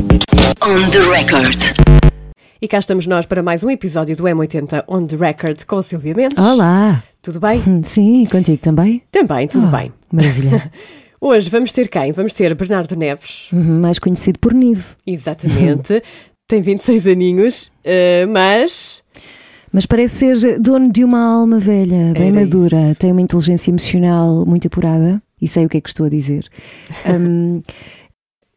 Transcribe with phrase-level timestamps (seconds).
[0.00, 1.58] On the record.
[2.60, 6.12] E cá estamos nós para mais um episódio do M80 On The Record com Silvia
[6.14, 6.36] Mendes.
[6.36, 7.02] Olá!
[7.22, 7.62] Tudo bem?
[7.66, 9.02] Hum, Sim, contigo também?
[9.10, 9.92] Também, tudo Ah, bem.
[10.12, 10.70] Maravilha.
[11.18, 12.12] Hoje vamos ter quem?
[12.12, 14.84] Vamos ter Bernardo Neves, Uhum, Mais conhecido por Nive.
[15.06, 16.02] exatamente.
[16.46, 19.02] Tem 26 aninhos, eh, mas
[19.72, 22.98] Mas parece ser dono de uma alma velha, bem Era madura, isso.
[23.00, 26.44] tem uma inteligência emocional muito apurada e sei o que é que estou a dizer.
[27.06, 27.62] E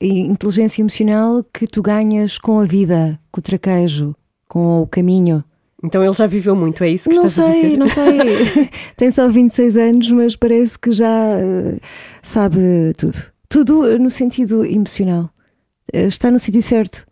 [0.02, 4.16] inteligência emocional que tu ganhas com a vida, com o traquejo,
[4.48, 5.44] com o caminho.
[5.84, 7.78] então ele já viveu muito, é isso que Não estás a sei, dizer?
[7.78, 8.70] não sei.
[8.96, 11.08] tem só 26 anos, mas parece que já
[11.40, 11.80] eh,
[12.22, 12.60] sabe
[12.98, 13.18] tudo.
[13.50, 15.30] Tudo no sentido emocional.
[15.92, 17.06] Eh, Está no sítio certo,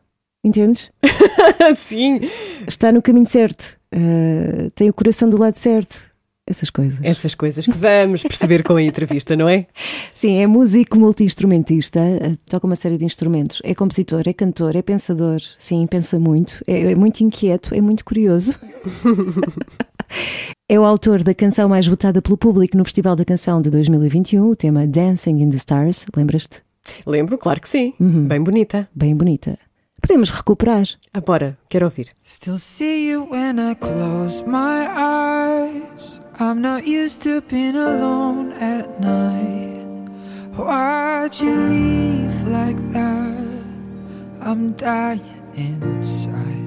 [0.44, 0.92] entendes?
[1.76, 2.20] Sim,
[2.68, 3.78] Está no caminho certo.
[3.92, 6.08] eh, tem o coração do lado certo.
[6.48, 6.98] Essas coisas.
[7.04, 9.68] essas coisas que vamos perceber com a entrevista, não é?
[10.14, 13.62] Sim, é músico multi-instrumentista, eh, toca uma série de instrumentos.
[13.66, 15.42] É compositor, é cantor, é pensador.
[15.60, 16.64] Sim, pensa muito.
[16.66, 18.56] É, é muito inquieto, é muito curioso.
[20.70, 24.50] é o autor da canção mais votada pelo público no Festival da Canção de 2021,
[24.50, 26.06] o tema Dancing in the Stars.
[26.16, 26.62] Lembras-te?
[27.06, 27.94] Lembro, claro que sim.
[28.00, 28.26] Uhum.
[28.26, 28.88] Bem bonita.
[28.96, 29.60] Bem bonita.
[30.08, 30.88] Podemos recuperar.
[31.14, 32.16] Ah, bora, quero ouvir.
[32.24, 36.22] Still see you when I close my eyes.
[36.40, 39.86] I'm not used to being alone at night.
[40.56, 43.66] Why'd you leave like that?
[44.40, 45.20] I'm dying
[45.56, 46.67] inside.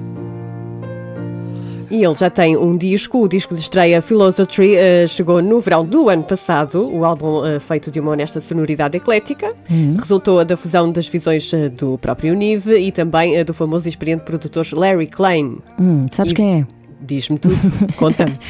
[1.91, 5.85] E ele já tem um disco, o disco de estreia Philosophy eh, chegou no verão
[5.85, 9.53] do ano passado, o álbum eh, feito de uma honesta sonoridade eclética,
[9.99, 14.23] resultou da fusão das visões eh, do próprio Nive e também do famoso e experiente
[14.23, 15.57] produtor Larry Klein.
[15.77, 16.67] Hum, sabes quem é?
[17.01, 17.57] Diz-me tudo,
[17.97, 18.39] conta-me.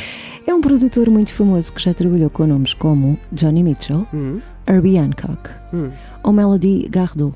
[0.48, 4.08] É um produtor muito famoso que já trabalhou com nomes como Johnny Mitchell,
[4.68, 5.52] Herbie Hancock
[6.24, 7.36] ou Melody Gardot.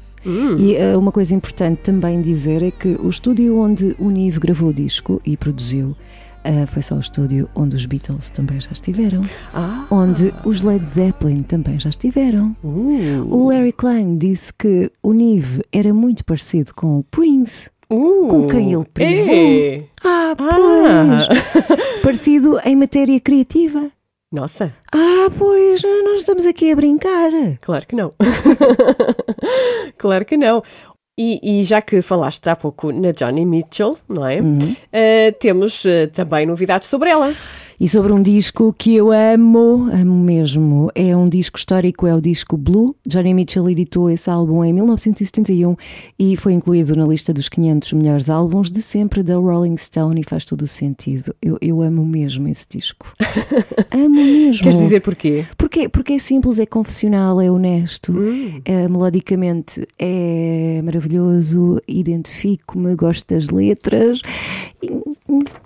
[0.57, 4.69] E eh, uma coisa importante também dizer é que o estúdio onde o Nive gravou
[4.69, 5.95] o disco e produziu
[6.43, 9.21] eh, foi só o estúdio onde os Beatles também já estiveram,
[9.53, 12.55] Ah, onde os Led Zeppelin também já estiveram.
[12.63, 17.67] uh, O Larry Klein disse que o Nive era muito parecido com o Prince.
[17.89, 19.33] uh, com quem ele privou.
[19.35, 19.83] É.
[20.03, 22.01] Ah, Ah, pois!
[22.03, 23.89] Parecido em matéria criativa.
[24.31, 27.31] Nossa, Ah, pois, nós estamos aqui a brincar.
[27.61, 28.13] claro que não.
[29.97, 30.61] claro que não.
[31.17, 34.39] E, e já que falaste há pouco na Johnny Mitchell, não é?
[34.91, 37.33] Eh, temos eh, também novidades sobre ela.
[37.79, 40.89] E sobre um disco que eu amo, amo mesmo.
[40.95, 42.95] É um disco histórico, é o disco Blue.
[43.05, 45.75] Johnny Mitchell editou esse álbum em 1971
[46.17, 50.23] e foi incluído na lista dos 500 melhores álbuns de sempre da Rolling Stone e
[50.23, 51.35] faz todo o sentido.
[51.41, 53.11] Eu, eu amo mesmo esse disco.
[53.91, 54.63] amo mesmo.
[54.63, 55.45] Queres dizer porquê?
[55.57, 55.89] Porquê?
[55.89, 58.13] Porque é simples, é confessional, é honesto,
[58.63, 64.21] é, melodicamente é maravilhoso, identifico-me, gosto das letras.
[64.81, 65.14] E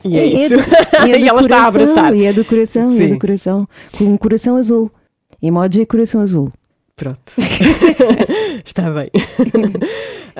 [0.05, 0.55] é isso.
[0.55, 0.61] do-
[1.07, 2.15] e é E do ela está a coração, abraçar.
[2.15, 3.13] E é do coração, e é Sim.
[3.13, 3.67] do coração.
[3.97, 4.91] Com um coração azul.
[5.41, 6.51] Emoji coração azul.
[6.95, 7.19] Pronto.
[8.65, 9.09] Está bem.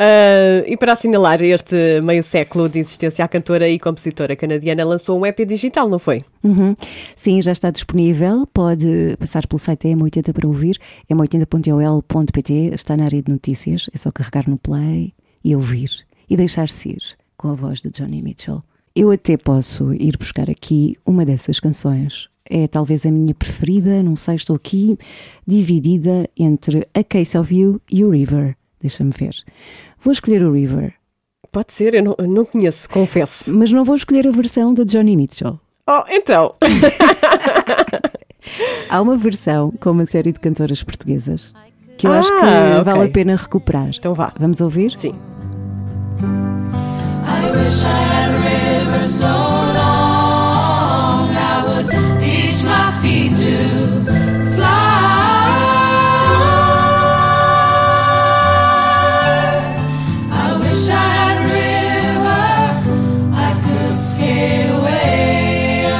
[0.01, 5.19] Ah, e para assinalar este meio século de existência, a cantora e compositora canadiana lançou
[5.19, 6.23] um EP digital, não foi?
[6.41, 6.73] Uhum.
[7.17, 8.47] Sim, já está disponível.
[8.53, 10.77] Pode passar pelo site da M80 para ouvir.
[11.11, 13.89] m80.ol.pt está na área de notícias.
[13.93, 15.13] É só carregar no play
[15.43, 15.89] e ouvir.
[16.29, 17.01] E deixar-se ir
[17.35, 18.61] com a voz de Johnny Mitchell.
[18.95, 22.27] Eu até posso ir buscar aqui uma dessas canções.
[22.49, 24.97] É talvez a minha preferida, não sei, estou aqui
[25.45, 28.55] dividida entre A Case of You e o River.
[28.81, 29.35] Deixa-me ver.
[30.01, 30.93] Vou escolher o River,
[31.51, 33.51] Pode ser, eu não, eu não conheço, confesso.
[33.51, 35.59] mas não vou escolher a versão da Johnny Mitchell.
[35.87, 36.53] Oh, então.
[38.87, 41.53] Há uma versão com uma série de cantoras portuguesas
[41.97, 42.83] que eu Ah, acho que ok.
[42.83, 43.89] vale a pena recuperar.
[43.97, 44.31] Então vá.
[44.39, 44.91] Vamos ouvir?
[44.97, 45.15] Sim.
[46.21, 48.39] I wish I had a
[49.01, 51.87] so long I would
[52.19, 53.55] teach my feet to
[54.55, 54.97] fly.
[60.31, 62.47] I wish I had a river
[63.33, 65.99] I could skate away on.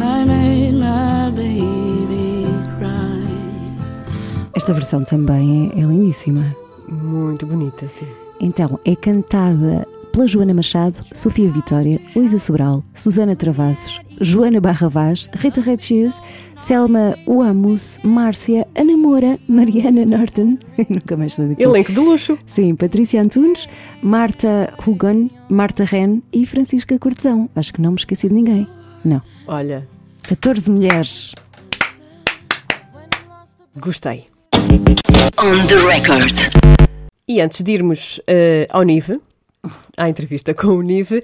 [0.00, 2.46] I made my baby
[2.78, 3.26] cry.
[4.54, 6.54] Esta versão também é, é lindíssima.
[6.88, 8.06] Muito bonita, sim.
[8.42, 15.28] Então, é cantada pela Joana Machado, Sofia Vitória, Luísa Sobral, Susana Travassos, Joana Barra Vaz,
[15.32, 16.20] Rita Red Shoes,
[16.58, 20.58] Selma Uamus, Márcia, Ana Moura, Mariana Norton,
[20.90, 21.62] nunca mais sei daqui.
[21.62, 22.36] Elenco de luxo.
[22.44, 23.68] Sim, Patrícia Antunes,
[24.02, 27.48] Marta Hugon, Marta Ren e Francisca Cortesão.
[27.56, 28.66] Acho que não me esqueci de ninguém.
[29.04, 29.20] Não.
[29.46, 29.88] Olha,
[30.28, 31.34] 14 mulheres.
[33.80, 34.26] gostei.
[35.38, 36.61] On the record.
[37.32, 39.18] E antes de irmos eh, ao Nive,
[39.96, 41.22] à entrevista com o Nive,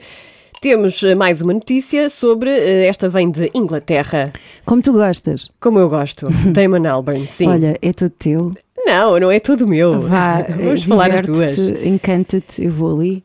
[0.58, 2.48] temos eh, mais uma notícia sobre.
[2.48, 4.32] eh, esta vem de Inglaterra.
[4.64, 5.50] Como tu gostas.
[5.60, 6.26] Como eu gosto.
[6.50, 7.46] Damon Albarn, sim.
[7.46, 8.52] Olha, é todo teu.
[8.86, 10.00] Não, não é tudo meu.
[10.00, 11.58] Vá, Vamos falar as duas.
[11.84, 13.22] encanta-te, eu vou ali.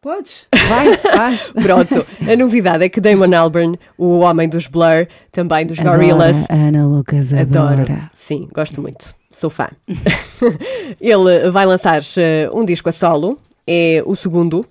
[0.00, 0.46] Podes?
[0.70, 1.50] Vai, vais.
[1.50, 6.62] Pronto, a novidade é que Damon Albarn, o homem dos Blur, também dos Gorillaz, Adora,
[6.68, 7.82] Ana Lucas adoro.
[7.82, 8.10] adora.
[8.14, 9.14] Sim, gosto muito.
[9.38, 9.68] Sou fã.
[11.00, 14.64] Ele vai lançar eh, um disco a solo, é o segundo.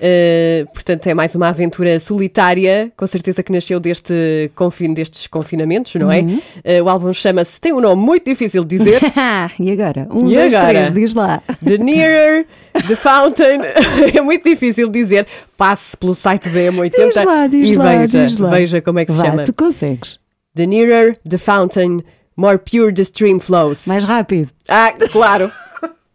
[0.00, 5.94] eh, portanto, é mais uma aventura solitária, com certeza que nasceu deste confin destes confinamentos,
[5.96, 6.20] não é?
[6.20, 6.40] Uhum.
[6.64, 9.00] Eh, o álbum chama-se, tem um nome muito difícil de dizer:
[9.60, 10.08] e agora?
[10.10, 10.72] Um, E dois, agora?
[10.72, 11.42] três, diz lá.
[11.64, 12.46] The Nearer,
[12.88, 13.60] The Fountain.
[14.16, 15.26] é muito difícil dizer.
[15.56, 18.50] Passe pelo site da M80 Diz lá, diz e lá, veja, diz lá.
[18.50, 19.44] veja como é que se chama.
[19.44, 20.18] tu consegues.
[20.54, 22.02] The Nearer, The Fountain,
[22.38, 23.84] More Pure the Stream Flows.
[23.84, 24.50] Mais rápido.
[24.68, 25.50] Ah, claro!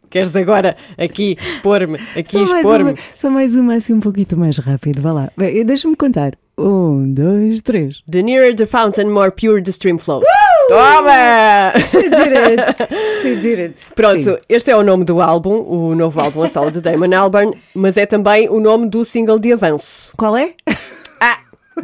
[0.10, 2.96] Queres agora aqui pôr-me, aqui expor-me?
[3.18, 5.02] só mais uma assim um pouquinho mais rápido.
[5.02, 5.30] Vá lá.
[5.66, 6.38] Deixa-me contar.
[6.58, 8.02] Um, dois, três.
[8.10, 10.24] The nearer the fountain, more pure the stream flows.
[10.70, 11.74] Toma!
[11.80, 13.22] She did it.
[13.22, 13.86] She did it.
[13.94, 14.38] Pronto, Sim.
[14.48, 17.98] este é o nome do álbum, o novo álbum a solo de Damon Albarn, mas
[17.98, 20.14] é também o nome do single de avanço.
[20.16, 20.54] Qual é?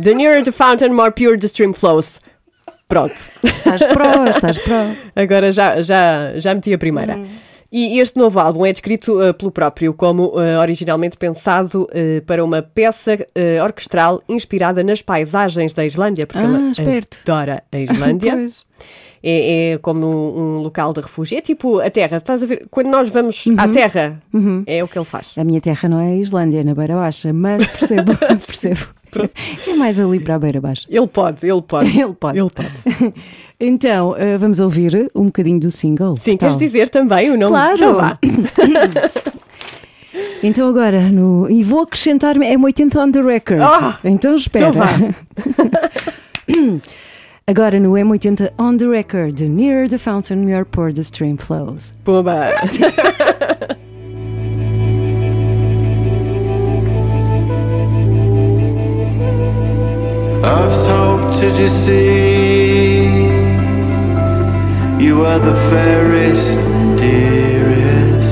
[0.01, 2.21] The nearer the fountain, more pure the stream flows.
[2.89, 3.13] Pronto,
[3.43, 4.95] Estás pró, estás pró.
[5.15, 7.15] agora já, já, já meti a primeira.
[7.17, 7.27] Hum.
[7.71, 12.43] E este novo álbum é descrito eh, pelo próprio como eh, originalmente pensado eh, para
[12.43, 13.15] uma peça
[13.63, 17.19] orquestral inspirada nas paisagens da Islândia, porque Ah, ele esperto.
[17.27, 18.33] adora a Islândia.
[18.35, 18.65] Pois.
[19.23, 21.37] É, é como um, um local de refúgio.
[21.37, 22.65] É tipo a Terra, estás a ver?
[22.69, 23.71] Quando nós vamos à Uhum.
[23.71, 24.21] Terra,
[24.65, 25.27] é o que ele faz.
[25.37, 28.79] A minha terra não é a Islândia, é na Beira Baixa, mas percebo, percebo.
[29.67, 30.85] É mais ali para a Beira Baixa.
[30.89, 31.89] Ele pode, ele pode.
[31.99, 32.37] Ele pode.
[32.39, 33.13] Ele pode.
[33.59, 36.15] Então, eh, vamos ouvir um bocadinho do single.
[36.17, 36.59] Sim, Que queres tal?
[36.59, 37.51] dizer também o nome?
[37.51, 37.75] Claro.
[37.75, 38.19] Então vá.
[40.41, 41.49] Então agora, no...
[41.49, 43.61] e vou acrescentar M80 on the record.
[43.61, 43.99] Ah!
[44.03, 44.69] então espera.
[44.69, 44.89] Então vá.
[47.49, 51.91] Agora no M80 on the record, the nearer the fountain, more pour the stream flows.
[52.05, 52.53] Pumba.
[60.45, 63.07] I've hoped to see
[64.99, 66.55] you are the fairest,
[66.99, 68.29] dearest.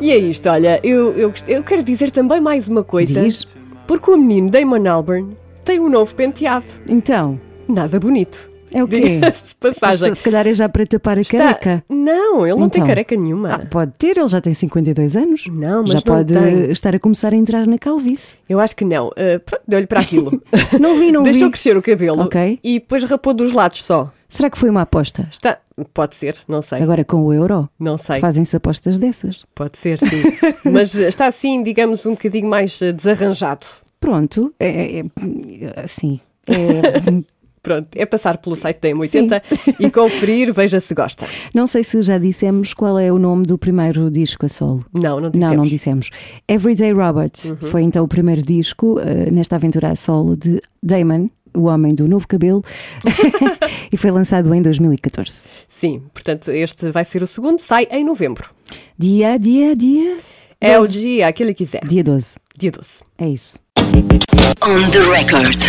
[0.00, 3.22] E é isto, olha, eu, eu, eu quero dizer também mais uma coisa.
[3.22, 3.46] Diz.
[3.86, 6.64] Porque o menino Damon Albarn tem um novo penteado.
[6.88, 8.50] Então, Nada bonito.
[8.72, 9.20] é o quê?
[9.20, 10.14] De passagem.
[10.14, 11.84] Se, calhar é já para tapar a Está- careca.
[11.88, 12.86] Não, ele não tem Então.
[12.88, 13.54] careca nenhuma.
[13.54, 15.44] Ah, pode ter, ele já tem 52 anos.
[15.46, 16.70] Não, mas já não pode tem.
[16.72, 18.34] estar a começar a entrar na calvície.
[18.48, 19.08] Eu acho que não.
[19.08, 20.42] Uh, pronto, deu-lhe para aquilo.
[20.80, 21.50] Não vi, não Deixou vi.
[21.52, 22.58] crescer o cabelo Ok.
[22.64, 24.10] e depois rapou dos lados só.
[24.28, 25.28] Será que foi uma aposta?
[25.30, 25.58] Está...
[25.94, 26.80] Pode ser, não sei.
[26.82, 28.20] Agora com o euro, Não sei.
[28.20, 29.44] fazem-se apostas dessas.
[29.54, 30.22] Pode ser, sim.
[30.70, 33.66] Mas está assim, digamos, um bocadinho mais eh, desarranjado.
[34.02, 36.20] Pronto, é, é, é- assim.
[36.48, 37.22] É,
[37.62, 39.40] Pronto, é passar pelo site da M80
[39.78, 41.24] e conferir, veja se gosta.
[41.54, 44.84] não sei se já dissemos qual é o nome do primeiro disco a solo.
[44.92, 45.34] Não, não dissemos.
[45.34, 45.56] Uhum.
[45.56, 46.10] Não, não dissemos.
[46.48, 51.66] Everyday Roberts foi então o primeiro disco eh, nesta aventura a solo de Damon, o
[51.66, 52.64] homem do novo cabelo,
[53.92, 55.44] e foi lançado em 2014.
[55.68, 58.50] Sim, portanto, este vai ser o segundo, sai em novembro.
[58.98, 60.18] Dia, dia, dia.
[60.60, 61.00] É o 12.
[61.00, 61.82] dia que ele quiser.
[61.84, 62.34] Dia 12.
[62.58, 63.02] Dia 12.
[63.18, 63.61] É isso.
[63.82, 65.60] On the record.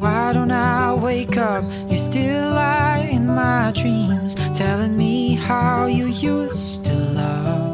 [0.00, 1.64] Why don't I wake up?
[1.88, 7.73] You still lie in my dreams, telling me how you used to love.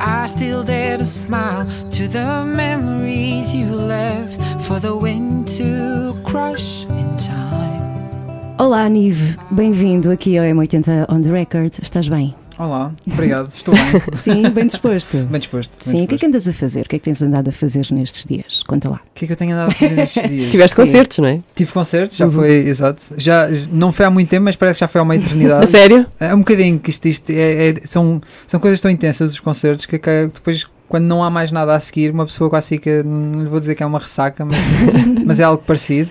[0.00, 6.84] I still dare to smile to the memories you left for the wind to crush
[6.84, 8.56] in time.
[8.58, 9.36] Olá, Nive.
[9.50, 11.78] Bem-vindo aqui ao M80 On The Record.
[11.80, 12.34] Estás bem?
[12.58, 13.84] Olá, obrigado, estou bem.
[14.16, 15.18] Sim, bem disposto.
[15.24, 15.72] Bem disposto.
[15.84, 16.80] bem Sim, o que é que andas a fazer?
[16.86, 18.62] O que é que tens andado a fazer nestes dias?
[18.66, 18.96] Conta lá.
[18.96, 20.50] O que é que eu tenho andado a fazer nestes dias?
[20.50, 20.82] Tiveste Sim.
[20.82, 21.40] concertos, não é?
[21.54, 22.32] Tive concertos, já Uhum.
[22.32, 23.02] foi, exato.
[23.18, 25.66] Já, não foi há muito tempo, mas parece que já foi há uma A eternidade.
[25.70, 26.06] sério?
[26.18, 29.84] É um bocadinho que isto, isto é- é- são, são coisas tão intensas os concertos
[29.84, 33.02] que, que depois, quando não há mais nada a seguir, uma pessoa quase fica.
[33.02, 34.56] Não lhe vou dizer que é uma ressaca, mas,
[35.26, 36.08] mas é algo parecido.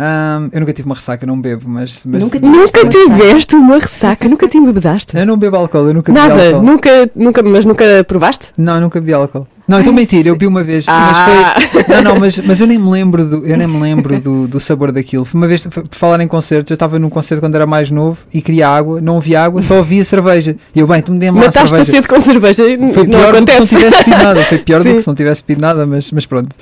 [0.00, 2.04] Ahm, eu nunca tive uma ressaca, não bebo, mas.
[2.06, 3.08] mas Nunca tive- Nunca Uma ressaca.
[3.16, 4.28] tiveste uma ressaca?
[4.28, 5.16] Nunca te embebedaste?
[5.16, 6.62] Eu não bebo álcool, eu nunca bebi Nada, álcool.
[6.62, 8.46] nunca, nunca, mas nunca provaste?
[8.56, 9.48] Não, eu nunca bebi álcool.
[9.66, 11.12] Não, estou a mentir, eu vi uma vez, Ah.
[11.12, 11.94] mas foi.
[11.96, 14.60] Não, não, mas, mas eu nem me lembro do, eu nem me lembro do, do
[14.60, 15.24] sabor daquilo.
[15.26, 17.90] Foi uma vez, foi- por falar em concertos, eu estava num concerto quando era mais
[17.90, 20.56] novo e queria água, não havia água, só havia cerveja.
[20.74, 21.90] E eu, bem, tu me dê-me lá Mataste a cerveja.
[21.90, 22.62] sede com cerveja.
[22.62, 23.76] Foi não pior do que se não acontece.
[23.76, 24.44] tivesse pedido nada.
[24.44, 24.94] Foi pior do Sim.
[24.94, 26.54] que se não tivesse pedido nada, mas, mas pronto.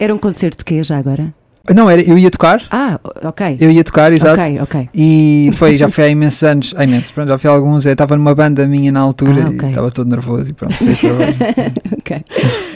[0.00, 1.32] Era um concerto de quê já agora?
[1.74, 3.56] Não, era, eu ia tocar, Ah, ok.
[3.60, 4.40] eu ia tocar, exato.
[4.40, 4.88] Ok, ok.
[4.94, 7.84] E foi, já foi há imensos anos, há imensos, pronto, já foi há alguns.
[7.86, 9.68] Eu estava numa banda minha na altura Ah, ok.
[9.68, 10.86] e estava todo nervoso e pronto, foi
[11.98, 12.24] ok.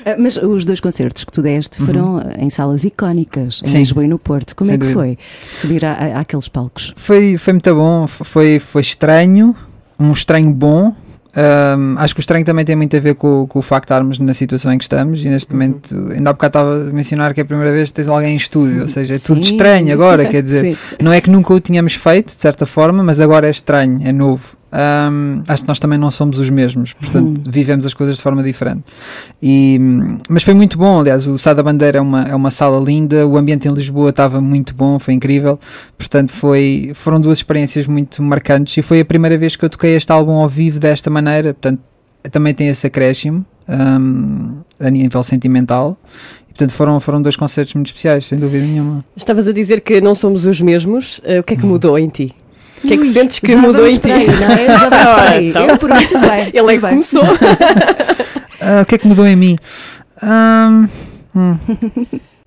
[0.06, 3.72] Ah, Mas os dois concertos que tu deste foram ah, em salas icónicas, em Uhum.
[3.72, 3.78] Sim.
[3.78, 4.54] Lisboa e no Porto.
[4.54, 5.00] Como Sem é que dúvida.
[5.00, 6.92] foi subir a, àqueles palcos?
[6.94, 9.56] Foi, foi muito bom, foi, foi estranho,
[9.98, 10.94] um estranho bom.
[11.36, 13.92] Ahm, acho que o estranho também tem muito a ver com, com o facto de
[13.92, 17.34] estarmos na situação em que estamos e neste momento, ainda há bocado estava a mencionar
[17.34, 19.52] que é a primeira vez que tens alguém em estúdio, ou seja, é tudo Sim.
[19.52, 23.20] estranho agora, quer dizer, não é que nunca o tínhamos feito, de certa forma, mas
[23.20, 24.56] agora é estranho, é novo.
[24.76, 28.42] Ahm, acho que nós também não somos os mesmos, portanto, vivemos as coisas de forma
[28.42, 28.82] diferente.
[29.40, 32.50] E, hum, mas foi muito bom, aliás, o Sá da Bandeira é uma, é uma
[32.50, 35.60] sala linda, o ambiente em Lisboa estava muito bom, foi incrível,
[35.96, 39.94] portanto, foi, foram duas experiências muito marcantes e foi a primeira vez que eu toquei
[39.94, 41.80] este álbum ao vivo desta maneira, portanto,
[42.32, 45.96] também tem esse acréscimo hum, a nível sentimental.
[46.48, 49.04] E, portanto, foram, foram dois concertos muito especiais, sem dúvida nenhuma.
[49.16, 51.20] Estavas a dizer que não somos os mesmos.
[51.22, 52.34] Eh, o que é que mudou em ti?
[52.84, 54.10] O que é que sentes que já mudou em ti?
[54.12, 54.66] aí, não é?
[54.66, 55.48] Já vamos por aí.
[55.48, 55.66] Então.
[55.66, 56.50] Eu por mim tudo bem.
[56.54, 57.22] Ele é que começou.
[58.66, 59.56] Ah, o que é que mudou em mim?
[60.22, 60.86] Ahm,
[61.36, 61.58] hum.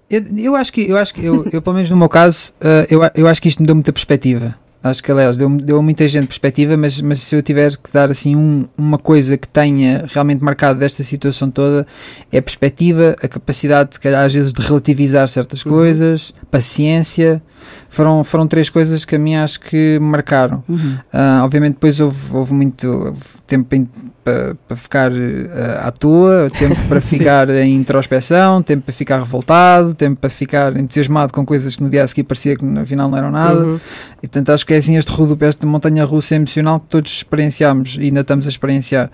[0.09, 2.87] Eu, eu acho que, eu acho que eu, eu, pelo menos no meu caso, ah,
[2.89, 4.55] eu, eu acho que isto me deu muita perspectiva.
[4.83, 7.91] Acho que, aliás, deu, deu a muita gente perspectiva, mas, mas se eu tiver que
[7.91, 11.85] dar assim um- uma coisa que tenha realmente marcado desta situação toda,
[12.31, 17.41] é a perspectiva, a capacidade, se calhar, às vezes, de relativizar certas coisas, paciência.
[17.89, 20.63] Foram, foram três coisas que a mim acho que me marcaram.
[20.69, 20.97] Uhum.
[21.11, 23.65] Ah, obviamente depois houve, houve muito houve tempo
[24.65, 30.19] para ficar ah, à toa, tempo para ficar em introspeção, tempo para ficar revoltado, tempo
[30.19, 33.17] para ficar entusiasmado com coisas que no dia a seguir parecia que no final não
[33.17, 33.59] eram nada.
[33.59, 33.79] Uhum.
[34.17, 37.97] E portanto acho que é assim este rodopé, esta montanha russa emocional que todos experienciamos
[37.99, 39.09] e ainda estamos a experienciar.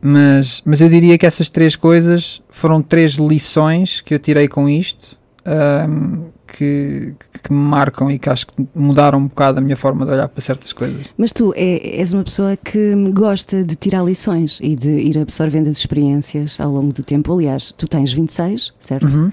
[0.00, 4.68] Mas, mas eu diria que essas três coisas foram três lições que eu tirei com
[4.68, 5.18] isto.
[5.44, 10.04] ahm, que, que me marcam e que acho que mudaram um bocado a minha forma
[10.06, 11.06] de olhar para certas coisas.
[11.16, 15.68] Mas tu é- és uma pessoa que gosta de tirar lições e de ir absorvendo
[15.68, 17.32] as experiências ao longo do tempo.
[17.34, 19.06] Aliás, tu tens 26, certo?
[19.06, 19.30] Uhum.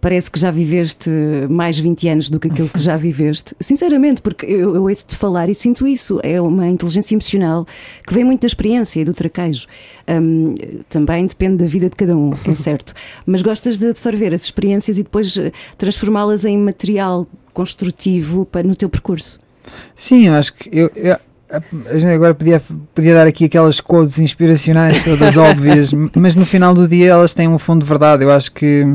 [0.00, 1.10] Parece que já viveste
[1.50, 3.54] mais 20 anos do que aquilo que já viveste.
[3.60, 6.18] Sinceramente, porque eu, eu ouço-te falar e sinto isso.
[6.22, 7.66] É uma inteligência emocional
[8.06, 9.66] que vem muito da experiência e do traquejo.
[10.08, 10.54] Hum,
[10.88, 12.94] também depende da vida de cada um, é certo.
[13.26, 18.74] Mas gostas de absorver as experiências e depois eh, transformá-las em material construtivo para, no
[18.74, 19.38] teu percurso.
[19.94, 21.16] Sim, eu acho que eu, eu-
[22.14, 22.62] agora podia,
[22.94, 27.48] podia dar aqui aquelas quotes inspiracionais todas óbvias, mas no final do dia elas têm
[27.48, 28.24] um fundo de verdade.
[28.24, 28.86] Eu acho que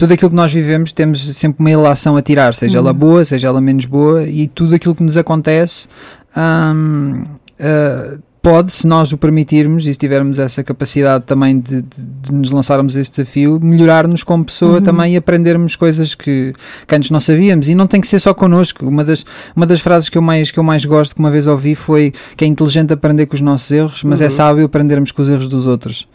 [0.00, 3.48] tudo aquilo que nós vivemos temos sempre uma ilação a tirar, seja ela boa, seja
[3.48, 5.88] ela menos boa, e tudo aquilo que nos acontece
[6.36, 7.24] hum,
[7.58, 12.32] ah, pode, se nós o permitirmos e se tivermos essa capacidade também de, de- de
[12.32, 16.54] nos lançarmos a esse desafio, melhorar-nos como pessoa também e aprendermos coisas que,
[16.86, 17.68] que antes não sabíamos.
[17.68, 18.86] E não tem que ser só connosco.
[18.88, 21.46] Uma das, uma das frases que eu, mais, que eu mais gosto, que uma vez
[21.46, 25.20] ouvi, foi que é inteligente aprender com os nossos erros, mas é sábio aprendermos com
[25.20, 26.08] os erros dos outros.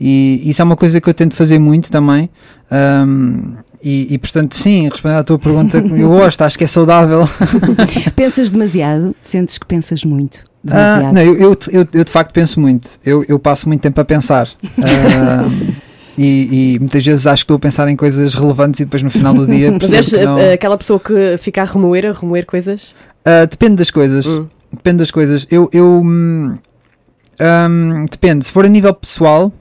[0.00, 2.28] E isso é uma coisa que eu tento fazer muito também.
[2.70, 7.28] Ahm, e, e, portanto, sim, respondendo à tua pergunta, eu gosto, acho que é saudável.
[8.16, 9.14] Pensas demasiado?
[9.22, 10.44] Sentes que pensas muito?
[10.68, 11.14] Ah, Demasiado?
[11.14, 12.90] não, eu, eu, eu, eu de facto penso muito.
[13.04, 14.48] Eu, eu passo muito tempo a pensar.
[14.82, 15.48] Ah,
[16.18, 19.10] e, e muitas vezes acho que estou a pensar em coisas relevantes e depois no
[19.10, 20.38] final do dia Mas és não.
[20.38, 22.92] eh, aquela pessoa que fica a remoer, a remoer coisas?
[23.24, 24.26] Ah, depende das coisas.
[24.26, 24.46] Hum.
[24.72, 25.46] Depende das coisas.
[25.50, 25.70] Eu.
[25.72, 26.58] eu hum,
[27.40, 28.44] hum, depende.
[28.44, 29.52] Se for a nível pessoal,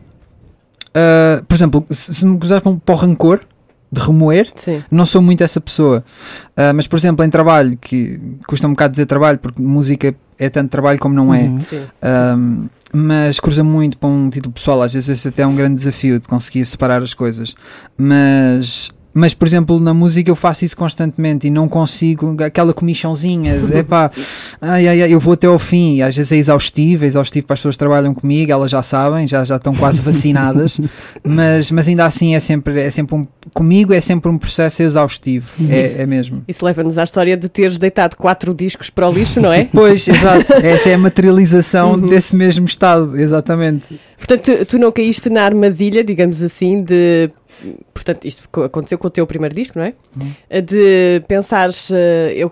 [0.95, 3.41] ah, por exemplo, se, se me puseres para, um- para o rancor
[3.91, 4.83] de remoer, Sim.
[4.91, 6.03] não sou muito essa pessoa.
[6.57, 10.49] Ah, mas, por exemplo, em trabalho, que custa um bocado dizer trabalho, porque música é
[10.49, 11.43] tanto trabalho como não é.
[11.43, 11.59] Uhum.
[12.37, 15.75] Um, mas cruza muito para um título pessoal, às vezes esse até é um grande
[15.75, 17.53] desafio de conseguir separar as coisas.
[17.97, 23.57] Mas, mas por exemplo, na música eu faço isso constantemente e não consigo aquela comichãozinha,
[23.57, 24.12] de, epá,
[24.62, 25.95] ai, ai, ai, eu vou até ao fim.
[25.95, 28.84] E às vezes é exaustivo, é exaustivo para as pessoas que trabalham comigo, elas já
[28.84, 30.79] sabem, já, já estão quase vacinadas,
[31.24, 35.50] mas, mas ainda assim é sempre, é sempre um, comigo é sempre um processo exaustivo,
[35.69, 36.43] é, é mesmo.
[36.48, 39.63] Isso leva-nos à história de teres deitado quatro discos para o lixo, não é?
[39.74, 42.07] Pois, exato, essa é a materialização Uhum.
[42.07, 44.00] desse mesmo estado, exatamente.
[44.17, 47.29] Portanto, tu, tu não caíste na armadilha, digamos assim, de.
[48.05, 49.93] Portanto, isto co- aconteceu com o teu primeiro disco, não é?
[50.62, 51.89] De pensares.
[51.91, 52.51] eh, eu,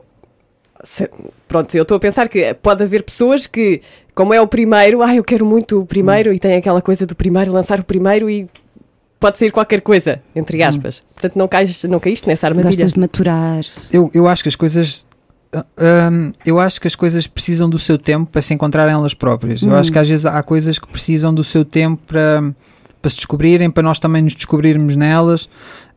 [0.83, 1.09] se-
[1.47, 3.81] pronto, eu estou a pensar que pode haver pessoas que,
[4.15, 7.15] como é o primeiro, ah, eu quero muito o primeiro e tem aquela coisa do
[7.15, 8.49] primeiro, lançar o primeiro e
[9.19, 11.01] pode sair qualquer coisa, entre aspas.
[11.13, 12.71] Portanto, não, cais, não caíste nessa armadilha.
[12.75, 13.61] Gostas de maturar.
[13.91, 15.05] Eu, eu acho que as coisas.
[15.55, 19.61] hum, eu acho que as coisas precisam do seu tempo para se encontrarem elas próprias.
[19.61, 22.53] Eu acho que às vezes há coisas que precisam do seu tempo para,
[23.03, 25.49] para se descobrirem, para nós também nos descobrirmos nelas.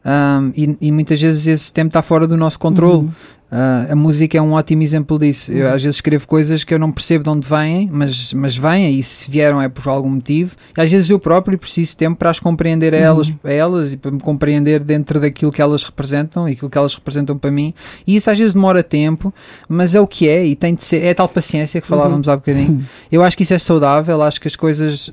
[0.05, 3.09] hum, e, e muitas vezes esse tempo está fora do nosso controle.
[3.51, 5.53] Ah, a música é um ótimo exemplo disso.
[5.53, 8.91] Eu às vezes escrevo coisas que eu não percebo de onde vêm, mas, mas vêm
[8.99, 10.57] e se vieram é por algum motivo.
[10.77, 13.93] E às vezes eu próprio preciso de tempo para as compreender a elas, a elas
[13.93, 17.51] e para me compreender dentro daquilo que elas representam e aquilo que elas representam para
[17.51, 17.73] mim.
[18.07, 19.33] E isso às vezes demora tempo,
[19.69, 21.05] mas é o que é e tem de ser.
[21.05, 22.85] É a tal paciência que falávamos há bocadinho.
[23.11, 25.13] Eu acho que isso é saudável, acho que as coisas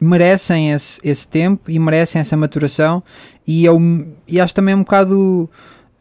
[0.00, 3.02] merecem esse, esse tempo e merecem essa maturação
[3.46, 3.80] e, eu,
[4.26, 5.48] e acho também um bocado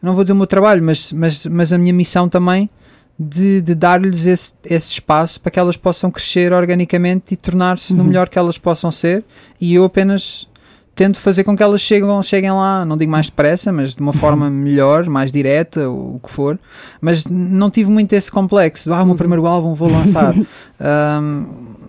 [0.02, 2.70] não vou dizer o meu trabalho, mas, mas, mas a minha missão também
[3.18, 8.04] de, de dar-lhes esse, esse espaço para que elas possam crescer organicamente e tornar-se no
[8.04, 9.24] melhor que elas possam ser
[9.62, 10.48] e eu apenas
[10.96, 14.14] tento fazer com que elas cheguem, cheguem lá, não digo mais depressa, mas de uma
[14.14, 16.60] forma melhor, mais direta, o que for.
[17.02, 18.94] Mas não tive muito esse complexo.
[18.94, 20.36] Ah, o meu primeiro álbum vou lançar.
[20.80, 21.46] Ahm,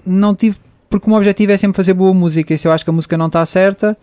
[0.07, 0.59] não tive,
[0.95, 2.55] porque o meu objetivo é sempre fazer boa música.
[2.55, 3.97] E se eu acho que a música não está certa,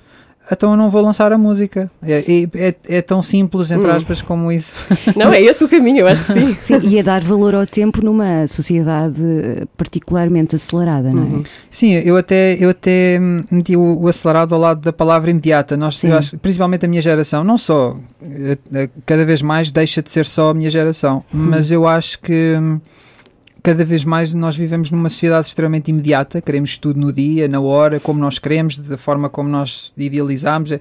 [0.52, 1.90] então eu não vou lançar a música.
[2.06, 3.94] É, é, é- é tão simples, entre Hum.
[3.96, 4.74] aspas, como isso.
[5.16, 6.56] Não, é esse o caminho, eu acho que sim.
[6.58, 11.26] Sim, e a dar valor ao tempo numa sociedade eh, particularmente acelerada, não é?
[11.28, 11.44] Uhum.
[11.70, 13.18] Sim, eu até, eu até
[13.50, 15.78] meti o, o acelerado ao lado da palavra imediata.
[15.78, 20.12] Nós, acho, principalmente a minha geração, não só, eh, eh, cada vez mais deixa de
[20.12, 22.82] ser só a minha geração, mas eu acho que hum,
[23.64, 28.00] cada vez mais nós vivemos numa sociedade extremamente imediata, queremos tudo no dia, na hora,
[28.00, 30.72] como nós queremos, da forma como nós idealizamos.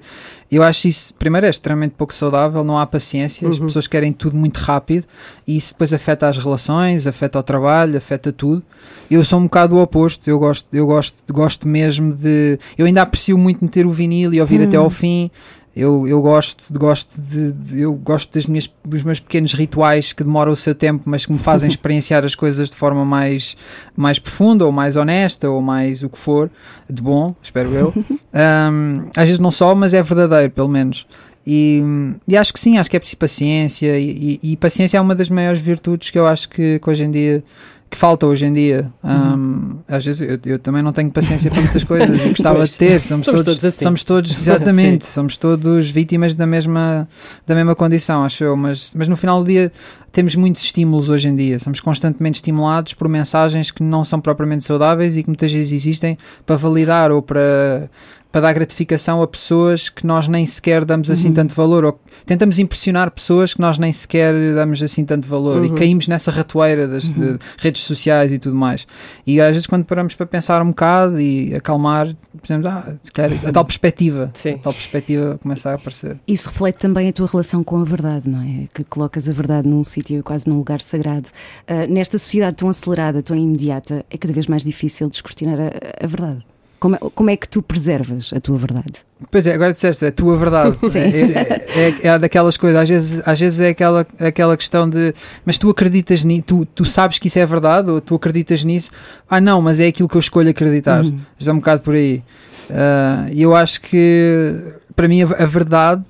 [0.51, 4.35] Eu acho isso, primeiro, é extremamente pouco saudável, não há paciência, as pessoas querem tudo
[4.35, 5.05] muito rápido
[5.47, 8.63] e isso depois afeta as relações, afeta o trabalho, afeta tudo.
[9.09, 12.57] Eu sou um bocado o oposto, eu gosto, eu gosto, gosto mesmo de.
[12.77, 15.29] Eu ainda aprecio muito meter o vinil e ouvir até ao fim.
[15.73, 20.21] Eu, eu gosto, gosto de, de- eu gosto das minhas, dos meus pequenos rituais que
[20.23, 23.55] demoram o seu tempo, mas que me fazem experienciar as coisas de forma mais,
[23.95, 26.49] mais profunda ou mais honesta ou mais o que for,
[26.89, 27.93] de bom, espero eu.
[28.33, 31.05] Um, às vezes não só, mas é verdadeiro, pelo menos.
[31.45, 31.83] E,
[32.27, 35.13] e acho que sim, acho que é preciso paciência e, e- e paciência é uma
[35.15, 37.43] das maiores virtudes que eu acho que, que hoje em dia
[37.91, 38.91] que falta hoje em dia.
[39.03, 42.69] Um, Às vezes eu, eu também não tenho paciência para muitas coisas e gostava Pois.
[42.71, 43.01] de ter.
[43.01, 43.83] Somos, Somos todos, todos assim.
[43.83, 47.07] somos todos exatamente, somos todos vítimas da mesma,
[47.45, 48.55] da mesma condição, acho eu.
[48.55, 49.71] Mas, mas no final do dia
[50.09, 51.59] temos muitos estímulos hoje em dia.
[51.59, 56.17] Somos constantemente estimulados por mensagens que não são propriamente saudáveis e que muitas vezes existem
[56.45, 57.89] para validar ou para,
[58.31, 61.83] para dar gratificação a pessoas que nós nem sequer damos assim tanto valor.
[61.83, 65.65] Ou tentamos impressionar pessoas que nós nem sequer damos assim tanto valor.
[65.65, 68.87] E caímos nessa ratoeira das de redes sociais e tudo mais.
[69.27, 73.37] E às vezes quando paramos para pensar um bocado e acalmar, pensamos, ah, se calhar
[73.45, 74.51] a tal perspectiva, Sim.
[74.51, 76.17] a tal perspectiva começa a aparecer.
[76.27, 78.67] Isso reflete também a tua relação com a verdade, não é?
[78.73, 81.29] Que colocas a verdade num sítio, quase num lugar sagrado.
[81.67, 86.07] Ah, nesta sociedade tão acelerada, tão imediata, é cada vez mais difícil descortinar a, a
[86.07, 86.45] verdade.
[86.81, 88.93] Como é, como é que tu preservas a tua verdade?
[89.29, 90.75] Pois é, agora disseste, é a tua verdade.
[90.89, 90.99] Sim.
[90.99, 95.13] É, é, é daquelas coisas, às vezes, às vezes é aquela, aquela questão de
[95.45, 98.89] mas tu acreditas nisso, tu, tu sabes que isso é verdade, ou tu acreditas nisso,
[99.29, 101.03] ah não, mas é aquilo que eu escolho acreditar.
[101.37, 102.23] Já é um bocado por aí.
[102.67, 104.55] Ah, E eu acho que
[104.95, 106.03] para mim a, a verdade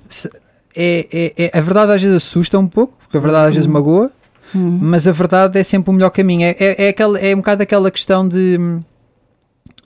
[0.74, 3.66] é, é, é- a verdade às vezes assusta um pouco, porque a verdade às vezes
[3.66, 4.10] magoa,
[4.54, 6.44] mas a verdade é sempre o melhor caminho.
[6.46, 8.58] É, é, é, aquela, é um bocado aquela questão de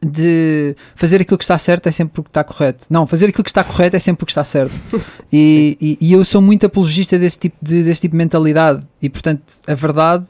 [0.05, 2.87] de fazer aquilo que está certo é sempre porque está correto.
[2.91, 4.75] Não, fazer aquilo que está correto é sempre porque está certo.
[5.33, 8.83] E, e, e eu sou muito apologista desse tipo de, desse tipo de mentalidade.
[9.03, 10.25] E portanto, a verdade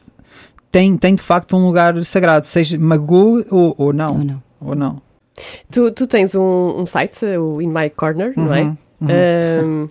[0.72, 4.14] tem, tem de facto um lugar sagrado, seja magoa ou, ou não.
[4.16, 4.42] Ou não?
[4.60, 5.02] Ou não.
[5.70, 8.62] Tu, tu tens um, um site, o In My Corner, não é?
[8.62, 9.08] Uhum, uhum.
[9.82, 9.88] Ahm,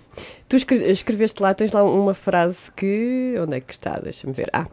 [0.50, 3.36] tu escre- escreveste lá, tens lá uma frase que.
[3.40, 4.00] Onde é que está?
[4.00, 4.50] Deixa-me ver.
[4.52, 4.66] Ah,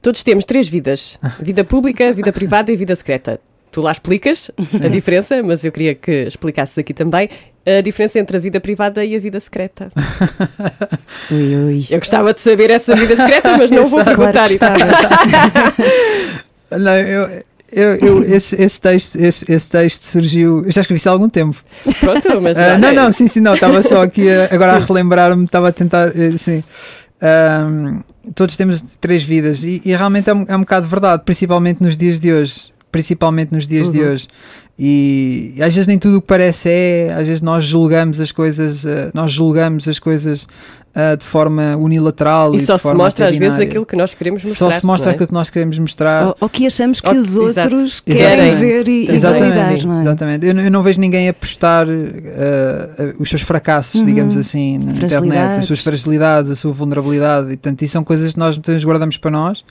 [0.00, 3.40] todos temos três vidas: vida pública, vida privada e vida secreta.
[3.72, 4.50] Tu lá explicas
[4.82, 7.28] a diferença, mas eu queria que explicasses aqui também
[7.64, 9.92] a diferença entre a vida privada e a vida secreta.
[11.30, 11.86] Ui, ui.
[11.90, 15.60] Eu gostava de saber essa vida secreta, mas não vou Claro perguntar que isso.
[16.78, 20.64] Não, eu, eu, eu- esse, esse, texto, esse, esse texto surgiu.
[20.64, 21.56] Eu já escrevi isso há algum tempo.
[22.00, 22.56] Pronto, mas.
[22.56, 23.54] Olha, não, não, sim, sim, não.
[23.54, 26.08] Estava só aqui a- agora a relembrar-me, estava a tentar.
[26.16, 26.62] eh, Sim.
[27.22, 28.00] Ahm,
[28.34, 31.96] todos temos três vidas e, e realmente é um, é um bocado verdade, principalmente nos
[31.96, 32.72] dias de hoje.
[32.90, 34.12] Principalmente nos dias de Uhum.
[34.12, 34.26] hoje.
[34.82, 38.86] E, às vezes nem tudo o que parece é, às vezes nós julgamos as coisas,
[38.86, 40.46] eh, nós julgamos as coisas
[40.94, 44.12] ah, de forma unilateral E de só se forma mostra às vezes aquilo que nós
[44.14, 44.58] queremos mostrar.
[44.72, 45.14] Só se mostra é?
[45.14, 46.26] aquilo que nós queremos mostrar.
[46.26, 47.74] Ou, ou que achamos que Ou- os exato.
[47.74, 50.02] outros querem ver e, e Exatamente, validar, não é?
[50.02, 50.46] exatamente.
[50.46, 54.06] Eu, não- eu não vejo ninguém a postar ah, os seus fracassos, Uhum.
[54.06, 57.46] digamos assim, na internet, as suas fragilidades, a sua vulnerabilidade.
[57.52, 59.64] E, portanto, isso são coisas que nós muitas guardamos para nós,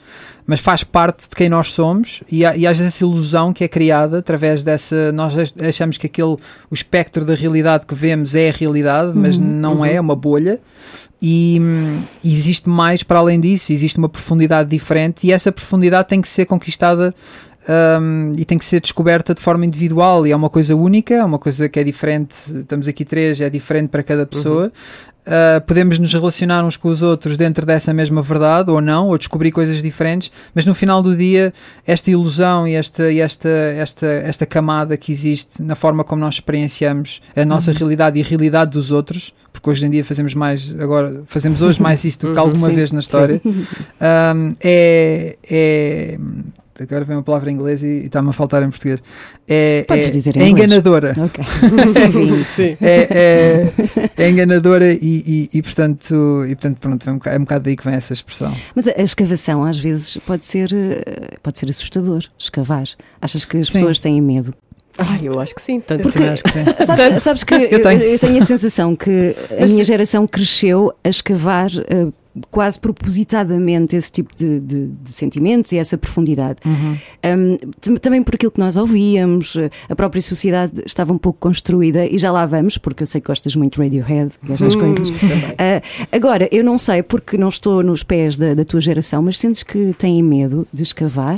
[0.46, 3.62] mas faz parte de quem nós somos e, há, e às vezes essa ilusão que
[3.62, 5.12] é criada através dessa.
[5.12, 6.36] Nós ach- achamos que aquele,
[6.70, 10.16] o espectro da realidade que vemos é a realidade, mas Uhum, não é, é uma
[10.16, 10.58] bolha.
[11.22, 16.20] E hum, existe mais para além disso, existe uma profundidade diferente e essa profundidade tem
[16.20, 17.14] que ser conquistada
[17.68, 21.24] um, e tem que ser descoberta de forma individual e é uma coisa única, é
[21.24, 22.34] uma coisa que é diferente.
[22.60, 24.72] Estamos aqui três, é diferente para cada pessoa.
[25.20, 29.18] Uh, podemos nos relacionar uns com os outros dentro dessa mesma verdade ou não, ou
[29.18, 31.52] descobrir coisas diferentes, mas no final do dia,
[31.86, 36.36] esta ilusão e esta, e esta, esta, esta camada que existe na forma como nós
[36.36, 40.74] experienciamos a nossa realidade e a realidade dos outros, porque hoje em dia fazemos mais,
[40.80, 46.18] agora fazemos hoje mais isso do que alguma Sim, vez na história, um, é, é
[46.80, 49.02] agora vem uma palavra em inglês e está-me a faltar em português.
[49.46, 51.12] É, Podes é, dizer em é enganadora.
[51.18, 51.44] Ok.
[51.92, 52.44] Sim.
[52.56, 52.76] Sim.
[52.80, 53.68] É,
[54.16, 56.14] é, é enganadora e, e, e, portanto,
[56.48, 58.56] e portanto pronto, é um, bocado, é um bocado daí que vem essa expressão.
[58.74, 62.86] Mas a a escavação às vezes pode ser, eh, pode ser assustador, escavar.
[63.20, 63.74] Achas que as Sim.
[63.74, 64.54] pessoas têm medo?
[65.00, 65.80] Ah, eu acho que sim.
[65.80, 66.64] Tanto Eu também acho que sim.
[66.86, 68.18] Sabes, sabes que eu tenho.
[68.18, 68.42] tenho.
[68.42, 72.08] a sensação que a Mas- minha geração cresceu a escavar eh,
[72.50, 76.58] quase propositadamente esse tipo de, de- de sentimentos e essa profundidade.
[76.64, 76.96] Uhum.
[77.26, 81.38] Um, tam- também por aquilo que nós ouvíamos, eh, a própria sociedade estava um pouco
[81.40, 84.74] construída e já lá vamos, porque eu sei que gostas muito de Radiohead e essas
[84.74, 85.08] Hum, coisas.
[85.58, 85.82] Ah,
[86.12, 89.62] agora, eu não sei porque não estou nos pés da, da tua geração, mas sentes
[89.62, 91.36] que têm medo de escavar?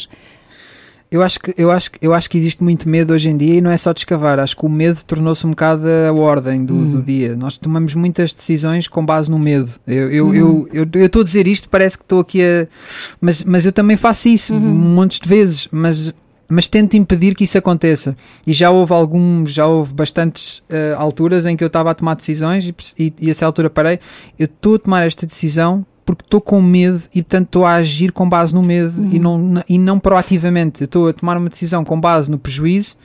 [1.13, 3.57] Eu acho, que, eu, acho, que- eu acho que existe muito medo hoje em dia
[3.57, 4.41] e não é só de escavar.
[4.41, 7.37] Acho que o medo tornou-se um bocado a ordem do, do dia.
[7.37, 9.71] Nós tomamos muitas decisões com base no medo.
[9.87, 12.67] Eu eu eu eu eu estou a dizer isto, parece que estou aqui a.
[13.21, 15.69] Mas, mas eu também faço isso montes de vezes.
[15.71, 16.15] Mas,
[16.49, 18.17] mas tento impedir que isso aconteça.
[18.47, 22.15] E já houve alguns, já houve bastantes eh, alturas em que eu estava a tomar
[22.15, 23.99] decisões e, e, e a essa altura parei.
[24.39, 28.13] Eu estou a tomar esta decisão porque estou com medo e portanto estou a agir
[28.13, 30.85] com base no medo e, não, e não proativamente.
[30.85, 32.97] Estou a tomar uma decisão com base no prejuízo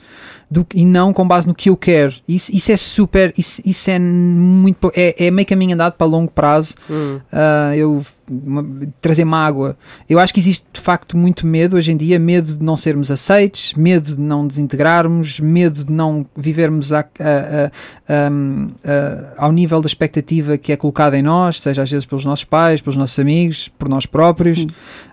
[0.50, 2.14] do, e não com base no que eu quero.
[2.26, 6.30] Isso, isso é super, isso, isso é muito, é, é meio caminho andado para longo
[6.32, 6.74] prazo.
[6.90, 7.20] Hum.
[7.30, 8.64] Ah, eu uma-
[9.00, 9.76] trazer mágoa.
[10.08, 13.10] Eu acho que existe de facto muito medo hoje em dia, medo de não sermos
[13.10, 17.70] aceites, medo de não desintegrarmos, medo de não vivermos a- a-
[18.08, 22.44] a- ao nível da expectativa que é colocada em nós, seja às vezes pelos nossos
[22.44, 24.66] pais, pelos nossos amigos, por nós próprios.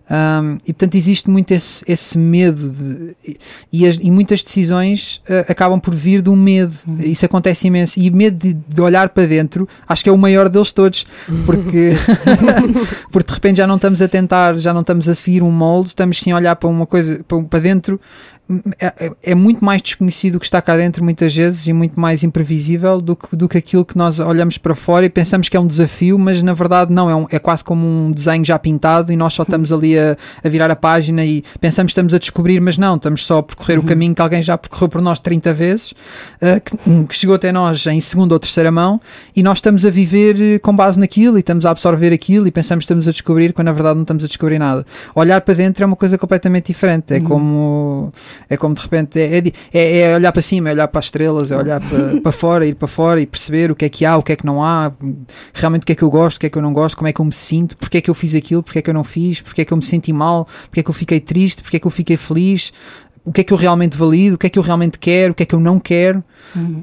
[0.07, 3.15] Um, e portanto existe muito esse, esse medo de-
[3.73, 6.73] e, as- e muitas decisões uh, acabam por vir do medo.
[6.99, 7.99] Isso acontece imenso.
[7.99, 11.07] E medo de, de olhar para dentro, acho que é o maior deles todos,
[11.45, 11.93] porque,
[13.11, 15.87] porque de repente já não estamos a tentar, já não estamos a seguir um molde,
[15.89, 17.99] estamos sim a olhar para uma coisa para, para dentro.
[18.79, 21.99] É, é- é muito mais desconhecido o que está cá dentro muitas vezes e muito
[21.99, 25.57] mais imprevisível do que, do que aquilo que nós olhamos para fora e pensamos que
[25.57, 28.59] é um desafio, mas na verdade não, é, um- é quase como um desenho já
[28.59, 32.13] pintado e nós só estamos ali a, a virar a página e pensamos que estamos
[32.13, 35.01] a descobrir, mas não, estamos só a percorrer o caminho que alguém já percorreu por
[35.01, 35.93] nós 30 vezes,
[36.39, 36.77] eh, que,
[37.07, 39.01] que chegou até nós em segunda ou terceira mão
[39.35, 42.51] e nós estamos a viver eh, com base naquilo e estamos a absorver aquilo e
[42.51, 44.85] pensamos que estamos a descobrir quando na verdade não estamos a descobrir nada.
[45.15, 48.13] Olhar para dentro é uma coisa completamente diferente, é como
[48.49, 49.43] é como de repente é, é
[49.73, 52.65] é- é olhar para cima, é olhar para as estrelas, é olhar para, para fora,
[52.65, 54.63] ir para fora e perceber o que é que há, o que é que não
[54.63, 54.91] há,
[55.53, 57.07] realmente o que é que eu gosto, o que é que eu não gosto, como
[57.07, 58.93] é que eu me sinto, porque é que eu fiz aquilo, porque é que eu
[58.93, 61.61] não fiz, porque é que eu me senti mal, porque é que eu fiquei triste,
[61.61, 62.71] porque é que eu fiquei feliz,
[63.23, 65.35] o que é que eu realmente valido, o que é que eu realmente quero, o
[65.35, 66.23] que é que eu não quero.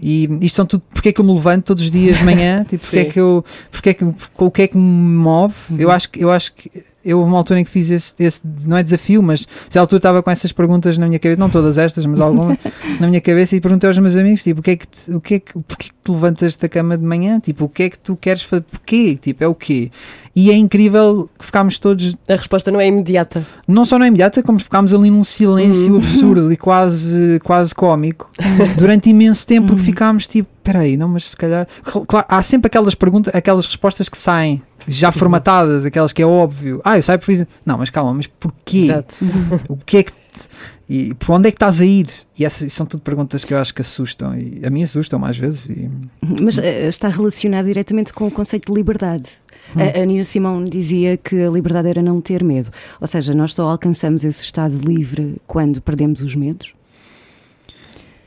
[0.03, 2.65] E isto são tudo, porque é que eu me levanto todos os dias de manhã,
[2.69, 4.05] tipo, porque é que eu, porque é que,
[4.37, 5.55] o que é que me move.
[5.79, 8.43] Eu acho que, eu acho que eu houve uma altura em que fiz esse, esse
[8.67, 11.79] não é desafio, mas se altura estava com essas perguntas na minha cabeça, não todas
[11.79, 12.59] estas, mas algumas
[13.01, 15.21] na minha cabeça e perguntei aos meus amigos, tipo, o que é que te, o
[15.21, 17.41] que é que, porquê que te levantas da cama de manhã?
[17.41, 18.63] Tipo, o que é que tu queres fazer?
[18.63, 19.17] Porquê?
[19.21, 19.91] Tipo, é o quê?
[20.35, 23.45] E é incrível que ficámos todos A resposta não é imediata.
[23.69, 28.31] não só na imediata, como ficámos ali num silêncio absurdo e quase, quase cómico
[28.79, 31.69] durante imenso tempo, porque ficámos tipo, peraí, não, mas se calhar.
[32.07, 34.63] Claro, há sempre aquelas perguntas, aquelas respostas que saem.
[34.89, 36.81] Já formatadas, aquelas que é óbvio.
[36.85, 37.47] Ah, eu saio por isso.
[37.65, 38.79] Não, mas calma, mas porquê?
[38.79, 39.15] Exato.
[39.69, 40.11] O que é que.
[40.13, 40.19] te-
[40.89, 42.07] E por onde é que estás a ir?
[42.37, 44.37] E essas são tudo perguntas que eu acho que assustam.
[44.37, 45.69] E a mim assustam mais vezes.
[45.69, 45.89] E...
[46.43, 49.29] Mas eh, está relacionado diretamente com o conceito de liberdade.
[49.77, 52.71] A, a Nina Simone dizia que a liberdade era não ter medo.
[53.01, 56.73] Ou seja, nós só alcançamos esse estado livre quando perdemos os medos.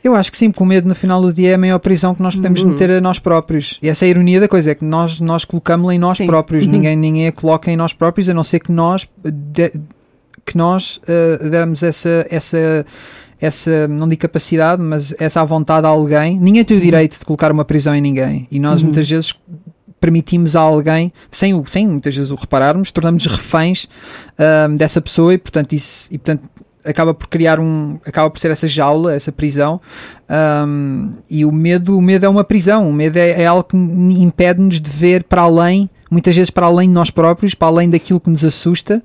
[0.04, 2.14] Eu acho que sim, porque o medo no final do dia é a maior prisão
[2.14, 2.70] que nós podemos Uhum.
[2.70, 3.80] meter a nós próprios.
[3.82, 6.28] E essa é a ironia da coisa, é que nós, nós colocamos-la em nós Sim.
[6.28, 6.66] próprios.
[6.66, 6.72] Uhum.
[6.74, 9.74] Ninguém, ninguém a coloca em nós próprios, a não ser que nós, de-
[10.46, 12.86] que nós uh, damos essa, essa,
[13.42, 16.40] essa, não digo capacidade, mas essa à vontade a alguém.
[16.40, 18.48] Ninguém tem o direito de colocar uma prisão em ninguém.
[18.52, 18.90] E nós Uhum.
[18.90, 19.34] muitas vezes
[20.06, 23.89] permitimos a alguém, sem, sem muitas vezes o repararmos, tornamos reféns
[24.38, 26.48] ahm, dessa pessoa e portanto isso e, portanto,
[26.86, 29.82] acaba por criar um acaba por ser essa jaula, essa prisão
[30.30, 33.76] ahm, e o medo, o medo é uma prisão, o medo é, é algo que
[33.76, 38.20] impede-nos de ver para além, muitas vezes para além de nós próprios, para além daquilo
[38.20, 39.02] que nos assusta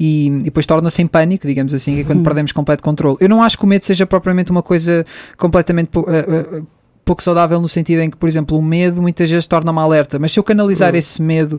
[0.00, 3.18] e, e depois torna-se em pânico, digamos assim, é quando perdemos completo controle.
[3.20, 5.04] Eu não acho que o medo seja propriamente uma coisa
[5.36, 6.62] completamente eh, eh,
[7.08, 10.30] pouco saudável no sentido em que, por exemplo, o medo muitas vezes torna-me alerta, mas
[10.30, 11.58] se eu canalizar esse medo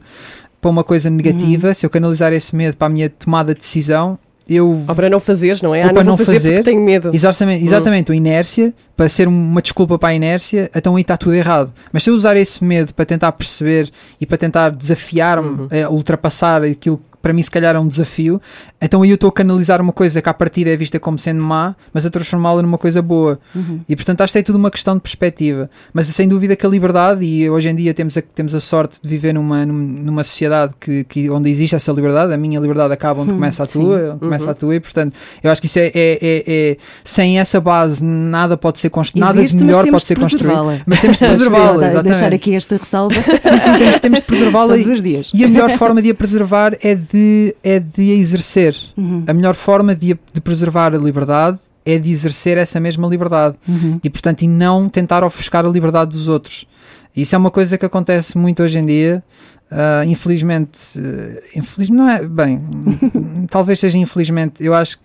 [0.61, 4.19] para uma coisa negativa, se eu canalizar esse medo para a minha tomada de decisão,
[4.47, 5.83] eu Ou para não fazeres, não é?
[5.83, 6.63] Ou Ah, para não não fazer, fazer.
[6.63, 7.11] tenho medo.
[7.13, 11.33] Exatamente, exatamente, a inércia, para ser uma desculpa para a inércia, então aí está tudo
[11.35, 11.71] errado.
[11.91, 16.63] Mas se eu usar esse medo para tentar perceber e para tentar desafiar-me, a ultrapassar
[16.63, 18.41] aquilo que para mim se calhar é um desafio,
[18.81, 21.41] então aí eu estou a canalizar uma coisa que à partida é vista como sendo
[21.41, 23.39] má, mas a transformá-la numa coisa boa.
[23.87, 25.69] E portanto acho que é tudo uma questão de perspectiva.
[25.93, 28.99] Mas sem dúvida que a liberdade, e hoje em dia temos a, temos a sorte
[29.01, 32.93] de viver numa, num- numa sociedade que, que, onde existe essa liberdade, a minha liberdade
[32.93, 35.79] acaba onde começa a tua, onde começa a tua, e portanto eu acho que isso
[35.79, 40.03] é, é- é- é- sem essa base nada pode ser construído, nada de melhor pode
[40.03, 40.81] ser construído.
[40.85, 44.87] Mas temos de preservá-la, Deixar aqui esta ressalva Sim, sim, temos, temos de preservá-la todos
[44.87, 45.31] e, os dias.
[45.33, 47.08] e a melhor forma de a preservar é de,
[47.63, 48.75] é de a exercer.
[48.97, 49.23] Uhum.
[49.27, 53.99] A melhor forma de, de preservar a liberdade é de exercer essa mesma liberdade Uhum.
[54.03, 56.67] e, portanto, e não tentar ofuscar a liberdade dos outros.
[57.15, 59.23] Isso é uma coisa que acontece muito hoje em dia.
[59.71, 62.61] Ah, infelizmente, eh, infeliz, não é bem,
[63.49, 64.63] talvez seja infelizmente.
[64.63, 65.03] Eu acho que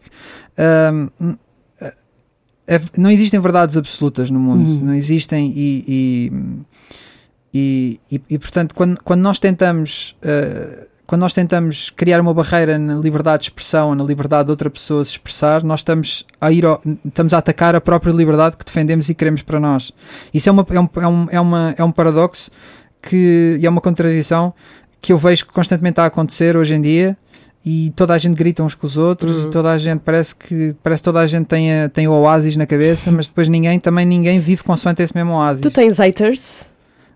[2.66, 4.80] é- não existem verdades absolutas no mundo, Uhum.
[4.86, 6.32] não existem e, e,
[7.52, 12.78] e, e- e, portanto quando, quando nós tentamos ah, quando nós tentamos criar uma barreira
[12.78, 16.64] na liberdade de expressão, na liberdade de outra pessoa se expressar, nós estamos a ir
[16.64, 19.92] ao- estamos a atacar a própria liberdade que defendemos e queremos para nós.
[20.32, 22.50] Isso é, uma, é, um, é, um, é, uma, é um paradoxo
[23.02, 24.54] que, e é uma contradição
[25.00, 27.16] que eu vejo que constantemente a acontecer hoje em dia
[27.66, 30.74] e toda a gente grita uns com os outros e toda a gente parece que
[30.82, 33.78] parece que toda a gente tem, a- tem o oásis na cabeça, mas depois ninguém
[33.78, 35.60] também ninguém vive consoante esse mesmo oásis.
[35.62, 36.66] Tu tens haters?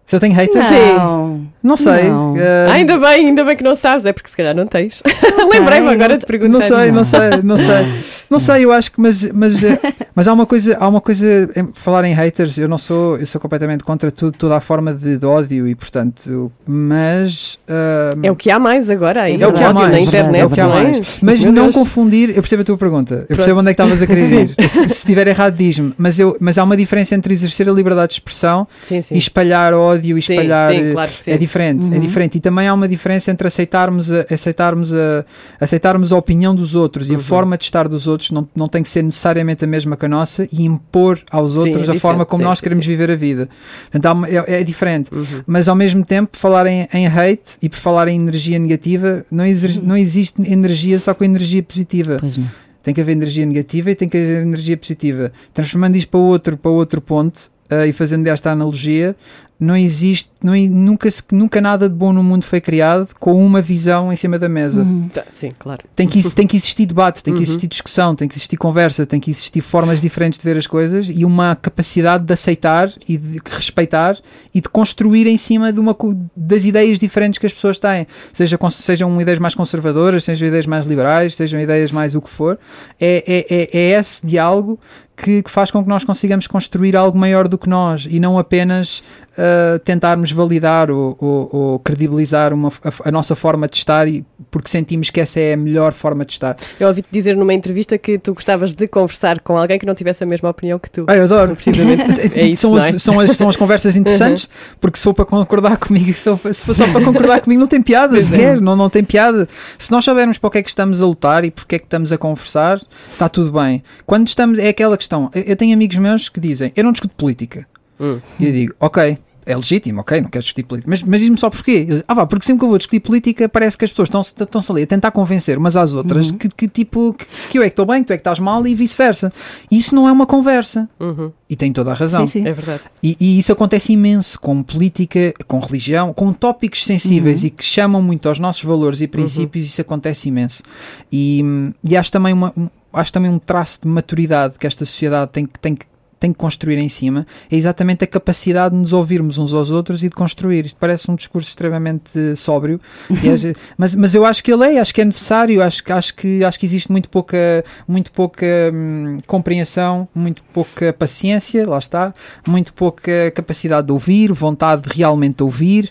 [0.09, 1.43] Se eu tenho haters, Não.
[1.63, 2.09] não sei.
[2.09, 2.35] Não.
[2.67, 5.03] Ah, ainda bem, ainda bem que não sabes, é porque se calhar não tens.
[5.53, 6.51] Lembrei-me Não agora de perguntar.
[6.55, 7.87] Não sei, não sei, não sei.
[8.31, 9.79] Não sei, eu acho que, mas, mas, eh,
[10.15, 13.27] mas há uma coisa, há uma coisa, em falar em haters, eu não sou, eu
[13.27, 18.31] sou completamente contra tudo, toda a forma de, de ódio e portanto, mas eh, É
[18.31, 19.41] o que há mais agora aí.
[19.43, 20.45] É o que há ódio mais, na é internet.
[20.47, 20.83] o que há não é?
[20.85, 21.19] mais.
[21.23, 21.75] Mas Meu não Deus.
[21.75, 24.49] confundir, eu percebo a tua pergunta, eu percebo onde é que estavas a querer ir.
[24.69, 25.93] se, se estiver errado, diz-me.
[25.99, 29.15] Mas, eu, mas há uma diferença entre exercer a liberdade de expressão Sim, sim.
[29.15, 30.73] e espalhar ódio e Sim, espalhar.
[30.73, 31.31] sim, claro que sim.
[31.31, 32.01] É diferente, é Uhum.
[32.01, 32.39] diferente.
[32.39, 35.25] E também há uma diferença entre aceitarmos a, aceitarmos a,
[35.61, 37.19] aceitarmos a opinião dos outros e Uhum.
[37.19, 40.07] a forma de estar dos outros não, não tem que ser necessariamente a mesma que
[40.07, 42.85] a nossa e impor aos Sim, outros é a forma como sim, nós sim, queremos
[42.85, 42.91] sim.
[42.93, 43.49] viver a vida.
[43.91, 45.11] Portanto, uma- é, é diferente.
[45.13, 45.43] Uhum.
[45.47, 49.45] Mas ao mesmo tempo, falar em, em hate e por falar em energia negativa, não,
[49.47, 52.17] exer- não existe energia só com energia positiva.
[52.21, 52.47] Pois não.
[52.83, 55.31] Tem que haver energia negativa e tem que haver energia positiva.
[55.53, 59.15] Transformando isto para outro, para outro ponto ah, e fazendo esta analogia,
[59.61, 63.61] não existe, não, nunca, se- nunca nada de bom no mundo foi criado com uma
[63.61, 64.83] visão em cima da mesa.
[64.83, 65.09] Uhum.
[65.09, 65.81] Tá, Sim, claro.
[65.97, 67.43] Tem, que, tem que existir debate, tem que Uhum.
[67.43, 71.09] existir discussão, tem que existir conversa, tem que existir formas diferentes de ver as coisas
[71.13, 74.17] e uma capacidade de aceitar e de respeitar
[74.55, 78.07] e de construir em cima de uma, co- das ideias diferentes que as pessoas têm.
[78.33, 82.59] Seja, sejam ideias mais conservadoras, sejam ideias mais liberais, sejam ideias mais o que for.
[83.01, 84.79] É, é, é, é esse diálogo
[85.23, 88.39] que, que faz com que nós consigamos construir algo maior do que nós e não
[88.39, 88.99] apenas
[89.37, 94.25] uh, tentarmos validar ou, ou- ou credibilizar uma, a, a nossa forma de estar e,
[94.51, 96.57] porque sentimos que essa é a melhor forma de estar.
[96.79, 100.23] Eu ouvi-te dizer numa entrevista que tu gostavas de conversar com alguém que não tivesse
[100.23, 101.05] a mesma opinião que tu.
[101.09, 101.57] Ah, eu adoro.
[101.57, 101.99] Precisamente.
[102.39, 102.99] É isso, são, não as, é?
[102.99, 104.49] são, as, são as conversas interessantes,
[104.81, 107.67] porque se for para concordar comigo, se for, se for só para concordar comigo, não
[107.67, 108.31] tem piada Pois é.
[108.31, 109.49] sequer, não, não tem piada.
[109.79, 111.87] Se nós soubermos para o que é que estamos a lutar e porque é que
[111.87, 113.83] estamos a conversar, está tudo bem.
[114.07, 115.08] Quando estamos, é aquela questão.
[115.35, 117.67] Eu eu tenho amigos meus que dizem: Eu não discuto política.
[118.01, 118.19] Hum.
[118.39, 119.19] E eu digo: Ok.
[119.51, 120.91] É legítimo, ok, não quero discutir política.
[120.91, 121.83] Mas, mas diz-me só porquê.
[121.87, 124.35] Digo, ah, vá, porque sempre que eu vou discutir política parece que as pessoas estão-se
[124.39, 127.71] estão ali a tentar convencer umas às outras que, que tipo, que, que eu é
[127.71, 129.33] que estou bem, que tu é que estás mal e vice-versa.
[129.71, 130.87] Isso não é uma conversa.
[131.01, 132.27] Uhum, E tem toda a razão.
[132.27, 132.47] Sim, sim.
[132.47, 132.83] é verdade.
[133.03, 138.03] E, e isso acontece imenso com política, com religião, com tópicos sensíveis e que chamam
[138.03, 140.63] muito aos nossos valores e princípios, isso acontece imenso.
[141.11, 141.43] E,
[141.83, 145.47] e acho, também uma, um- acho também um traço de maturidade que esta sociedade tem,
[145.47, 145.87] que- tem, que-
[146.21, 150.03] tem que construir em cima, é exatamente a capacidade de nos ouvirmos uns aos outros
[150.03, 150.67] e de construir.
[150.67, 154.93] Isto parece um discurso extremamente sóbrio, vezes- mas, mas eu acho que ele é, acho
[154.93, 160.09] que é necessário, acho, acho, que, acho que existe muito pouca, muito pouca hum, compreensão,
[160.13, 162.13] muito pouca paciência, lá está,
[162.45, 165.89] muito pouca capacidade de ouvir, vontade de realmente ouvir,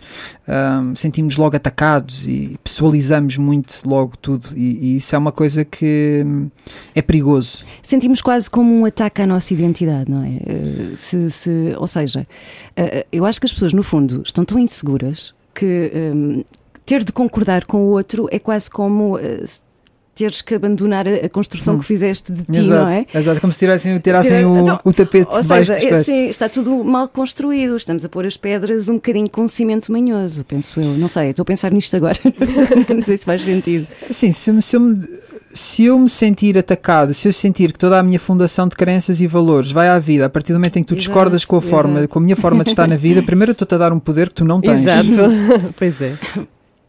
[0.48, 5.66] hum, sentimos logo atacados e pessoalizamos muito logo tudo, e, e isso é uma coisa
[5.66, 6.50] que hum,
[6.96, 7.66] é perigoso.
[7.84, 10.38] Sentimos quase como um ataque à nossa identidade, não é?
[10.46, 12.26] Eh, se, se- ou seja,
[12.76, 16.44] eh, eu acho que as pessoas, no fundo, estão tão inseguras que hum,
[16.86, 19.62] ter de concordar com o outro é quase como eh, se
[20.18, 21.80] teres que abandonar a, construção Hum.
[21.80, 23.06] que fizeste de ti, Exato, não é?
[23.14, 26.28] exato, como se tirassem, tirassem o, então, o tapete Ou debaixo seja, dos é, sim,
[26.30, 27.78] está tudo mal construído.
[27.78, 30.92] Estamos a pôr as pedras um bocadinho com cimento manhoso, penso eu.
[30.98, 32.18] Não sei, estou a pensar nisto agora.
[32.94, 33.88] não sei se faz sentido.
[34.10, 35.08] Sim, se eu, me- se, eu me,
[35.54, 39.22] se eu me sentir atacado, se eu sentir que toda a minha fundação de crenças
[39.22, 41.56] e valores vai à vida, a partir do momento em que tu Exato, discordas com
[41.58, 42.10] a forma, exato.
[42.10, 44.30] com a minha forma de estar na vida, primeiro eu estou-te a dar um poder
[44.30, 44.82] que tu não tens.
[44.82, 45.74] Exato.
[45.78, 46.14] pois é.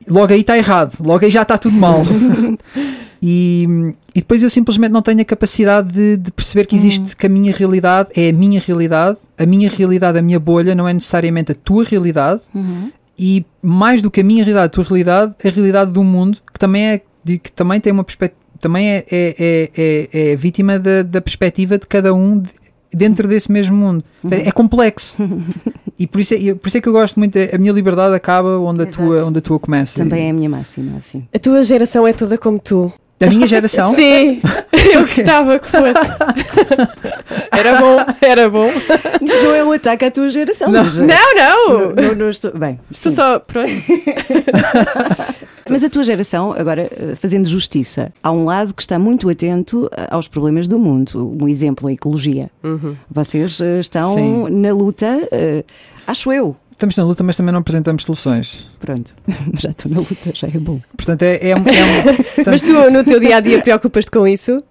[0.09, 2.03] Logo aí está errado, logo aí já está tudo mal.
[3.22, 3.66] E,
[4.14, 7.28] e depois eu simplesmente não tenho a capacidade de, de perceber que existe que a
[7.28, 11.52] minha realidade é a minha realidade, a minha realidade, a minha bolha, não é necessariamente
[11.52, 12.40] a tua realidade,
[13.18, 16.59] e mais do que a minha realidade, a tua realidade, a realidade do mundo, que
[16.59, 19.70] também é de- que também tem uma perspectiva, também é, é, é,
[20.12, 22.50] é, é vítima da, da perspectiva de cada um de-
[22.92, 24.04] dentro desse mesmo mundo.
[24.31, 25.18] É, é complexo.
[25.98, 28.59] e por isso é, por isso é que eu gosto muito, a minha liberdade acaba
[28.61, 28.96] onde a, Exato.
[28.98, 29.98] tua, onde a tua começa.
[29.98, 31.26] Também é a minha máxima, assim.
[31.35, 32.92] A tua geração é toda como tu.
[33.20, 33.94] A minha geração.
[33.94, 34.40] Sim,
[34.94, 36.88] eu gostava que fosse.
[37.50, 38.68] Era bom, era bom.
[39.20, 40.70] Isto não é um ataque à tua geração.
[40.70, 40.85] Não.
[40.85, 41.94] mas, Não, não.
[41.94, 42.52] não, não, estou.
[42.57, 43.40] Bem, Estou só.
[43.40, 43.68] Pronto.
[45.68, 49.88] Mas a tua geração, agora eh, fazendo justiça, há um lado que está muito atento
[49.92, 51.37] eh, aos problemas do mundo.
[51.42, 52.50] Um exemplo, a ecologia.
[53.11, 54.48] Vocês eh, estão Sim.
[54.48, 55.07] na luta,
[56.07, 56.57] acho eu.
[56.79, 58.64] Estamos na luta, mas também não apresentamos soluções.
[58.79, 59.12] Pronto,
[59.59, 60.81] já estou na luta, já é bom.
[60.97, 61.64] Portanto, é, é, é um-
[62.14, 64.62] portanto, Mas tu, no teu dia a dia, preocupas-te com isso?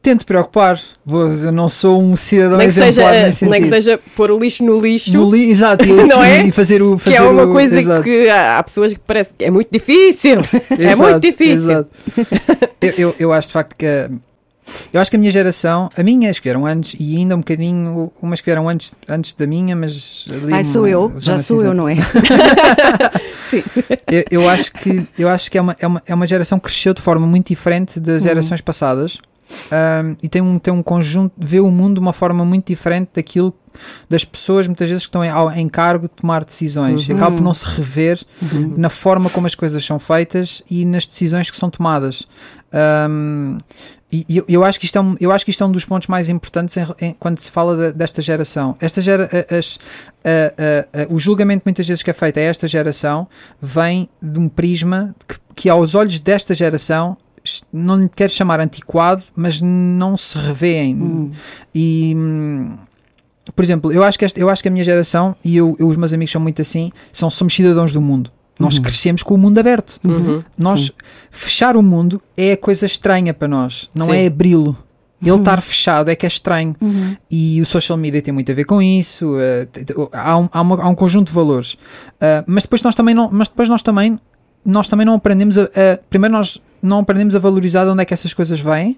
[0.00, 0.80] tento preocupar.
[1.04, 3.82] Vou, eu não sou um cidadão Nem que, seja, exemplar nesse nem que sentido.
[3.84, 5.12] seja pôr o lixo no lixo.
[5.12, 6.46] No li, exato, e, Não é?
[6.46, 6.96] e fazer o.
[6.96, 8.04] que Fazer é uma o- coisa exato.
[8.04, 10.38] que há, há pessoas que parece que é muito difícil.
[10.70, 11.70] é Exato, muito difícil.
[11.70, 11.88] exato.
[12.80, 13.84] eu, eu, eu acho de facto que.
[13.84, 14.08] a-
[14.92, 18.12] Eu acho que a minha geração, a minha, que vieram antes, e ainda um bocadinho,
[18.20, 20.26] umas que vieram antes, antes da minha, mas.
[20.30, 21.74] ali Ai, sou uma eu, já sou eu, cinzenta.
[21.74, 21.96] não é?
[23.48, 23.62] Sim.
[24.06, 26.64] eu, eu acho que, eu acho que é, uma, é, uma, é uma geração que
[26.64, 29.18] cresceu de forma muito diferente das gerações passadas
[29.70, 33.10] ahm, e tem um, tem um conjunto, vê o mundo de uma forma muito diferente
[33.14, 33.54] daquilo
[34.08, 37.44] das pessoas muitas vezes que estão em, em cargo de tomar decisões e acabam por
[37.44, 38.20] não se rever
[38.76, 42.26] na forma como as coisas são feitas e nas decisões que são tomadas.
[42.72, 43.56] Ahm,
[44.12, 45.72] e e eu, eu acho que isto é um, eu acho que isto é um
[45.72, 48.74] dos pontos mais importantes em- em- quando se fala da- desta geração.
[48.80, 49.78] Esta gera, as-
[50.24, 53.28] a- a- a- o julgamento muitas vezes que é feito a esta geração
[53.60, 57.16] vem de um prisma que, que aos olhos desta geração
[57.72, 61.30] não lhe quero chamar antiquado, mas não se revêem.
[61.74, 62.76] E hum,
[63.56, 65.86] por exemplo, eu acho que, esta- eu acho que a minha geração e eu, eu-
[65.88, 68.30] os meus amigos são muito assim, são somos cidadãos do mundo.
[68.58, 69.98] Nós crescemos com o mundo aberto.
[70.04, 70.42] Uhum.
[70.56, 70.90] Nós Sim.
[71.30, 74.12] fechar o mundo é a coisa estranha para nós, não Sim.
[74.16, 74.76] é abri-lo.
[75.20, 76.76] Ele estar fechado é que é estranho.
[76.80, 77.16] Uhum.
[77.30, 79.34] E o social media tem muito a ver com isso.
[79.72, 81.76] t- há, um, há, uma- há um conjunto de valores.
[82.20, 84.18] Ah, mas depois nós também não, mas depois nós também,
[84.64, 88.04] nós também não aprendemos a, a- primeiro nós não aprendemos a valorizar de onde é
[88.04, 88.96] que essas coisas vêm.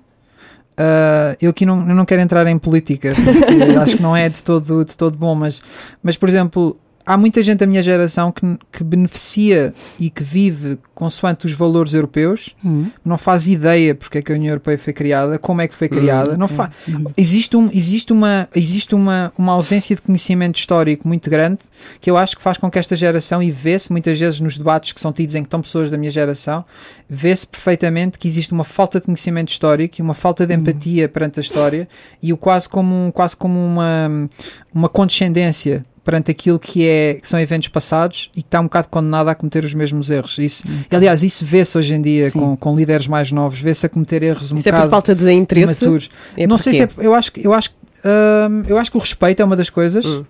[0.77, 4.29] Ah, eu aqui não, eu não quero entrar em política, porque acho que não é
[4.29, 5.62] de todo, de todo bom, mas,
[6.03, 6.77] mas por exemplo,
[7.11, 11.92] há muita gente da minha geração que, que beneficia e que vive consoante os valores
[11.92, 12.87] europeus, Hum.
[13.05, 15.88] não faz ideia porque é que a União Europeia foi criada, como é que foi
[15.88, 17.07] criada, não fa Hum.
[17.16, 21.59] existe, um, existe, uma, existe uma, uma ausência de conhecimento histórico muito grande
[22.01, 24.92] que eu acho que faz com que esta geração, e vê-se muitas vezes nos debates
[24.92, 26.64] que são tidos em que estão pessoas da minha geração,
[27.09, 31.40] vê-se perfeitamente que existe uma falta de conhecimento histórico e uma falta de empatia perante
[31.40, 31.88] a história
[32.23, 34.29] e o quase como, quase como uma,
[34.73, 38.88] uma condescendência perante aquilo que, é, que são eventos passados e que está um bocado
[38.88, 40.38] condenado a cometer os mesmos erros.
[40.38, 44.23] Isso, Aliás, isso vê-se hoje em dia com, com líderes mais novos, vê-se a cometer
[44.23, 45.83] erros um Isso é por bocado falta de interesse.
[45.85, 46.11] imaturos.
[46.37, 47.70] É não sei se é, eu acho que eu acho
[48.05, 50.05] hum, eu acho que o respeito é uma das coisas.
[50.05, 50.25] Hum.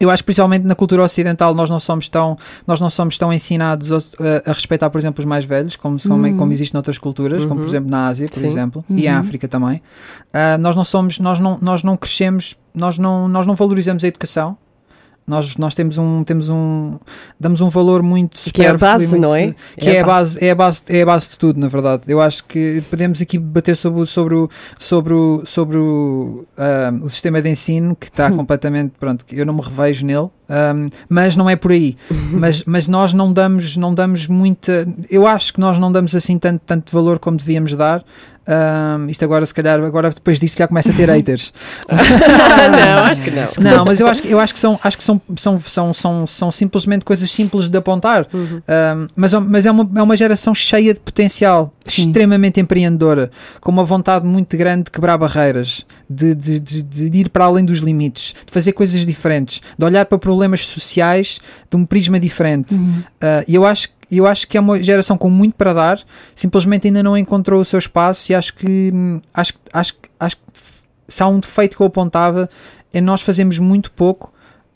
[0.00, 3.32] Eu acho que principalmente na cultura ocidental nós não somos tão nós não somos tão
[3.32, 3.98] ensinados a,
[4.46, 7.62] a- respeitar por exemplo os mais velhos como são, como existe noutras culturas como por
[7.62, 7.68] Uhum.
[7.68, 8.46] exemplo na Ásia por Sim.
[8.46, 9.80] exemplo e em África também
[10.32, 14.08] Ah, nós não somos nós não nós não crescemos nós não nós não valorizamos a
[14.08, 14.56] educação
[15.24, 16.98] Nós, nós temos um temos um
[17.38, 19.54] damos um valor muito Que é a base, muito- não é?
[19.78, 22.02] que é, a base, é, a base, é a base de tudo, na verdade.
[22.08, 24.48] Eu acho que podemos aqui bater sobre, o- sobre, o,
[24.78, 29.46] sobre, o, sobre o, ah, o sistema de ensino que está completamente, pronto, que eu
[29.46, 30.74] não me revejo nele, ah,
[31.08, 31.96] mas não é por aí.
[32.32, 36.36] mas, mas nós não damos, não damos muita, eu acho que nós não damos assim
[36.36, 38.04] tanto, tanto valor como devíamos dar.
[38.46, 41.52] Ah, isto agora, se calhar, agora depois disto já começa a ter haters.
[41.88, 43.76] não, acho que não.
[43.76, 46.26] Não, mas eu acho que, eu acho que, são, acho que são, são, são, são,
[46.26, 48.26] são simplesmente coisas simples de apontar.
[48.32, 48.60] Uhum.
[48.68, 52.02] Um, mas mas é, uma, é uma geração cheia de potencial, Sim.
[52.02, 53.30] extremamente empreendedora,
[53.60, 57.64] com uma vontade muito grande de quebrar barreiras, de, de, de, de ir para além
[57.64, 61.38] dos limites, de fazer coisas diferentes, de olhar para problemas sociais
[61.70, 62.74] de um prisma diferente.
[62.74, 63.02] Uhum.
[63.22, 66.00] Uh, E eu acho que eu acho que é uma geração com muito para dar,
[66.34, 70.36] simplesmente ainda não encontrou o seu espaço e acho que hum, acho, que- acho, acho
[70.36, 70.42] que
[71.08, 72.48] se há um defeito que eu apontava
[72.92, 74.32] é nós fazemos muito pouco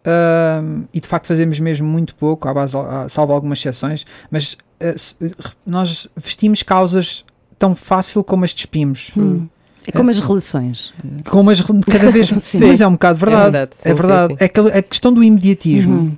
[0.06, 4.54] hum, e de facto fazemos mesmo muito pouco, à base, à- salvo algumas exceções, mas
[4.80, 7.24] uh, nós vestimos causas
[7.58, 9.10] tão fácil como as despimos.
[9.16, 9.46] Hum.
[9.88, 10.92] É como as relações.
[11.30, 12.58] Como as, cada vez, Sim.
[12.58, 13.52] mas é um bocado verdade.
[13.52, 14.32] verdade, É verdade.
[14.32, 14.70] sim, sim.
[14.74, 15.94] É a questão do imediatismo.
[15.94, 16.16] Uhum.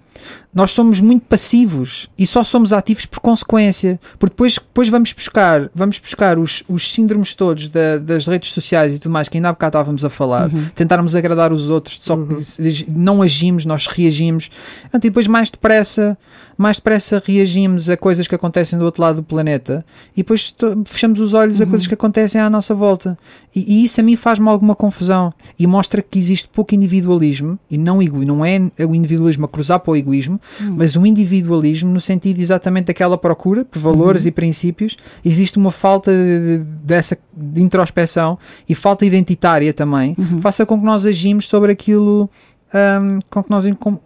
[0.54, 4.00] Nós somos muito passivos e só somos ativos por consequência.
[4.18, 8.94] Porque depois, depois vamos buscar, vamos buscar os, os síndromes todos da- das redes sociais
[8.96, 10.64] e tudo mais que ainda há bocado estávamos a falar, Uhum.
[10.74, 14.50] tentarmos agradar os outros, só que não agimos, nós reagimos.
[14.92, 16.16] E depois mais depressa,
[16.56, 19.84] mais depressa reagimos a coisas que acontecem do outro lado do planeta
[20.14, 20.54] e depois
[20.86, 23.16] fechamos os olhos a coisas que acontecem à nossa volta.
[23.54, 27.76] E, e isso a mim faz-me alguma confusão e mostra que existe pouco individualismo e
[27.78, 32.00] não, ego, não é o individualismo a cruzar para o egoísmo, mas o individualismo no
[32.00, 34.96] sentido exatamente daquela procura por valores e princípios.
[35.24, 41.06] Existe uma falta de, dessa de introspeção e falta identitária também, faça com que nós
[41.06, 42.28] agimos sobre aquilo
[42.74, 43.98] hum, com que nós com-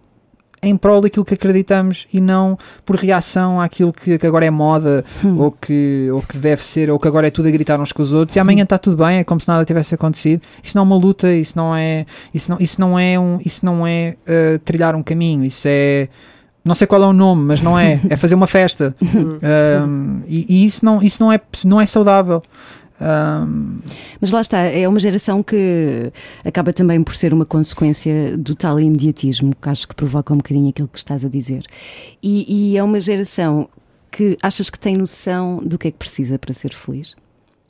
[0.63, 5.05] em prol daquilo que acreditamos e não por reação àquilo que, que agora é moda
[5.37, 8.03] ou, que, ou que deve ser, ou que agora é tudo a gritar uns com
[8.03, 10.43] os outros e amanhã está tudo bem, é como se nada tivesse acontecido.
[10.63, 13.67] Isso não é uma luta, isso não é, isso não, isso não é, um, isso
[13.67, 16.09] não é uh, trilhar um caminho, isso é.
[16.65, 18.01] Não sei qual é o nome, mas não é.
[18.09, 18.95] É fazer uma festa.
[19.43, 22.41] Um, e e isso, não, isso não, é, não é saudável.
[23.03, 23.79] Um,
[24.21, 26.13] Mas lá está, é uma geração que
[26.45, 30.69] acaba também por ser uma consequência do tal imediatismo, que acho que provoca um bocadinho
[30.69, 31.65] aquilo que estás a dizer.
[32.23, 33.69] E, e é uma geração
[34.11, 37.15] que achas que tem noção do que é que precisa para ser feliz?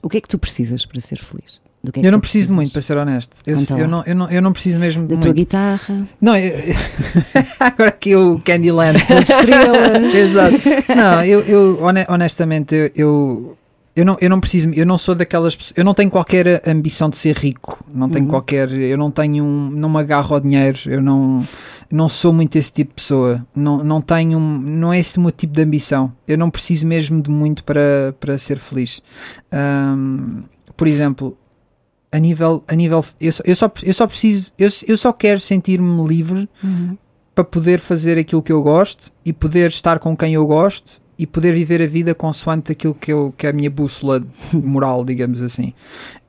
[0.02, 1.60] O que é que tu precisas para ser feliz?
[1.92, 2.54] Que é que eu não preciso de precisas?
[2.54, 3.36] muito, para ser honesto.
[3.44, 5.36] Eu, eu, não, eu, não, eu não preciso mesmo de Da tua muito.
[5.36, 6.52] guitarra, Não, eu-
[7.58, 8.98] agora aqui o Candyland.
[9.08, 10.14] das estrelas.
[10.14, 10.56] Exato.
[10.96, 13.56] Não, eu, eu hone- honestamente, eu,
[13.94, 17.10] eu, não, eu não preciso, eu não sou daquelas pessoas, eu não tenho qualquer ambição
[17.10, 18.30] de ser rico, não tenho Uhum.
[18.30, 21.46] qualquer, eu não tenho, um, não me agarro ao dinheiro, eu não,
[21.90, 25.20] não sou muito esse tipo de pessoa, não, não tenho, um- não é esse o
[25.20, 29.02] meu tipo de ambição, eu não preciso mesmo de muito para, para ser feliz.
[29.50, 30.44] Ahm,
[30.76, 31.36] por exemplo,
[32.10, 35.38] a nível, a nível eu, só, eu, só, eu só preciso, eu, eu só quero
[35.40, 36.96] sentir-me livre Uhum.
[37.34, 41.26] para poder fazer aquilo que eu gosto e poder estar com quem eu gosto e
[41.26, 45.40] poder viver a vida consoante aquilo que, eu, que é a minha bússola moral, digamos
[45.42, 45.72] assim.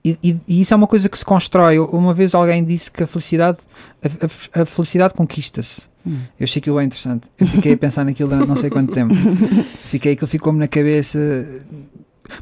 [0.05, 1.79] E, e- e isso é uma coisa que se constrói.
[1.79, 3.59] Uma vez alguém disse que a felicidade,
[4.03, 5.83] a, a- a felicidade conquista-se.
[6.05, 6.17] Hum.
[6.37, 7.27] Eu achei aquilo bem interessante.
[7.39, 9.13] Eu fiquei a pensar naquilo durante não sei quanto tempo.
[9.83, 11.17] Fiquei, aquilo ficou-me na cabeça.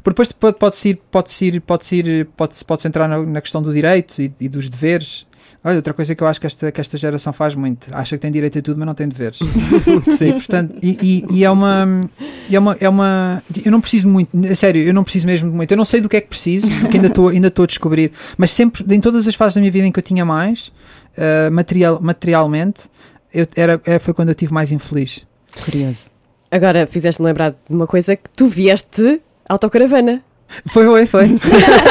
[0.02, 3.62] Porque depois pode, pode ser, pode ser, pode ser, pode, pode entrar na, na questão
[3.62, 5.26] do direito e, e dos deveres.
[5.64, 8.22] Olha, outra coisa que eu acho que esta, que esta geração faz muito, acha que
[8.22, 9.38] tem direito a tudo, mas não tem deveres.
[10.18, 10.98] Sim, portanto, e,
[11.30, 12.00] e- e é uma,
[12.48, 15.48] e é uma, é uma, eu não preciso muito, a sério, eu não preciso mesmo
[15.50, 15.70] de muito.
[15.70, 18.10] Eu não sei do que é que preciso, porque ainda estou, ainda estou a descobrir.
[18.36, 20.72] Mas sempre, em todas as fases da minha vida em que eu tinha mais,
[21.16, 22.82] ah, material, materialmente,
[23.32, 25.24] eu, era, era, foi quando eu estive mais infeliz.
[25.64, 26.10] Curioso.
[26.50, 30.22] Agora fizeste-me lembrar de uma coisa que tu vieste autocaravana.
[30.66, 31.28] Foi, foi, foi.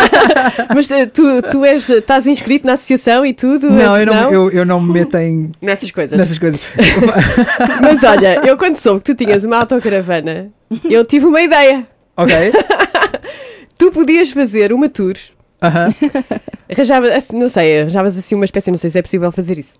[0.74, 3.70] Mas eh, tu, tu és, estás inscrito na associação e tudo?
[3.70, 6.18] Não, és- eu não, Eu, eu não me meto em, Nessas coisas.
[6.18, 6.59] nessas coisas.
[7.82, 10.49] Mas olha, eu quando soube que tu tinhas uma autocaravana,
[10.89, 11.86] eu tive uma ideia.
[12.18, 12.34] ok?
[13.78, 15.16] Tu podias fazer uma tour,
[15.59, 15.91] Aham.
[16.72, 19.76] arranjava, assim, não sei, arranjavas assim uma espécie, não sei se é possível fazer isso,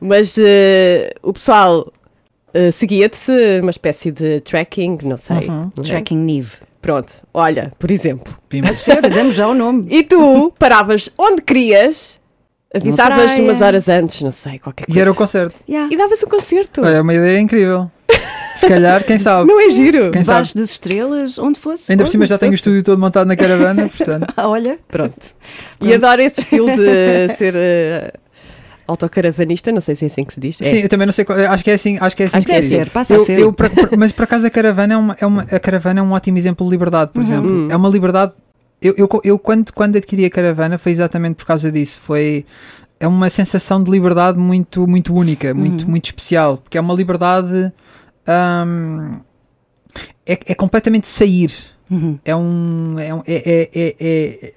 [0.00, 1.90] mas eh, o pessoal
[2.52, 5.48] eh, seguia-te uma espécie de tracking, não sei.
[5.48, 5.72] Uhum.
[5.74, 5.88] não é?
[5.88, 6.56] Tracking Nive.
[6.80, 8.36] Pronto, olha, por exemplo.
[8.48, 8.68] Pima.
[9.14, 9.86] Damos já o nome.
[9.90, 12.20] E tu paravas onde querias,
[12.74, 13.42] avisavas praia.
[13.42, 14.98] umas horas antes, não sei, qualquer coisa.
[14.98, 15.54] E era o concerto.
[15.68, 15.92] Yeah.
[15.92, 16.80] E davas um concerto.
[16.82, 17.90] Olha, é uma ideia incrível.
[18.56, 19.46] Se calhar, quem sabe?
[19.46, 20.10] Não é giro?
[20.10, 20.38] Quem sabe?
[20.38, 21.92] Debaixo das estrelas, onde fosse.
[21.92, 22.60] Ainda por cima Onde já tenho o fosse.
[22.60, 24.26] estúdio todo montado na caravana, portanto.
[24.36, 24.78] Ah, olha.
[24.88, 25.14] Pronto.
[25.80, 27.54] E adoro esse estilo de ser.
[27.56, 28.12] eh,
[28.88, 30.56] autocaravanista, não sei se é assim que se diz.
[30.56, 31.24] Sim, eu também não sei.
[31.48, 31.98] Acho que é assim.
[32.00, 32.86] Acho que é assim Acho que que se Deve diz.
[32.88, 33.38] ser, passa a Eu- ser.
[33.40, 33.54] eu,
[33.98, 36.66] mas por acaso a caravana é uma, é uma, a caravana é um ótimo exemplo
[36.66, 37.70] de liberdade, por exemplo.
[37.70, 38.32] É uma liberdade.
[38.80, 42.00] Eu, eu, eu quando, quando adquiri a caravana foi exatamente por causa disso.
[42.00, 42.44] Foi
[43.00, 47.72] é uma sensação de liberdade muito, muito única, muito, muito especial, porque é uma liberdade.
[48.66, 49.20] hum,
[50.26, 51.50] é, é completamente sair.
[51.90, 52.18] Uhum.
[52.24, 52.98] É um.
[52.98, 54.52] É, um- é, é, é- é-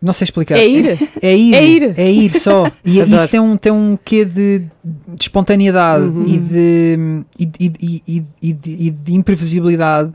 [0.00, 0.56] não sei explicar.
[0.58, 0.98] É ir.
[1.22, 1.94] É ir, É ir.
[1.98, 2.70] é ir só.
[2.84, 3.16] E Adoro.
[3.20, 6.22] isso tem um, tem um quê de, de espontaneidade Uhum.
[6.26, 6.98] e, de,
[7.38, 10.12] e, de- e, de- e, de- e de, e de imprevisibilidade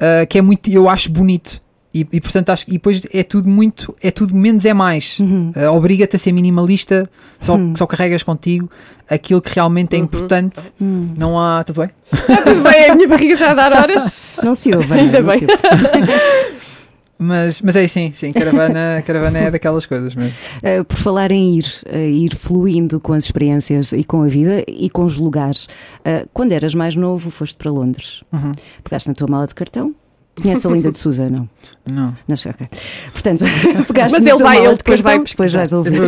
[0.00, 1.62] ah, que é muito, eu acho bonito.
[1.96, 5.18] E, e, portanto acho que e depois é tudo muito, é tudo menos é mais.
[5.20, 5.52] Uhum.
[5.54, 7.08] Ah, Obriga-te a ser minimalista,
[7.38, 8.68] só, só carregas contigo
[9.08, 10.04] aquilo que realmente é Uhum.
[10.04, 10.60] importante.
[10.80, 11.10] Hum.
[11.16, 11.62] Não há.
[11.62, 11.90] Tudo bem?
[12.44, 14.38] Tudo bem, a minha barriga está a dar horas.
[14.42, 15.38] Não se ouve, Ainda não bem.
[15.40, 15.54] se ouve.
[17.24, 20.34] Mas, mas é sim, sim, caravana, caravana é daquelas coisas mesmo.
[20.58, 24.62] Uh, por falar em ir, uh, ir fluindo com as experiências e com a vida
[24.68, 25.64] e com os lugares.
[26.00, 28.22] Uh, quando eras mais novo, foste para Londres.
[28.30, 28.52] Uhum.
[28.82, 29.94] Pegaste na tua mala de cartão.
[30.40, 31.48] Conhece a Linda de Souza, não?
[31.90, 32.16] Não.
[32.26, 32.66] Não sei, ok.
[33.12, 33.44] Portanto,
[33.86, 35.92] pegaste Mas ele vai, ele de depois vai depois vais ouvir.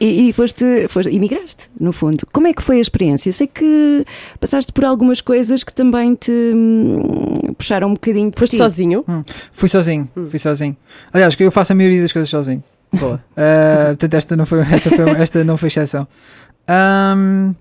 [0.00, 2.26] E, e foste, foste, imigraste, no fundo.
[2.32, 3.30] Como é que foi a experiência?
[3.32, 4.04] Sei que
[4.40, 8.56] passaste por algumas coisas que também te hum, puxaram um bocadinho por Foste ti.
[8.56, 9.04] sozinho?
[9.52, 10.26] Fui sozinho, Hum.
[10.28, 10.76] fui sozinho.
[11.12, 12.62] Aliás, que eu faço a maioria das coisas sozinho.
[12.92, 13.22] Boa.
[13.32, 16.08] Uh, portanto, esta não foi, esta foi, esta não foi exceção.
[16.66, 17.52] Ahm,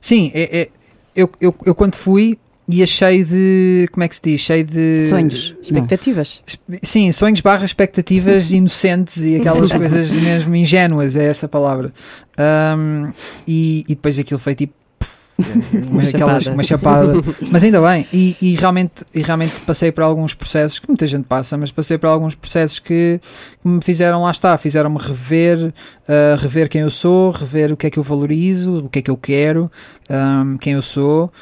[0.00, 0.68] sim, é, é-
[1.14, 2.38] eu, eu, eu quando fui
[2.72, 3.86] ia cheio de.
[3.92, 4.40] Como é que se diz?
[4.40, 5.06] Cheio de.
[5.08, 5.50] Sonhos.
[5.54, 5.62] Não.
[5.62, 6.42] Expectativas?
[6.82, 11.92] Sim, sonhos barra expectativas inocentes e aquelas coisas mesmo ingênuas, é essa a palavra.
[12.38, 13.12] Ahm,
[13.46, 14.74] e, e depois aquilo foi tipo.
[15.90, 16.52] Uma, aquelas- chapada.
[16.54, 17.12] uma chapada,
[17.50, 21.24] mas ainda bem, e, e realmente, e realmente passei por alguns processos que muita gente
[21.24, 23.18] passa, mas passei por alguns processos que,
[23.60, 25.72] que me fizeram, lá está, fizeram-me rever,
[26.06, 29.02] ah, rever quem eu sou, rever o que é que eu valorizo, o que é
[29.02, 29.70] que eu quero,
[30.08, 31.32] ahm, quem eu sou,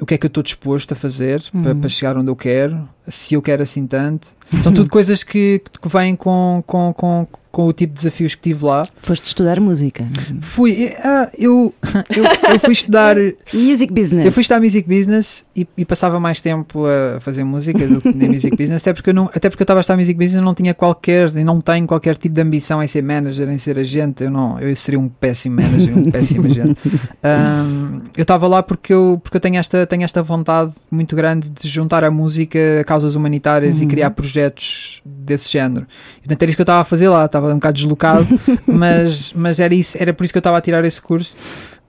[0.00, 1.80] o que é que eu estou disposto a fazer para, Uhum.
[1.80, 4.28] para chegar onde eu quero, se eu quero assim tanto.
[4.62, 8.42] São tudo coisas que, que vêm com, com, com, com o tipo de desafios que
[8.42, 8.84] tive lá.
[8.96, 10.06] Foste estudar música.
[10.40, 11.72] Fui, ah, eu,
[12.14, 13.14] eu, eu fui estudar.
[13.54, 14.26] Music business.
[14.26, 18.12] Eu fui estudar Music Business e, e passava mais tempo a fazer música do que
[18.12, 20.42] na Music Business, até porque eu não, até porque eu estava a estudar Music Business
[20.42, 23.58] e não tinha qualquer, e não tenho qualquer tipo de ambição em ser manager, em
[23.58, 24.24] ser agente.
[24.24, 26.80] Eu não, eu seria um péssimo manager, um péssimo agente.
[27.24, 31.50] Um, eu estava lá porque eu, porque eu tenho esta, tenho esta vontade muito grande
[31.50, 33.88] de juntar a música causas humanitárias e Uhum.
[33.88, 35.86] criar projetos desse género.
[36.18, 38.26] E, portanto, era isso que eu estava a fazer lá, estava um bocado deslocado,
[38.66, 41.34] mas, mas era, isso, era por isso que eu estava a tirar esse curso.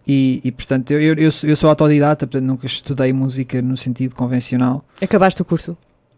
[0.07, 3.75] E, e, portanto, eu, eu, eu sou- eu sou autodidata, portanto, nunca estudei música no
[3.77, 4.83] sentido convencional.
[5.01, 5.75] Acabaste o curso?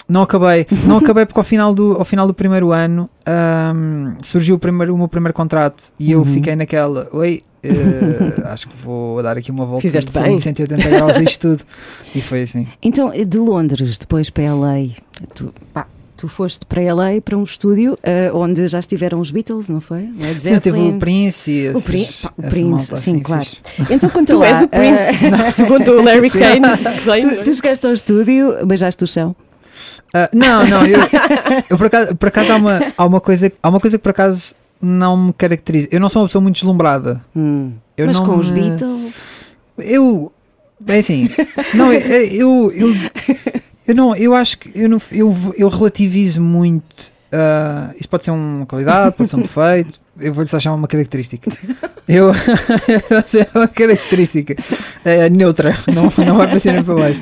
[0.10, 4.56] Não acabei, não acabei porque ao final do, ao final do primeiro ano ahm, surgiu
[4.56, 6.26] o, primeiro, o meu primeiro contrato e eu Uhum.
[6.26, 10.40] fiquei naquela, oi, eh, acho que vou dar aqui uma volta Fizeste de bem.
[10.40, 11.64] 180 graus a isto tudo.
[12.16, 12.66] E foi assim.
[12.82, 14.92] Então, de Londres, depois para LA,
[15.36, 15.86] tu, pá,
[16.16, 20.10] tu foste para LA para um estúdio eh, onde já estiveram os Beatles, não foi?
[20.18, 23.20] Led Sim, teve o Prince e O esses, Prince, pá, o Prince, malta sim, assim,
[23.20, 23.44] claro.
[23.46, 23.62] fixe.
[23.94, 24.48] Então, conta Tu lá.
[24.48, 26.62] és o Prince, segundo o Larry Kane.
[27.22, 29.36] Tu, tu chegaste ao estúdio, beijaste o chão.
[30.14, 31.00] Ah, não, não, eu,
[31.70, 34.10] eu por acaso, por acaso há, uma, há, uma coisa, há uma coisa que por
[34.10, 35.88] acaso não me caracteriza.
[35.92, 37.22] Eu não sou uma pessoa muito deslumbrada.
[37.36, 37.74] Hum.
[37.98, 39.14] Eu Mas não com os me- Beatles.
[39.78, 40.32] Eu.
[40.86, 41.28] É assim.
[41.74, 42.96] Não, eu, eu, eu,
[43.88, 44.16] eu não.
[44.16, 47.12] Eu acho que eu, não, eu, eu relativizo muito.
[47.32, 50.00] ah, isso pode ser uma qualidade, pode ser um defeito.
[50.20, 51.52] Eu vou-lhe só chamar uma característica.
[52.08, 52.32] Eu.
[53.34, 54.56] é uma característica
[55.04, 55.76] é, neutra.
[55.94, 57.22] Não, não vai para cima nem para baixo.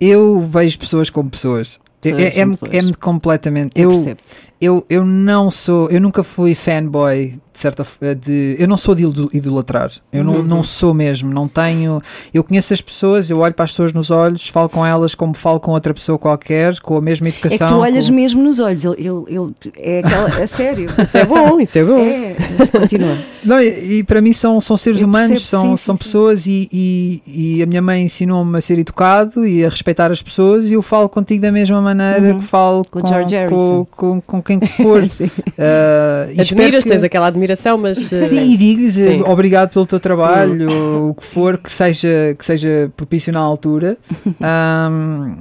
[0.00, 1.78] Eu vejo pessoas como pessoas.
[2.04, 2.72] É- É-me pessoas.
[2.74, 3.72] é-me completamente.
[3.74, 4.16] Eu Eu,
[4.60, 7.84] eu, eu não sou, eu nunca fui fanboy de certa
[8.24, 9.90] de, eu não sou de ido- idolatrar.
[10.12, 10.42] Eu não, Uhum.
[10.42, 12.00] não sou mesmo, não tenho,
[12.32, 15.34] eu conheço as pessoas, eu olho para as pessoas nos olhos, falo com elas como
[15.34, 17.66] falo com outra pessoa qualquer, com a mesma É educação.
[17.66, 18.84] que tu olhas com- mesmo nos olhos.
[18.84, 20.28] Ele, ele, ele- é aquela.
[20.42, 20.86] A sério.
[21.02, 21.98] Isso é bom, isso é bom.
[21.98, 22.36] É,
[22.70, 23.18] continua.
[23.44, 25.98] Não, e, e para mim são, são seres Eu humanos, percebo, são, sim, são sim,
[26.02, 26.04] sim.
[26.04, 27.22] pessoas e, e,
[27.58, 30.82] e a minha mãe ensinou-me a ser educado e a respeitar as pessoas e eu
[30.82, 32.38] falo contigo da mesma maneira Uhum.
[32.38, 35.06] que falo Com com, com, com, quem for.
[35.10, 35.24] Sim.
[35.26, 38.12] Uh, Admiras, que- tens aquela admiração, mas.
[38.12, 39.22] eh, E digo-lhes eh, Sim.
[39.26, 43.96] obrigado pelo teu trabalho, ou o que for que seja, que seja propício na altura.
[44.40, 45.34] Ahm,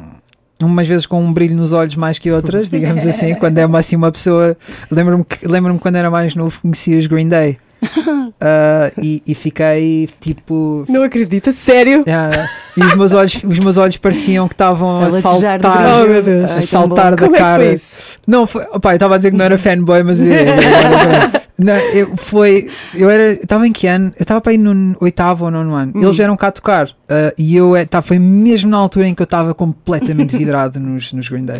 [0.61, 3.79] umas vezes com um brilho nos olhos mais que outras, digamos assim, quando é uma,
[3.79, 4.57] assim uma pessoa.
[4.91, 7.57] Lembro-me lembro-me quando era mais novo, conhecia os Green Day.
[8.41, 10.85] Ah, e, e fiquei tipo.
[10.87, 12.03] Não acredito, sério.
[12.07, 16.21] ah, e os meus olhos, os meus olhos pareciam que estavam A saltar, Oh, meu
[16.23, 16.49] Deus.
[16.51, 17.63] a saltar da Como é que cara.
[17.63, 18.17] foi isso?
[18.27, 22.15] Não, foi, opá, eu estava a dizer que não era fanboy, mas agora, Não, eu,
[22.15, 22.69] foi.
[22.93, 23.33] Eu era.
[23.33, 24.13] Estava em que ano?
[24.17, 25.91] Eu estava para ir no oitavo ou nono ano.
[25.95, 26.89] Eles vieram cá tocar.
[27.09, 27.75] ah, e eu.
[27.75, 31.43] eh, tá, foi mesmo na altura em que eu estava completamente vidrado nos, nos Green
[31.45, 31.59] Day.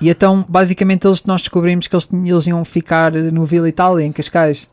[0.00, 4.10] E então, basicamente, eles, nós descobrimos que eles, eles iam ficar no Vila Itália, em
[4.10, 4.66] Cascais.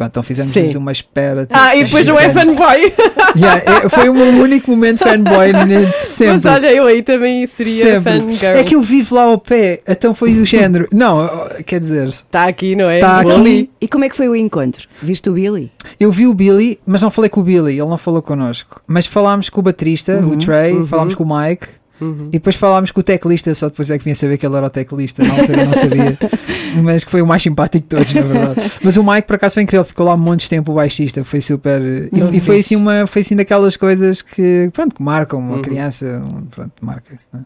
[0.00, 0.76] Então fizemos Sim.
[0.76, 1.46] uma espera.
[1.50, 2.92] Ah, e depois não é fanboy.
[3.36, 6.34] Yeah, é- foi o meu único momento fanboy de sempre.
[6.34, 8.20] Mas olha, eu aí também seria Sempre.
[8.20, 8.56] fangirl.
[8.58, 10.86] É que eu vivo lá ao pé, então foi do género.
[10.92, 11.28] Não,
[11.66, 13.00] quer dizer, Está aqui, não é?
[13.00, 13.70] Tá Vou aqui.
[13.80, 14.86] E como é que foi o encontro?
[15.02, 15.70] Viste o Billy?
[15.98, 18.80] eu vi o Billy, mas não falei com o Billy, ele não falou connosco.
[18.86, 21.66] Mas falámos com o baterista, o Trey, falámos com o Mike.
[22.00, 22.28] Uhum.
[22.28, 24.66] E depois falámos com o teclista, só depois é que vim saber que ele era
[24.66, 26.18] o teclista, na altura não sabia.
[26.82, 28.72] Mas que foi o mais simpático de todos, na verdade.
[28.82, 31.22] Mas o Mike, por acaso, foi incrível, ficou lá um monte de tempo o baixista,
[31.22, 31.80] foi super.
[31.80, 36.20] E, e foi assim uma, foi assim daquelas coisas que, pronto, que marcam uma criança,
[36.24, 37.18] um, pronto, marca.
[37.32, 37.44] né?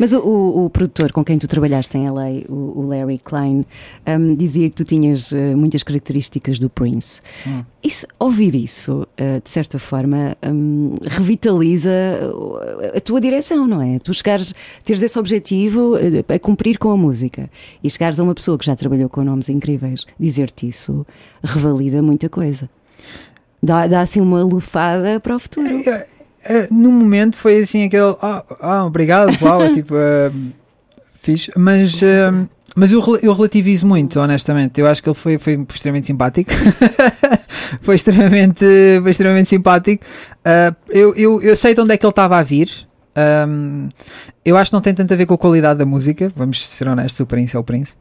[0.00, 3.64] Mas o, o- o produtor com quem tu trabalhaste em LA, o, o Larry Klein,
[4.06, 7.20] hum, dizia que tu tinhas eh, muitas características do Prince.
[7.46, 7.64] Hum.
[7.82, 11.90] Isso, ouvir isso, eh, de certa forma, hum, revitaliza
[12.32, 13.98] uh, a tua direção, não é?
[13.98, 17.50] Tu chegares, teres esse objetivo eh, a cumprir com a música
[17.82, 21.06] e chegares a uma pessoa que já trabalhou com nomes incríveis, dizer-te isso
[21.42, 22.68] revalida muita coisa.
[23.62, 25.80] Dá, dá assim uma lufada para o futuro.
[25.88, 26.06] Eh,
[26.44, 30.30] eh, no momento foi assim aquele ah, ah, obrigado, uau, é tipo eh,
[31.20, 32.30] fixe, mas eh,
[32.76, 34.80] mas eu, eu relativizo muito, honestamente.
[34.80, 36.50] Eu acho que ele foi, foi extremamente simpático.
[37.80, 38.64] foi extremamente,
[39.00, 40.04] foi extremamente simpático.
[40.44, 42.68] Ah, eu, eu, eu sei de onde é que ele estava a vir.
[43.16, 43.88] Ahm,
[44.44, 46.86] eu acho que não tem tanto a ver com a qualidade da música, vamos ser
[46.88, 47.94] honestos, o Prince é o Prince.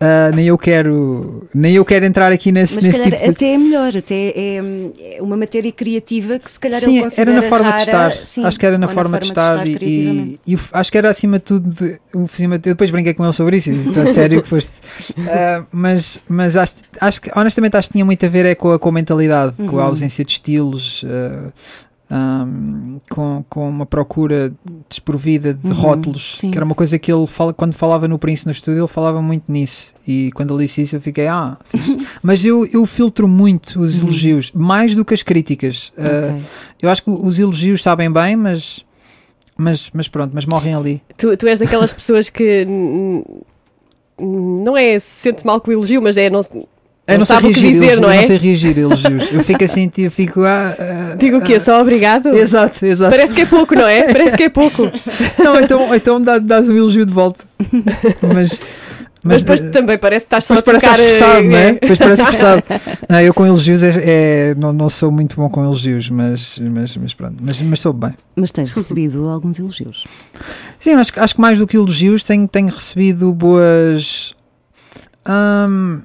[0.00, 3.32] Ah, nem eu quero nem eu quero entrar aqui nesse, Mas nesse se calhar tipo
[3.32, 3.36] de...
[3.44, 4.56] até é melhor, até é,
[5.16, 8.12] é uma matéria criativa que se calhar Sim, era na forma de rara, estar.
[8.26, 9.76] sim, acho que era na ou forma, de estar, e, Uhum.
[9.78, 10.40] criativamente.
[10.46, 11.68] e, e f- acho que era acima de tudo.
[11.70, 12.00] de- de-
[12.52, 13.70] eu depois brinquei com ele sobre isso.
[13.70, 14.72] Está sério que foste.
[15.28, 18.72] Ah, mas mas acho, acho que honestamente acho que tinha muito a ver é com
[18.72, 19.88] a, com a mentalidade, com a Uhum.
[19.88, 21.04] ausência de estilos.
[21.08, 21.52] ah,
[22.10, 24.52] ahm, com, com uma procura
[24.88, 26.50] desprovida de Uhum, rótulos, sim.
[26.50, 29.20] que era uma coisa que ele fala, quando falava no Prince no estúdio, ele falava
[29.20, 29.94] muito nisso.
[30.06, 31.56] E quando ele disse isso, eu fiquei, ah,
[32.22, 35.92] mas eu, eu filtro muito os elogios, mais do que as críticas.
[35.98, 36.36] Ah, Uhum.
[36.36, 36.44] Ok.
[36.82, 38.84] eu acho que os elogios sabem bem, mas,
[39.56, 41.02] mas, mas pronto, mas morrem ali.
[41.16, 42.66] Tu, tu és daquelas pessoas que
[44.18, 46.40] não é se sente mal com o elogio, mas é não,
[47.08, 48.16] Eu não, sei sabe o que reagir, dizer, elogi- não eu é?
[48.16, 49.32] não sei reagir a elogios.
[49.32, 50.42] Eu fico assim, eu fico.
[50.42, 51.54] Ah, ah, Digo o quê?
[51.54, 52.28] ah, Só obrigado?
[52.34, 53.10] Exato, exato.
[53.14, 54.12] Parece que é pouco, não é?
[54.12, 54.90] Parece que é pouco.
[55.42, 57.44] Não, então, então dá, dás um elogio de volta.
[58.22, 58.60] Mas,
[59.22, 61.04] Mas, mas, depois eh, também parece que estás só a parece que trocar...
[61.04, 61.68] estás forçado, não é?
[61.68, 62.62] eh, Depois parece forçado.
[63.08, 63.90] Não, eu com elogios é,
[64.50, 67.92] é- não, não sou muito bom com elogios, mas, mas, mas pronto, mas, mas sou
[67.92, 68.14] bem.
[68.36, 70.04] Mas tens recebido alguns elogios.
[70.78, 74.32] Sim, acho, que- acho que mais do que elogios tenho, tenho recebido boas.
[75.24, 76.00] ahm,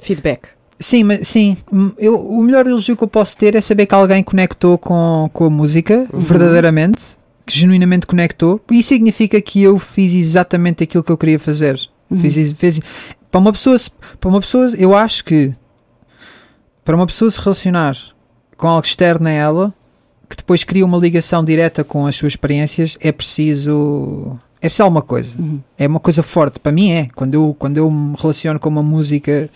[0.00, 0.48] Feedback.
[0.78, 1.56] Sim, mas sim,
[1.98, 5.44] eu, o melhor elogio que eu posso ter é saber que alguém conectou com, com
[5.44, 7.02] a música verdadeiramente,
[7.44, 8.60] que genuinamente conectou.
[8.70, 11.78] E isso significa que eu fiz exatamente aquilo que eu queria fazer.
[12.16, 12.80] Fiz, is- fez-
[13.30, 13.76] para uma pessoa,
[14.18, 15.52] para uma pessoa, eu acho que
[16.84, 17.96] para uma pessoa se relacionar
[18.56, 19.74] com algo externo a ela,
[20.28, 25.02] que depois cria uma ligação direta com as suas experiências, é preciso é preciso alguma
[25.02, 25.38] coisa.
[25.80, 26.60] É uma coisa forte.
[26.60, 27.08] Para mim é.
[27.14, 29.48] Quando eu, quando eu me relaciono com uma música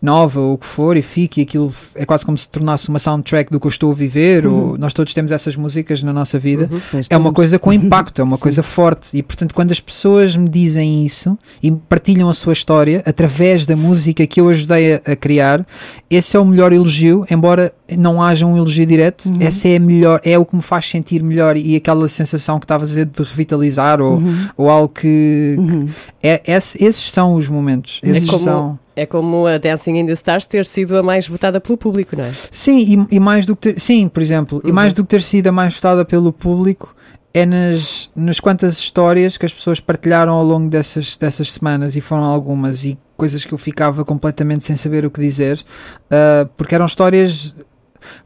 [0.00, 2.98] nova ou o que for e fico e aquilo é quase como se tornasse uma
[2.98, 6.38] soundtrack do que eu estou a viver, ou nós todos temos essas músicas na nossa
[6.38, 6.70] vida.
[6.90, 9.16] Pois É uma coisa com impacto, é uma coisa forte.
[9.16, 13.74] E portanto, quando as pessoas me dizem isso e partilham a sua história através da
[13.74, 15.66] música que eu ajudei a, a criar,
[16.08, 19.32] esse é o melhor elogio, embora não haja um elogio direto.
[19.40, 22.64] Essa é a melhor, é o que me faz sentir melhor e aquela sensação que
[22.64, 24.22] estava a dizer de revitalizar ou,
[24.56, 25.56] ou algo que.
[25.72, 25.86] Uhum.
[26.22, 28.00] É, esse- esses são os momentos.
[28.02, 28.78] Esses como- são.
[28.96, 32.24] É como a Dancing in the Stars ter sido a mais votada pelo público, não
[32.24, 32.30] é?
[32.50, 35.20] Sim, e, e mais do que ter, sim, por exemplo, e mais do que ter
[35.22, 36.94] sido a mais votada pelo público,
[37.32, 42.00] é nas, nas quantas histórias que as pessoas partilharam ao longo dessas, dessas semanas, e
[42.00, 45.60] foram algumas, e coisas que eu ficava completamente sem saber o que dizer,
[46.08, 47.52] ah, porque eram histórias.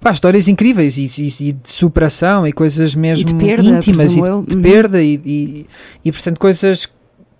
[0.00, 4.22] Pá, histórias incríveis e, e- e de superação e coisas mesmo perda, íntimas e de,
[4.22, 4.62] de Uhum.
[4.62, 5.66] perda e, e,
[6.04, 6.88] e, portanto coisas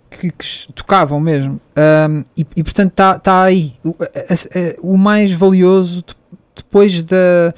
[0.09, 4.97] que, que tocavam mesmo Ahm, e, e, portanto está tá aí o, a- a- o
[4.97, 6.15] mais valioso de-
[6.55, 7.53] depois da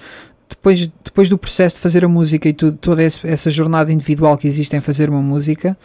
[0.50, 4.38] depois, depois do processo de fazer a música e tudo, toda esse- essa jornada individual
[4.38, 5.78] que existe em fazer uma música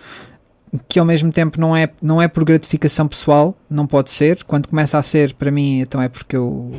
[0.89, 4.43] que ao mesmo tempo não é, não é por gratificação pessoal, não pode ser.
[4.45, 6.71] Quando começa a ser, para mim, então é porque eu.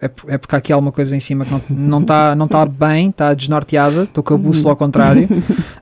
[0.00, 2.34] É, por- é porque há aqui alguma coisa em cima que não está não tá,
[2.36, 5.26] não tá bem, está desnorteada, estou com a bússola ao contrário.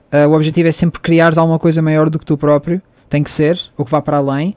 [0.09, 3.29] Ah, o objetivo é sempre criares alguma coisa maior do que tu próprio, tem que
[3.31, 4.55] ser, ou que vá para além.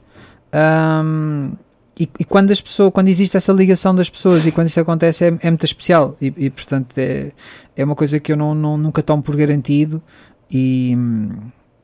[0.51, 1.53] Ahm,
[1.99, 5.25] e, e quando as pessoas, quando existe essa ligação das pessoas e quando isso acontece
[5.25, 7.31] é, é muito especial e, e, portanto é,
[7.75, 10.01] é uma coisa que eu não, não- nunca tomo por garantido
[10.49, 10.97] e,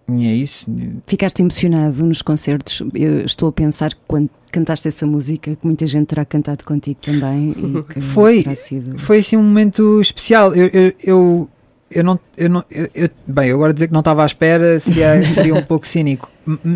[0.09, 0.70] e é isso.
[1.05, 2.82] Ficaste emocionado nos concertos.
[2.93, 6.99] Eu estou a pensar que quando cantaste essa música, que muita gente terá cantado contigo
[7.01, 7.51] também.
[7.51, 8.97] E que Foi- terá sido.
[8.97, 10.53] Foi assim um momento especial.
[10.55, 11.49] Eu, eu, eu,
[11.91, 12.20] eu não.
[12.38, 15.63] Eu não eu, eu- bem, agora dizer que não estava à espera seria, seria um
[15.63, 16.30] pouco cínico.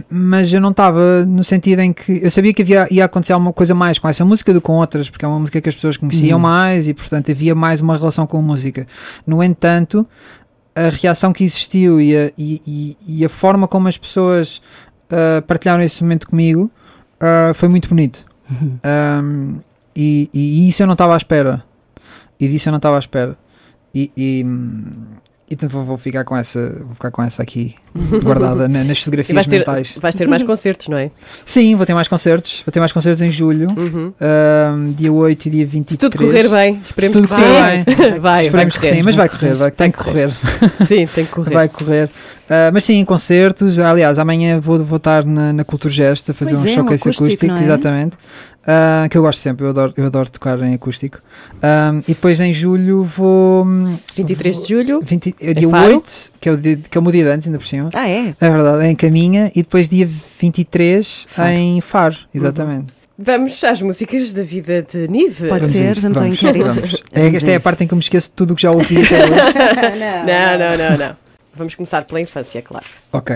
[0.10, 2.20] Mas eu não estava no sentido em que.
[2.24, 4.74] Eu sabia que havia, ia acontecer alguma coisa mais com essa música do que com
[4.74, 6.42] outras, porque é uma música que as pessoas conheciam Uhum.
[6.42, 8.86] mais e, portanto, havia mais uma relação com a música.
[9.26, 10.06] No entanto,
[10.76, 14.62] a reação que existiu e a, e, e- a forma como as pessoas
[15.10, 16.70] ah, partilharam esse momento comigo
[17.20, 18.26] ah, foi muito bonito.
[18.50, 18.78] Uhum.
[19.24, 19.60] Um,
[19.96, 21.64] e, e isso eu não estava à espera.
[22.40, 23.38] E disso eu não estava à espera.
[23.94, 24.44] E
[25.52, 27.76] então vou, vou ficar com essa, vou ficar com essa aqui
[28.24, 29.96] guardada na- nas E fotografias vais ter, mentais.
[30.00, 31.12] vais ter mais concertos, não é?
[31.46, 32.62] Sim, vou ter mais concertos.
[32.66, 34.14] Vou ter mais concertos em julho, Uhum.
[34.22, 35.92] um, dia 8 e dia 23.
[35.92, 37.84] Se tudo correr bem, esperemos tudo que correr vai.
[37.84, 38.20] bem.
[38.20, 38.46] vai.
[38.46, 39.04] Esperemos vai que sim, correr.
[39.04, 40.32] mas vai correr, vai, tem que correr.
[40.86, 41.54] Sim, tem que correr.
[41.54, 42.10] Vai correr.
[42.52, 43.80] Uh, mas sim, concertos.
[43.80, 46.76] Aliás, amanhã vou, vou estar na, na Cultura Gesta a fazer Pois um é, um
[46.76, 47.64] showcase acústico, acústico, não é?
[47.64, 48.18] exatamente.
[48.62, 51.20] Uh, que eu gosto sempre, eu adoro, eu adoro tocar em acústico.
[51.64, 53.64] Um, e depois em julho vou.
[53.66, 55.00] hum, 23 de julho.
[55.02, 55.94] 20, é dia Faro?
[55.96, 57.90] 8, que é, o dia, que é o meu dia de antes, ainda por cima.
[57.94, 58.36] Ah, é?
[58.40, 59.50] É verdade, é em Caminha.
[59.56, 61.50] E depois dia 23 Faro.
[61.50, 62.88] em Faro, exatamente.
[63.18, 65.48] Vamos às músicas da vida de Nive.
[65.48, 66.68] Pode a ser, isso, vamos ao inquérito.
[66.68, 67.04] vamos.
[67.14, 68.62] É, Vamos esta é a parte em que eu me esqueço de tudo o que
[68.64, 69.54] já ouvi até hoje.
[70.26, 71.31] Não, não, não, não.
[71.56, 72.86] Vamos começar pela infância, claro.
[73.12, 73.36] ok.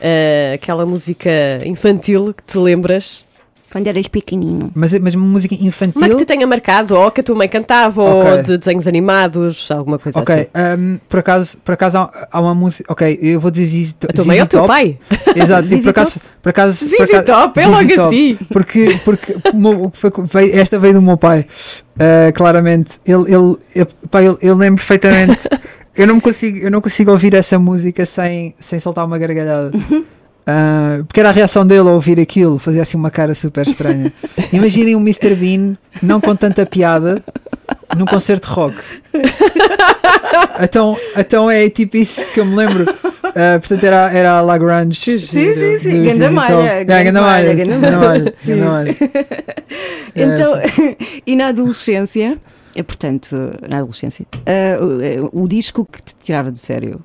[0.00, 1.30] Ah, aquela música
[1.64, 3.24] infantil que te lembras,
[3.72, 4.70] Quando eras pequenino.
[4.72, 5.94] Mas, mas uma música infantil.
[6.00, 8.30] mas que te tenha marcado, ou que a tua mãe cantava, Ok.
[8.30, 10.80] ou de desenhos animados, alguma coisa Ok, assim.
[10.80, 12.92] um, por acaso, por acaso há, há uma música.
[12.92, 14.96] Ok, eu vou dizer ZZ, A tua mãe ou o teu pai?
[15.34, 18.00] Exato, e por acaso, por acaso, por Zizi acaso Top, é logo Top.
[18.02, 18.38] assim.
[18.52, 19.34] Porque, porque
[20.32, 21.40] veio- esta veio do meu pai,
[21.96, 23.00] uh, claramente.
[23.04, 25.40] Ele, ele, eu, pá, ele, ele lembra perfeitamente.
[25.96, 29.70] eu, não consigo, eu não consigo ouvir essa música sem, sem soltar uma gargalhada.
[29.76, 34.12] Uh, porque era a reação dele ao ouvir aquilo, fazia assim uma cara super estranha.
[34.52, 35.34] Imaginem um Mr.
[35.34, 37.22] Bean, não com tanta piada,
[37.96, 38.76] num concerto de rock.
[40.60, 42.84] então, então é tipo isso que eu me lembro.
[42.84, 45.18] Uh, portanto, era, era a Lagrange.
[45.18, 46.02] Sim, sim, sim.
[46.02, 46.68] do Ganda ZZ malha, Top.
[46.68, 48.08] É, ganda ganda malha, malha, ganda ganda malha.
[48.08, 48.56] malha, Sim.
[48.56, 48.96] ganda malha.
[50.14, 50.54] Então,
[51.26, 52.38] e na adolescência,
[52.76, 53.36] é, portanto,
[53.68, 57.02] na adolescência, ah, o, o disco que te tirava do sério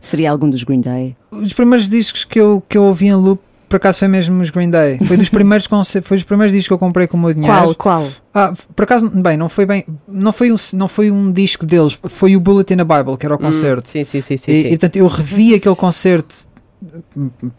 [0.00, 1.16] seria algum dos Green Day?
[1.30, 4.50] Os primeiros discos que eu, que eu ouvi em loop, por acaso foi mesmo os
[4.50, 4.98] Green Day.
[5.06, 5.66] Foi dos primeiros,
[6.02, 7.74] foi dos primeiros discos que eu comprei com o meu dinheiro.
[7.74, 8.08] Qual, qual?
[8.32, 11.98] Ah, por acaso, bem, não foi bem, não foi um, não foi um disco deles,
[12.04, 13.88] foi o Bullet in a Bible, que era o concerto.
[13.88, 14.52] Hum, sim, sim, sim, sim.
[14.52, 14.66] E, sim.
[14.68, 16.48] e, portanto, eu revi aquele concerto.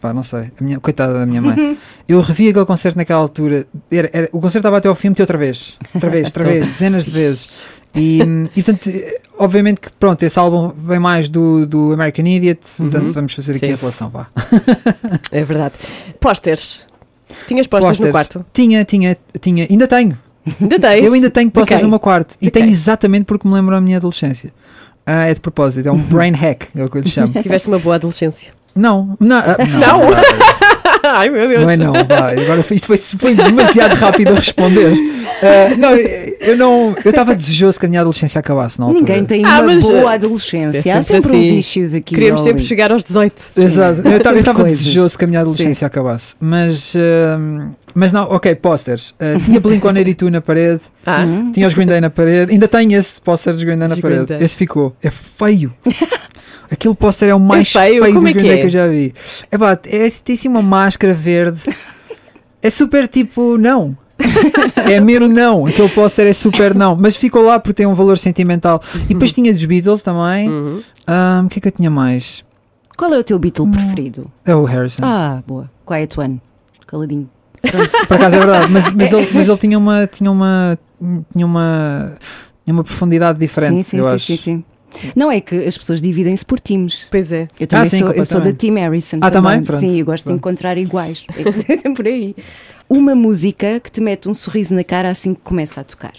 [0.00, 1.76] Pá, não sei, a minha, coitada da minha mãe.
[2.08, 3.66] Eu revi aquele concerto naquela altura.
[3.90, 6.66] Era, era- o concerto estava até ao fim, meti outra vez, outra vez, outra vez,
[6.66, 7.66] dezenas de vezes.
[7.94, 8.20] E,
[8.54, 8.90] e portanto,
[9.38, 13.08] obviamente que pronto, esse álbum vem mais do, do American Idiot, portanto, Uhum.
[13.08, 13.72] vamos fazer aqui Sim.
[13.72, 14.28] a relação, vá.
[15.32, 15.74] É verdade.
[16.20, 16.80] Pósteres.
[17.46, 18.44] Tinhas pósteres no quarto?
[18.52, 20.18] Tinha, tinha, tinha, ainda tenho.
[20.60, 21.04] Ainda tens?
[21.04, 21.84] Eu ainda tenho posters quem?
[21.84, 22.36] no meu quarto.
[22.40, 24.52] E De tenho exatamente porque me lembro da minha adolescência.
[25.04, 27.32] Ah, é de propósito, é um brain hack, é o que eu lhe chamo.
[27.42, 28.50] Tiveste uma boa adolescência.
[28.78, 30.00] Não, não, ah, Não?
[30.10, 30.18] não,
[31.04, 31.62] Ai, meu Deus.
[31.62, 32.42] não é não, vai.
[32.44, 34.92] Agora isto foi, foi demasiado rápido a responder.
[35.42, 39.00] Ah, não, eu não, eu estava desejoso que a minha adolescência acabasse altura.
[39.00, 40.90] Ninguém tem Ah, uma boa eh, adolescência.
[40.90, 41.58] é Há sempre sempre uns assim.
[41.58, 42.14] issues aqui.
[42.14, 42.68] Queríamos ou sempre ali.
[42.68, 43.42] chegar aos 18.
[43.56, 46.34] Exato, eu estava desejoso que a minha adolescência acabasse.
[46.40, 49.14] Mas, ah, mas não, ok, posters.
[49.20, 51.52] Ah, tinha Blink-182 na parede, Ah, Hum?
[51.52, 54.34] tinha os Green Day na parede, ainda tenho esse póster dos Green Day na parede.
[54.40, 55.72] Esse ficou, é feio.
[56.70, 58.02] Aquele póster é o mais feio?
[58.02, 58.56] feio, Como é que Day é?
[58.58, 59.14] que eu já vi.
[59.50, 61.60] É pá, é, tem assim uma máscara verde.
[62.62, 63.96] É super tipo, não.
[64.76, 65.66] É mesmo não.
[65.66, 66.96] Aquele póster é super não.
[66.96, 68.82] Mas ficou lá porque tem um valor sentimental.
[69.08, 70.48] E depois tinha dos Beatles também.
[70.48, 70.82] uhum.
[71.44, 72.44] O que é que eu tinha mais?
[72.96, 73.70] Qual é o teu Beatle Hum.
[73.70, 74.30] preferido?
[74.44, 75.02] É o Harrison.
[75.04, 75.70] Ah, boa.
[75.86, 76.42] Quiet One.
[76.86, 77.30] Caladinho.
[78.08, 78.72] Por acaso é verdade.
[78.72, 80.06] Mas, mas, ele, mas ele tinha uma.
[80.08, 80.78] Tinha uma.
[81.32, 82.12] Tinha uma.
[82.64, 84.26] Tinha uma profundidade diferente, sim, sim, eu sim, acho.
[84.26, 84.64] sim, sim.
[85.14, 87.06] Não é que as pessoas dividem-se por times.
[87.10, 87.46] Pois é.
[87.60, 88.52] Eu também sim, sou, eu sou da.
[88.52, 89.18] Team Harrison.
[89.20, 89.62] Ah, também?
[89.62, 90.38] Pronto, Sim, eu gosto de pronto.
[90.38, 91.24] encontrar iguais.
[91.84, 92.34] É por aí.
[92.88, 96.14] Uma música que te mete um sorriso na cara assim que começa a tocar.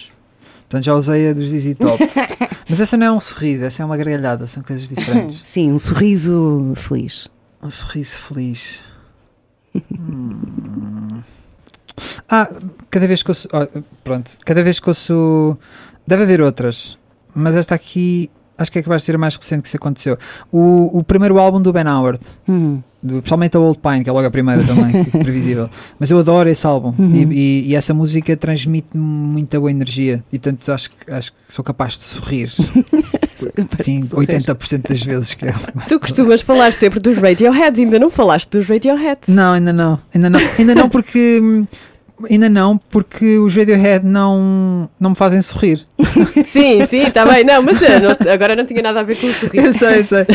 [0.68, 1.98] Portanto, já usei a dos ZZ Top.
[2.68, 5.42] Mas essa não é um sorriso, essa é uma gargalhada, são coisas diferentes.
[5.46, 7.26] Sim, um sorriso feliz.
[7.60, 8.78] Um sorriso feliz.
[9.74, 11.22] Hum.
[12.28, 12.48] Ah,
[12.88, 13.34] cada vez que eu.
[13.34, 13.68] sou- ah,
[14.04, 15.58] pronto, cada vez que eu sou.
[16.06, 16.98] Deve haver outras,
[17.34, 18.30] mas esta aqui
[18.60, 20.16] acho que é que vai ser a mais recente que isso aconteceu.
[20.52, 22.20] O, o primeiro álbum do Ben Howard.
[22.48, 22.80] Hum.
[23.02, 25.68] do, principalmente a Old Pine, que é logo a primeira também, que é previsível.
[25.98, 27.14] Mas eu adoro esse álbum Uhum.
[27.14, 31.38] e, e- e essa música transmite-me muita boa energia e portanto acho, que- acho que
[31.48, 32.50] sou capaz de sorrir.
[33.82, 35.54] Sim, 80% das vezes que é.
[35.88, 39.20] Tu costumas falar sempre dos Radiohead, ainda não falaste dos Radiohead.
[39.28, 39.98] Não, ainda não.
[40.14, 41.40] Ainda não, ainda não porque.
[42.28, 45.86] Ainda não, porque os Radiohead não, não me fazem sorrir.
[46.44, 47.44] Sim, sim, está bem.
[47.44, 49.78] Não, mas eh, não- agora não tinha nada a ver com o Eu sorriso.
[49.78, 50.26] sei, eu sei.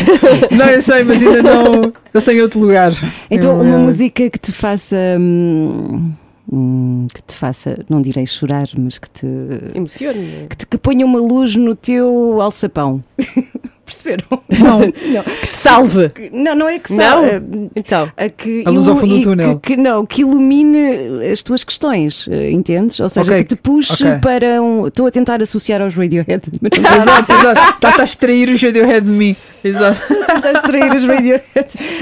[0.52, 1.94] Não, eu sei, mas ainda não.
[2.14, 2.92] Eles têm outro lugar.
[3.30, 4.96] Então, Eu, uma eh, música que te faça.
[5.20, 6.12] hum,
[6.52, 9.28] hum, que te faça, não direi chorar, mas que te.
[9.74, 10.48] Emociona-me.
[10.50, 13.04] que te que ponha uma luz no teu alçapão.
[13.86, 14.26] Perceberam?
[14.60, 16.10] Não, Que te salve.
[16.10, 16.98] Que- Não, não é que Não?
[16.98, 17.70] sabe.
[17.76, 19.60] Então, A, que A luz ao fundo do túnel.
[19.60, 23.00] Que, que- não, que ilumine as tuas questões, eh, entendes?
[23.00, 24.20] Ou seja, Ok, que te puxe ok.
[24.22, 24.88] para um.
[24.88, 27.74] Estou a tentar associar aos Radiohead, mas não exato, exato.
[27.76, 29.36] Estás a extrair o Radiohead de mim.
[29.68, 30.00] Exato.
[30.26, 31.44] tentar extrair os Radiohead.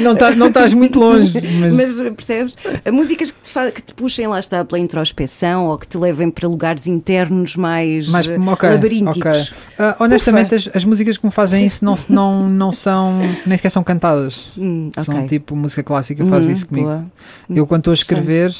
[0.01, 1.73] Não, tá, não estás muito longe, mas.
[1.73, 2.57] Mas percebes?
[2.91, 6.47] Músicas que te, que te puxem lá está pela introspeção ou que te levem para
[6.47, 9.17] lugares internos mais, Mas, eh, ok, laberínticos.
[9.49, 9.57] ok.
[9.79, 13.19] Ah, honestamente, as, as músicas que me fazem isso não, não, não são.
[13.45, 14.51] nem sequer são cantadas.
[14.57, 15.27] Hum, São ok.
[15.27, 16.87] tipo música clássica, faz Hum, isso comigo.
[16.87, 17.05] boa.
[17.49, 18.53] Eu, quando estou a escrever,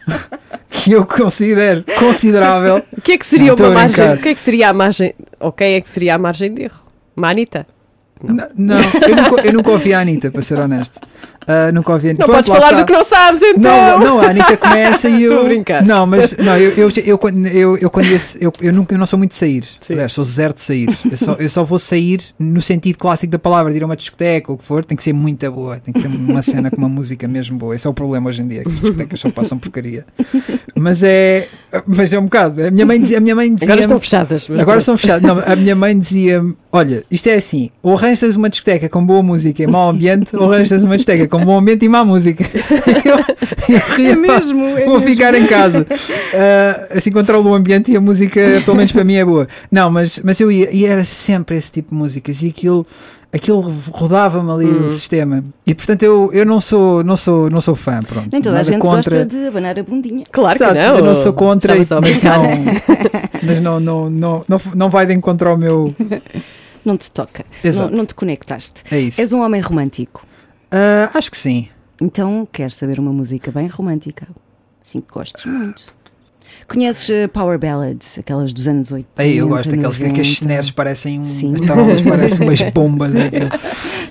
[0.70, 2.84] que eu considero considerável.
[2.96, 4.14] O que é que seria Não, uma a margem?
[4.14, 5.14] O que é que seria a margem?
[5.40, 6.80] Ok, é que seria a margem de erro?
[7.16, 7.66] Manita?
[8.22, 8.36] Não.
[8.36, 11.00] N- Não, eu nunca, eu nunca ouvi a Anitta, para ser honesto.
[11.52, 12.28] Ah, nunca ouvi a Anitta.
[12.28, 12.84] Não Pronto, podes falar está.
[12.84, 14.00] do que não sabes, então!
[14.00, 15.32] Não, não, a Anitta começa e eu.
[15.32, 15.84] Estou a brincar.
[15.84, 19.00] Não, mas não, eu, eu, eu, quando- eu, eu, quando esse- eu, eu, nunca, eu
[19.00, 19.64] não sou muito de sair.
[19.82, 19.94] Sim.
[19.94, 20.88] Aliás, sou zero de sair.
[21.10, 23.96] Eu só, eu só vou sair no sentido clássico da palavra, de ir a uma
[23.96, 24.86] discoteca ou o que for.
[24.86, 27.76] Tem que ser muito boa, tem que ser uma cena com uma música mesmo boa.
[27.76, 30.06] Esse é o problema hoje em dia, que as discotecas só passam porcaria.
[30.76, 31.48] Mas é.
[31.88, 32.64] Mas é um bocado.
[32.64, 33.18] A minha mãe dizia.
[33.18, 34.48] A minha mãe dizia Agora estão fechadas.
[34.48, 35.28] mas Agora estão fechados.
[35.28, 39.22] Não, a minha mãe dizia: Olha, isto é assim: ou arranjas uma discoteca com boa
[39.24, 42.44] música e mau ambiente, ou arranjas uma discoteca com bom ambiente e má música.
[43.06, 43.18] Eu,
[43.76, 45.10] eu ria, É mesmo, é Vou mesmo.
[45.10, 45.86] ficar em casa.
[46.34, 49.48] Ah, assim controlo o ambiente e a música, pelo menos para mim, é boa.
[49.72, 52.86] Não, mas, mas eu ia, e era sempre esse tipo de músicas e aquilo.
[53.32, 53.62] Aquilo
[53.92, 54.88] rodava-me ali Hum.
[54.88, 58.42] o sistema e portanto eu, eu não sou não sou não sou fã pronto Nem
[58.42, 59.18] toda a Nada gente contra.
[59.24, 60.24] gosta de abanar a bundinha.
[60.32, 60.98] Claro que Exato, não.
[60.98, 62.42] eu não sou contra, a mas, não,
[63.44, 65.94] mas não, não, não, não, não vai de encontro ao meu.
[66.84, 67.46] Não te toca.
[67.64, 68.82] Não, não te conectaste.
[68.90, 69.22] É isso.
[69.22, 70.26] És um homem romântico.
[70.72, 71.68] Ah, acho que sim.
[72.02, 74.28] Então queres saber uma música bem romântica.
[74.86, 75.84] Assim que gostes muito.
[76.68, 79.22] Conheces eh, Power Ballads, aquelas dos anos 80?
[79.24, 80.32] Aí eu gosto daqueles que, que as 90?
[80.34, 81.56] snares parecem um, Sim.
[81.56, 83.12] as tarolas parecem umas bombas.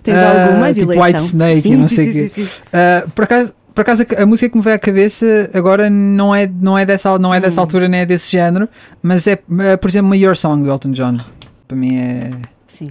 [0.02, 1.02] Tens Ah, alguma tipo dileção?
[1.04, 2.28] White Snake sim, não sim, sei sim, quê.
[2.28, 2.60] sim, sim.
[2.72, 6.34] Ah, por acaso, por acaso a, a música que me veio à cabeça agora não
[6.34, 7.64] é, não é, dessa, não é dessa Hum.
[7.64, 8.68] altura nem é desse género,
[9.02, 9.34] mas é,
[9.72, 11.18] ah, por exemplo, uma Your Song do Elton John.
[11.66, 12.30] Para mim é.
[12.66, 12.88] Sim.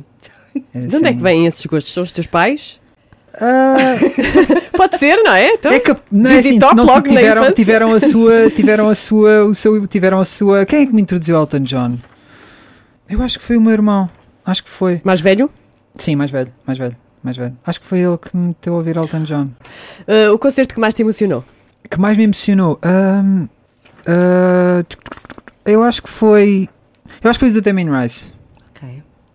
[0.73, 1.17] é De onde é assim.
[1.17, 1.93] que vêm esses gostos?
[1.93, 2.79] São os teus pais?
[3.39, 3.95] Ah,
[4.75, 5.53] Pode ser, não é?
[5.53, 9.53] Então, é que não é assim, não, tiveram, tiveram a sua, tiveram a sua, o
[9.53, 10.65] seu, tiveram a sua.
[10.65, 11.97] Quem é que me introduziu Elton John?
[13.09, 14.09] Eu acho que foi o meu irmão.
[14.45, 15.01] Acho que foi.
[15.03, 15.49] Mais velho?
[15.95, 17.57] Sim, mais velho, mais velho, mais velho.
[17.65, 19.49] Acho que foi ele que me meteu a ouvir Elton John.
[20.07, 21.43] Uh, o concerto que mais te emocionou?
[21.89, 22.77] que mais me emocionou?
[22.83, 23.47] Ahm,
[24.05, 24.83] ah,
[25.65, 26.69] eu acho que foi.
[27.23, 28.33] Eu acho que foi o do Damien Rice.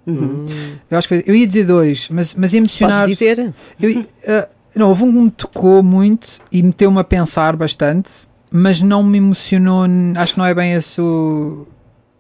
[0.07, 0.47] Uhum.
[0.91, 3.03] Eu acho que foi, eu ia dizer dois, mas, mas emocionar.
[3.03, 3.53] Podes dizer?
[3.81, 8.11] Eu, ah, não, houve um que me tocou muito e meteu-me a pensar bastante,
[8.51, 9.85] mas não me emocionou.
[10.17, 11.67] Acho que não é bem esse o,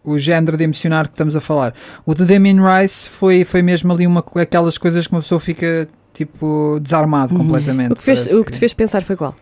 [0.04, 1.74] o género de emocionar que estamos a falar.
[2.06, 5.88] O do Damien Rice foi, foi mesmo ali uma, aquelas coisas que uma pessoa fica
[6.12, 7.40] tipo desarmado Uhum.
[7.40, 7.92] completamente.
[7.92, 9.34] O que, fez, o que te fez pensar foi qual?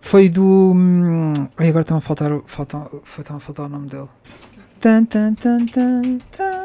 [0.00, 0.72] Foi do.
[0.74, 4.08] hum, agora está a faltar, foi- a faltar o nome dele.
[4.80, 6.02] Tan, tan, tan, tan,
[6.36, 6.63] tan,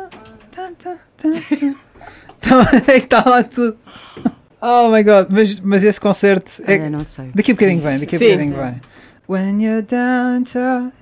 [2.41, 3.77] Tá- É que está lá tudo.
[4.61, 6.51] Oh my god, mas, mas esse concerto.
[6.65, 7.31] é- Olha, não sei.
[7.35, 8.25] daqui a bocadinho vem, daqui a Sim.
[8.31, 8.81] bocadinho vem.
[9.27, 10.43] When you're down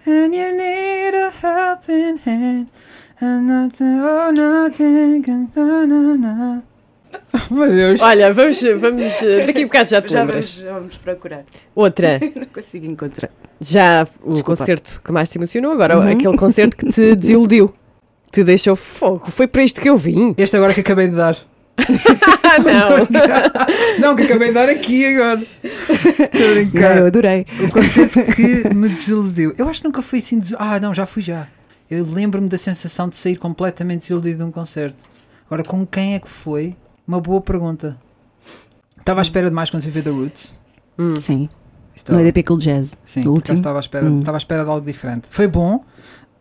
[0.05, 2.67] and you need a helping hand
[3.21, 6.61] and nothing, oh nothing can na, na.
[7.49, 8.01] Oh, meu Deus.
[8.01, 10.53] Olha, vamos, vamos eh, daqui a bocado já te Já lembras.
[10.55, 11.43] vamos, já vamos procurar.
[11.73, 13.29] Outra, Não consigo encontrar.
[13.61, 14.43] já o Desculpa.
[14.43, 17.73] concerto que mais te emocionou, agora aquele concerto que te desiludiu,
[18.31, 19.29] te deixou fogo.
[19.31, 20.33] Foi para isto que eu vim.
[20.37, 21.37] Este agora que acabei de dar.
[22.65, 23.07] Não.
[24.09, 25.41] Não, que acabei de dar aqui agora.
[25.63, 26.97] Estou a Não, brincar.
[26.97, 27.45] eu adorei.
[27.63, 29.53] O concerto que me desiludiu.
[29.57, 30.39] Eu acho que nunca fui assim.
[30.39, 31.47] des- Ah, não, já fui já.
[31.89, 35.03] Eu lembro-me da sensação de sair completamente desiludido de um concerto.
[35.45, 36.75] Agora, com quem é que foi?
[37.07, 37.95] Uma boa pergunta.
[38.99, 40.59] Estava à espera de mais quando fui ver The Roots.
[40.99, 41.15] Hum.
[41.15, 41.47] Sim.
[41.95, 42.97] Estava- No EDP Cool Jazz.
[43.03, 43.23] Sim,
[43.53, 44.19] estava à, espera, Hum.
[44.19, 45.27] estava à espera de algo diferente.
[45.31, 45.83] Foi bom,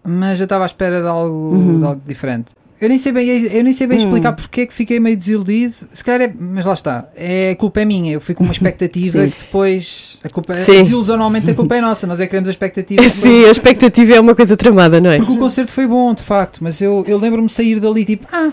[0.07, 1.79] mas eu estava à espera de algo, Uhum.
[1.81, 2.47] de algo diferente.
[2.79, 4.03] Eu nem sei bem, eu nem sei bem Hum.
[4.03, 5.75] explicar porque é que fiquei meio desiludido.
[5.95, 7.09] Se calhar é, mas lá está.
[7.17, 8.13] É, a culpa é minha.
[8.13, 10.19] Eu fui com uma expectativa que depois.
[10.23, 10.83] A culpa, Sim.
[10.83, 12.07] desilusonalmente a culpa é nossa.
[12.07, 13.03] Nós é que queremos a expectativa.
[13.09, 15.17] Sim, a expectativa é uma coisa tramada, não é?
[15.17, 18.53] Porque o concerto foi bom, de facto, mas eu, eu lembro-me sair dali tipo, ah,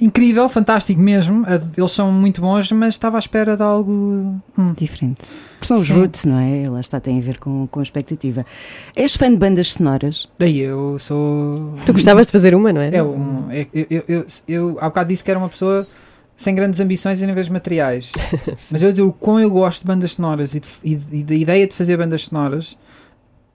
[0.00, 1.44] incrível, fantástico mesmo.
[1.76, 3.92] Eles são muito bons, mas estava à espera de algo.
[4.58, 4.72] hum.
[4.76, 5.22] Diferente.
[5.54, 5.94] Porque são os Sim.
[5.94, 6.68] roots, não é?
[6.68, 8.44] Lá está, tem a ver com, com a expectativa.
[8.94, 10.28] És fã de bandas sonoras?
[10.38, 11.74] Daí eu sou.
[11.86, 12.94] Tu gostavas de fazer uma, não é?
[12.96, 15.86] É um, é- eu, eu, eu, eu há bocado disse que era uma pessoa
[16.36, 18.10] sem grandes ambições e níveis materiais.
[18.70, 21.22] Mas eu digo o quão eu gosto de bandas sonoras e, de- e de- e
[21.24, 22.76] da ideia de fazer bandas sonoras.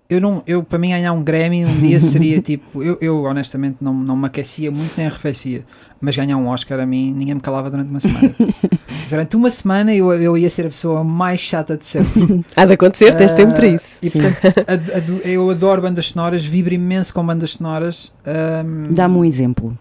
[0.10, 3.78] Eu não, eu, para mim ganhar um Grammy um dia seria tipo, eu, eu honestamente
[3.80, 5.64] não, não me aquecia muito nem arrefecia,
[6.02, 8.34] mas ganhar um Oscar a mim ninguém me calava durante uma semana.
[9.08, 12.44] durante uma semana eu, eu ia ser a pessoa mais chata de sempre.
[12.58, 14.00] Há de acontecer, tens tempo para Ah, isso.
[14.02, 18.12] E portanto, ad- ado- eu adoro bandas sonoras, vibro imenso com bandas sonoras.
[18.26, 19.78] ahm, Dá-me um exemplo.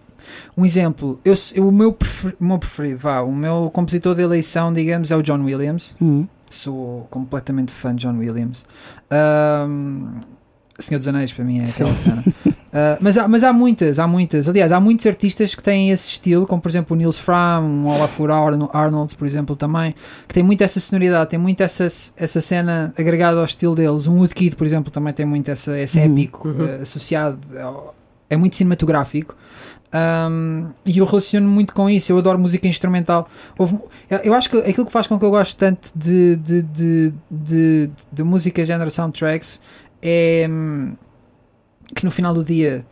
[0.58, 4.20] um exemplo, eu, eu- o, meu prefer- o meu preferido, vá, o meu compositor de
[4.20, 5.96] eleição, digamos, é o John Williams.
[6.02, 6.26] Hum.
[6.50, 8.64] Sou completamente fã de John Williams.
[9.10, 10.20] Ahm,
[10.78, 12.24] Senhor dos Anéis, para mim, é aquela cena.
[12.72, 14.48] Ah, mas, há, mas há muitas, há muitas.
[14.48, 17.86] Aliás, há muitos artistas que têm esse estilo, como por exemplo o Nils Fram, um
[17.88, 19.94] Olafur Arno- Arnold, por exemplo, também,
[20.28, 21.86] que tem muito essa sonoridade, tem muito essa,
[22.16, 24.06] essa cena agregada ao estilo deles.
[24.06, 26.04] Um Woodkid, por exemplo, também tem muito essa, esse Uhum.
[26.12, 27.94] épico eh, associado, ao-
[28.30, 29.34] é muito cinematográfico.
[29.92, 32.12] Um, e eu relaciono muito com isso.
[32.12, 33.28] Eu adoro música instrumental.
[33.56, 33.78] Houve-
[34.22, 37.90] eu, acho que aquilo que faz com que eu goste tanto de, de, de, de,
[38.12, 39.60] de música género soundtracks
[40.02, 40.92] é hum,
[41.94, 42.84] que no final do dia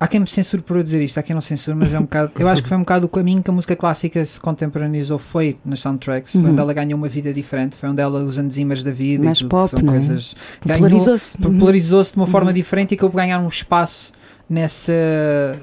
[0.00, 2.02] há quem me censure por eu dizer isto, há quem não censure, mas é um
[2.02, 2.32] bocado.
[2.38, 5.58] Eu acho que foi um bocado o caminho que a música clássica se contemporaneizou foi
[5.64, 6.32] nas soundtracks.
[6.32, 6.50] Foi Uhum.
[6.52, 9.42] onde ela ganhou uma vida diferente, foi onde ela os enzimas da vida Mais e
[9.42, 9.82] tudo, pop, são é?
[9.84, 10.34] coisas.
[10.60, 11.36] Popularizou-se.
[11.36, 11.52] Uhum.
[11.52, 12.54] popularizou-se de uma forma Uhum.
[12.54, 14.12] diferente e que eu ganhar um espaço
[14.48, 14.92] nessa,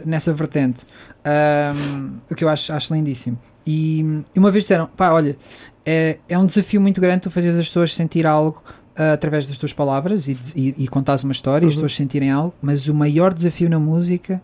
[0.05, 0.85] nessa vertente.
[1.23, 3.37] Ahm, o que eu acho, acho lindíssimo.
[3.65, 4.03] E,
[4.35, 5.37] uma vez disseram: pá, olha,
[5.85, 8.63] é, é um desafio muito grande tu fazeres as pessoas sentir algo
[8.95, 11.77] ah, através das tuas palavras e, e, e contares uma história e as Uhum.
[11.81, 14.41] pessoas sentirem algo, mas o maior desafio na música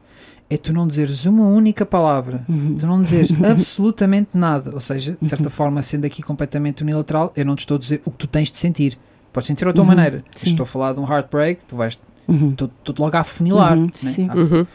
[0.47, 2.45] é tu não dizeres uma única palavra.
[2.47, 2.75] Uhum.
[2.77, 4.71] Tu não dizes absolutamente nada.
[4.73, 8.01] Ou seja, de certa forma, sendo aqui completamente unilateral, eu não te estou a dizer
[8.05, 8.97] o que tu tens de sentir.
[9.33, 10.23] Podes sentir à tua Uhum, maneira.
[10.36, 10.49] sim.
[10.49, 12.53] Estou a falar de um heartbreak, tu vais Uhum.
[12.53, 12.69] tu
[12.99, 13.78] logo a afunilar.
[13.78, 14.11] Uhum, né?
[14.11, 14.30] sim.
[14.30, 14.65] Uhum.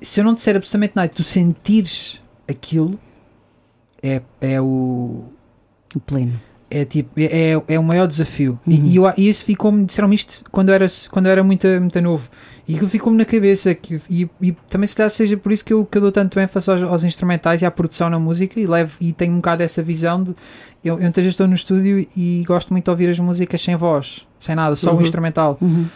[0.00, 2.98] Se eu não disser absolutamente nada, tu sentires aquilo,
[4.02, 5.24] é, é o.
[5.94, 6.40] O pleno.
[6.74, 8.58] É, tipo, é, é, é o maior desafio.
[8.66, 8.72] Uhum.
[8.72, 11.66] E, e, eu, e isso ficou-me, disseram-me isto quando eu era, quando eu era muito,
[11.66, 12.30] muito novo.
[12.66, 13.74] E aquilo ficou-me na cabeça.
[13.74, 16.40] Que, e, e também se calhar seja por isso que eu, que eu dou tanto
[16.40, 19.62] ênfase aos, aos instrumentais e à produção na música e levo e tenho um bocado
[19.62, 20.34] essa visão de.
[20.82, 24.54] Eu, eu estou no estúdio e gosto muito de ouvir as músicas sem voz, sem
[24.56, 25.02] nada, só o Uhum.
[25.02, 25.58] instrumental.
[25.60, 25.86] Uhum.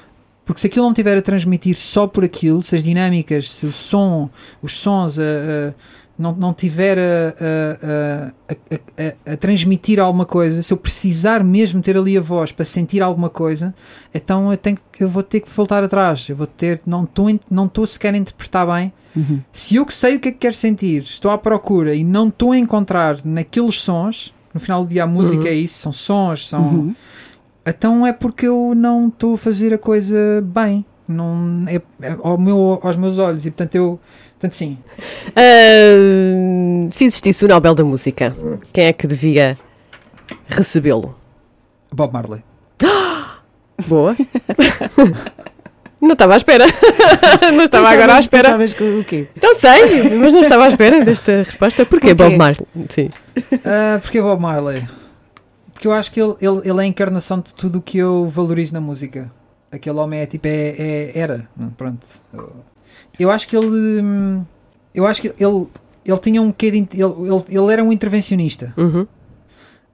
[0.47, 3.73] Porque se aquilo não tiver a transmitir só por aquilo, se as dinâmicas, se o
[3.73, 4.31] som,
[4.63, 5.75] os sons a, a-
[6.19, 8.33] não, não tiver a,
[9.33, 13.29] a, transmitir alguma coisa, se eu precisar mesmo ter ali a voz para sentir alguma
[13.29, 13.75] coisa,
[14.15, 16.29] então eu, tenho, eu vou ter que voltar atrás.
[16.29, 18.93] Eu vou ter, não estou não sequer a interpretar bem.
[19.15, 19.41] Uhum.
[19.53, 22.29] Se eu que sei o que é que quero sentir, estou à procura e não
[22.29, 25.47] estou a encontrar naqueles sons, no final do dia a música Uhum.
[25.49, 26.95] é isso, são sons, são Uhum.
[27.67, 30.85] Então é porque eu não estou a fazer a coisa bem.
[31.09, 33.47] Não, é, é ao meu, aos meus olhos.
[33.47, 34.01] E portanto eu.
[34.33, 34.79] Portanto, sim.
[35.35, 38.37] Ah, se existisse o Nobel da Música,
[38.73, 39.57] quem é que devia
[40.49, 41.17] recebê-lo?
[41.93, 42.43] Bob Marley.
[43.87, 44.17] Boa.
[46.01, 46.67] Não estava à espera.
[47.53, 48.49] Não estava agora à espera.
[48.49, 49.29] Pensavas que o quê?
[49.43, 51.87] Não sei, mas não estava à espera desta resposta.
[51.87, 52.15] Porquê, Porquê?
[52.15, 52.67] Bob Marley?
[52.91, 53.11] Sim.
[53.65, 54.85] Ah, porque Bob Marley?
[55.77, 58.27] Porque eu acho que ele, ele, ele é a encarnação de tudo o que eu
[58.29, 59.31] valorizo na música.
[59.71, 60.47] Aquele homem é tipo.
[60.49, 61.47] É, é- era.
[61.77, 62.07] Pronto.
[63.19, 64.01] Eu acho que ele.
[64.03, 64.43] hum,
[64.95, 65.67] Eu acho que ele.
[66.03, 66.79] Ele tinha um quê de.
[66.79, 68.73] in- Ele, ele, ele era um intervencionista.
[68.77, 69.07] Uhum.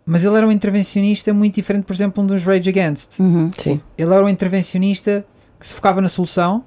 [0.06, 3.18] mas ele era um intervencionista muito diferente, por exemplo, um dos Rage Against.
[3.18, 3.50] Uhum.
[3.58, 3.80] Sim.
[3.98, 5.24] Ele era um intervencionista
[5.58, 6.64] que se focava na solução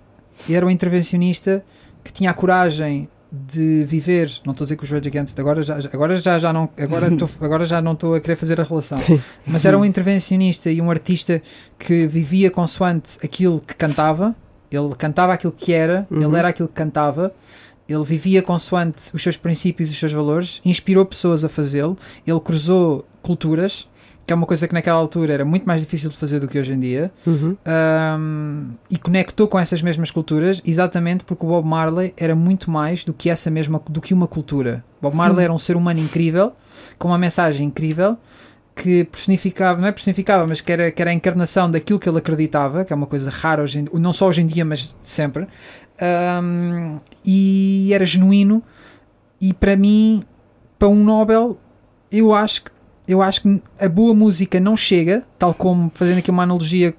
[0.50, 1.64] e era um intervencionista
[2.04, 3.08] que tinha a coragem
[3.48, 4.32] de viver.
[4.46, 7.12] Não estou a dizer que os Rage Against agora já, agora já, já não agora,
[7.14, 9.00] estou- agora já não estou a querer fazer a relação.
[9.00, 9.22] Sim.
[9.46, 11.42] Mas era um intervencionista e um artista
[11.78, 14.36] que vivia consoante aquilo que cantava.
[14.72, 16.24] Ele cantava aquilo que era, Uhum.
[16.24, 17.34] ele era aquilo que cantava.
[17.88, 21.96] Ele vivia consoante os seus princípios e os seus valores, inspirou pessoas a fazê-lo.
[22.26, 23.88] Ele cruzou culturas,
[24.26, 26.58] que é uma coisa que naquela altura era muito mais difícil de fazer do que
[26.60, 27.56] hoje em dia Uhum.
[28.20, 33.04] um, e conectou com essas mesmas culturas exatamente porque o Bob Marley era muito mais
[33.04, 34.84] do que essa mesma do que uma cultura.
[35.02, 36.54] Bob Marley era um ser humano incrível,
[36.98, 38.18] com uma mensagem incrível
[38.76, 42.18] que personificava, não é personificava, mas que era, que era a encarnação daquilo que ele
[42.18, 45.48] acreditava, que é uma coisa rara hoje em, não só hoje em dia, mas sempre.
[46.44, 48.62] Um, e era genuíno
[49.40, 50.24] e para mim,
[50.78, 51.58] para um Nobel,
[52.12, 52.72] eu acho que
[53.08, 56.94] eu acho que a boa música não chega, tal como fazendo aqui uma analogia,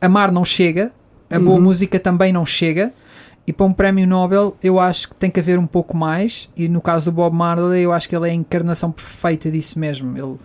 [0.00, 0.92] amar não chega,
[1.30, 1.62] a boa Uhum.
[1.62, 2.92] música também não chega.
[3.46, 6.48] E para um prémio Nobel, eu acho que tem que haver um pouco mais.
[6.56, 9.78] E no caso do Bob Marley, eu acho que ele é a encarnação perfeita disso
[9.78, 10.18] mesmo.
[10.18, 10.36] Ele,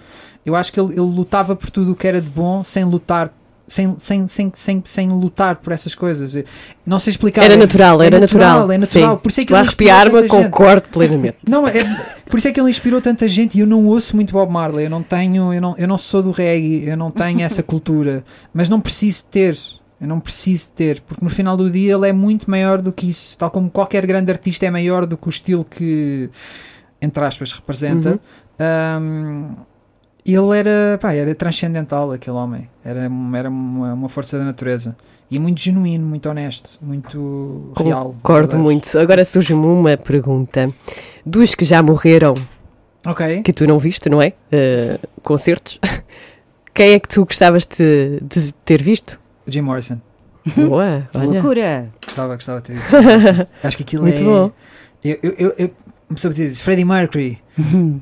[0.46, 3.34] eu acho que ele, ele lutava por tudo o que era de bom, sem lutar,
[3.72, 6.36] sem, sem, sem, sem, sem lutar por essas coisas.
[6.86, 7.46] Não sei explicar.
[7.46, 8.70] Era é- natural, é era natural.
[8.70, 9.16] É natural.
[9.16, 9.22] Sim.
[9.22, 11.38] Por isso é que ele inspirou arrepiar-me, concordo plenamente.
[11.48, 11.84] Não, é,
[12.30, 14.86] por isso é que ele inspirou tanta gente e eu não ouço muito Bob Marley.
[14.86, 18.26] Eu não tenho, eu não, eu não sou do reggae, eu não tenho essa cultura,
[18.54, 19.58] mas não preciso ter.
[20.00, 23.10] Eu não preciso ter, porque no final do dia ele é muito maior do que
[23.10, 23.38] isso.
[23.38, 26.30] Tal como qualquer grande artista é maior do que o estilo que,
[27.00, 28.20] entre aspas, representa.
[28.60, 29.56] Um,
[30.26, 32.70] ele era, pá, era transcendental, aquele homem.
[32.84, 34.96] Era, era uma, uma força da natureza.
[35.30, 38.14] E muito genuíno, muito honesto, muito real.
[38.22, 39.00] Concordo muito.
[39.00, 40.70] Agora surge-me uma pergunta.
[41.26, 42.34] Dos que já morreram,
[43.06, 43.42] Ok.
[43.42, 44.34] que tu não viste, não é?
[44.52, 45.80] Eh, concertos.
[46.74, 49.18] Quem é que tu gostavas de, de ter visto?
[49.48, 50.02] Jim Morrison.
[50.56, 51.26] Boa, olha.
[51.26, 51.90] Loucura!
[52.06, 52.96] Gostava, gostava de ter visto.
[53.64, 54.24] Acho que aquilo Muito é.
[54.24, 54.52] bom.
[55.04, 57.40] Eu, eu, eu, eu dizer Freddie Mercury,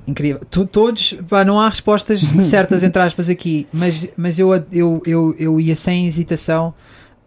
[0.08, 0.42] incrível.
[0.50, 5.36] Tu- todos, pá, não há respostas certas, entre aspas, aqui, mas, mas eu, eu, eu,
[5.40, 6.74] eu ia sem hesitação,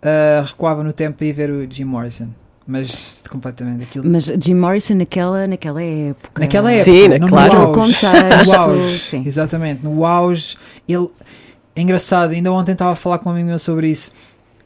[0.02, 2.28] ah, recuava no tempo para ir ver o Jim Morrison.
[2.64, 4.08] Mas completamente aquilo.
[4.08, 6.40] Mas Jim Morrison naquela, naquela época.
[6.40, 7.72] Naquela época, Sim, no, no claro.
[7.72, 8.06] Contexto,
[8.46, 9.22] No auge, sim.
[9.26, 10.56] Exatamente, no auge.
[10.88, 11.08] Ele,
[11.74, 14.12] é engraçado, ainda ontem estava a falar com um amigo meu sobre isso.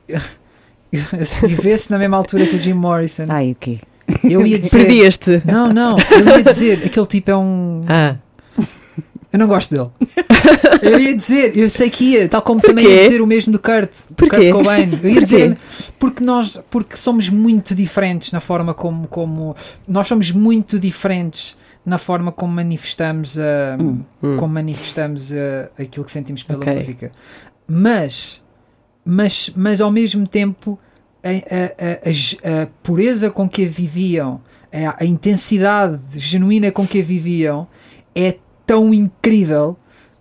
[0.07, 0.21] Eu,
[0.93, 3.79] eu, se vivesse na mesma altura que o Jim Morrison, Ai, o quê?
[4.25, 5.43] Eu ia dizer.
[5.45, 7.85] Não, não, eu ia dizer, aquele tipo é um.
[7.89, 8.17] Ah,
[9.33, 9.91] Eu não gosto dele.
[10.81, 12.97] Eu ia dizer, eu sei que ia, tal como também Porquê?
[13.01, 14.51] ia dizer o mesmo do Kurt, Porquê?
[14.51, 14.83] Kurt Cobain.
[14.85, 15.21] Eu ia Porquê?
[15.21, 15.59] dizer,
[15.99, 19.55] porque nós, porque somos muito diferentes na forma como, como
[19.87, 24.01] nós somos muito diferentes na forma como manifestamos a, Hum.
[24.23, 24.37] Hum.
[24.39, 26.75] como manifestamos a, aquilo que sentimos pela Ok.
[26.75, 27.13] música.
[27.69, 28.43] Mas,
[29.05, 30.79] mas, mas ao mesmo tempo
[31.23, 34.41] a, a- a- a pureza com que a viviam,
[34.73, 37.67] a, intensidade genuína com que a viviam
[38.15, 38.37] é
[38.67, 39.77] tão incrível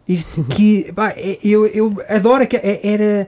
[0.08, 3.28] isto que pá, é- eu, eu adoro que é- era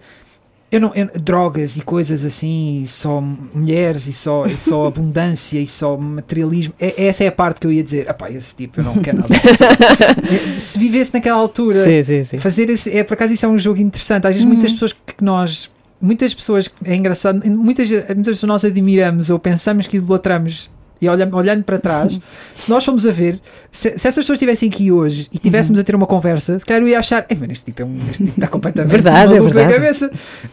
[0.69, 5.57] eu não, eu- drogas e coisas assim, e só mulheres e só, e só abundância
[5.59, 6.73] e só materialismo.
[6.77, 8.09] É- essa é a parte que eu ia dizer.
[8.09, 9.29] Epá, esse tipo eu não quero nada.
[9.33, 9.47] disso."
[10.55, 12.37] É, Se vivesse naquela altura, sim, sim, sim.
[12.37, 14.27] fazer esse, é por acaso isso é um jogo interessante.
[14.27, 14.53] Às vezes Uhum.
[14.55, 19.87] muitas pessoas que nós, muitas pessoas, é engraçado, muitas, muitas vezes nós admiramos ou pensamos
[19.87, 20.69] que idolatramos.
[21.01, 22.19] E olhando, olhando para trás,
[22.55, 23.39] se nós formos a ver,
[23.71, 26.81] se, se essas pessoas estivessem aqui hoje e tivéssemos a ter uma conversa, se calhar
[26.81, 29.35] eu ia achar, "Ei, mano, este tipo, é um, este tipo está completamente Verdade, é
[29.35, 29.73] maluco da verdade.
[29.81, 30.11] cabeça.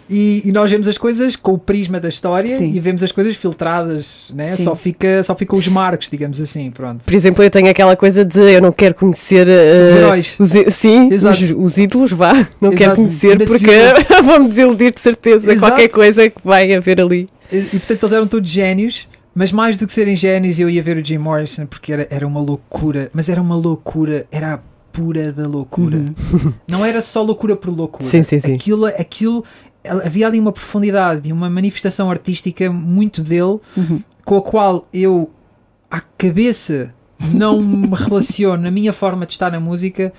[0.09, 2.73] E, e nós vemos as coisas com o prisma da história Sim.
[2.73, 4.49] e vemos as coisas filtradas, né?
[4.49, 4.65] Sim.
[4.65, 6.71] só, fica, só ficam os marcos, digamos assim.
[6.71, 7.05] Pronto.
[7.05, 10.37] Por exemplo, eu tenho aquela coisa de eu não quero conhecer eh, Os heróis.
[10.39, 11.25] os sim, os,
[11.57, 12.33] os ídolos, vá.
[12.61, 12.77] Não Exato.
[12.77, 13.67] quero conhecer Ainda porque
[14.25, 15.53] vão-me desiludir de certeza.
[15.53, 15.73] Exato.
[15.73, 17.29] Qualquer coisa que vai haver ali.
[17.53, 20.83] E, e, portanto eles eram todos génios, mas mais do que serem génios, eu ia
[20.83, 24.59] ver o Jim Morrison porque era, era uma loucura, mas era uma loucura, era a
[24.93, 25.99] pura da loucura.
[25.99, 26.53] Uhum.
[26.69, 28.09] Não era só loucura por loucura.
[28.09, 28.55] Sim, sim, sim.
[28.55, 29.45] Aquilo, aquilo
[30.05, 34.01] havia ali uma profundidade e uma manifestação artística muito dele, Uhum.
[34.25, 35.31] com a qual eu,
[35.91, 36.95] à cabeça,
[37.33, 40.13] não me relaciono na minha forma de estar na música,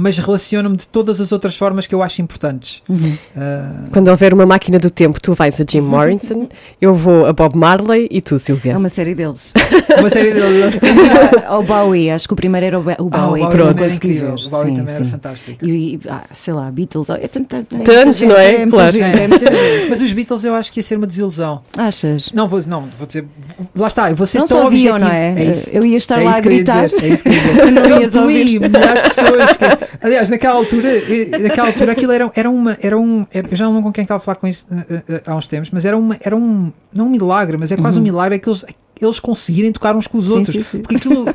[0.00, 2.84] mas relaciono-me de todas as outras formas que eu acho importantes.
[2.88, 3.18] Uhum.
[3.36, 6.48] Ah, Quando houver uma máquina do tempo, tu vais a Jim Morrison,
[6.80, 8.78] eu vou a Bob Marley e tu, É Silvia.
[8.78, 9.52] uma série deles.
[9.98, 10.38] uma série de.
[11.50, 13.42] o Bowie, acho que o primeiro era o, Ba- o Ah, Bowie.
[13.42, 14.34] o Bowie eu não também era consegui incrível.
[14.36, 15.10] O Bowie Sim, também era sim.
[15.10, 15.66] fantástico.
[15.66, 17.10] E, e, ah, sei lá, Beatles.
[17.10, 18.54] É tanta, é Tantos, gente, não é?
[18.62, 18.92] É Claro.
[18.92, 19.86] gente, é.
[19.88, 21.60] Mas os Beatles eu acho que ia ser uma desilusão.
[21.76, 22.30] Achas?
[22.32, 23.26] Não, vou, não, vou dizer.
[23.74, 25.12] Lá está, eu vou ser Não tão só ouviam, objetivo.
[25.12, 25.34] não é?
[25.42, 25.70] É isso.
[25.72, 26.84] Eu ia estar é lá a ia gritar.
[26.86, 27.02] dizer.
[27.04, 27.58] É isso que eu ia dizer.
[27.60, 28.46] Tu não Eu, ias tu ouvir.
[28.46, 29.56] e milhares de pessoas.
[29.56, 32.76] que- Aliás, naquela altura, eh, naquela altura aquilo era, era uma.
[32.82, 34.66] Era um, era- eu já não lembro com quem é estava a falar com isto
[34.72, 36.72] eh, eh, há uns tempos, mas era, uma, era um.
[36.92, 38.48] Não um milagre, mas é quase um milagre é que
[39.00, 40.26] eles, conseguirem tocar uns com os.
[40.26, 40.54] Sim, outros.
[40.56, 40.78] sim, sim.
[40.80, 41.26] Porque aquilo.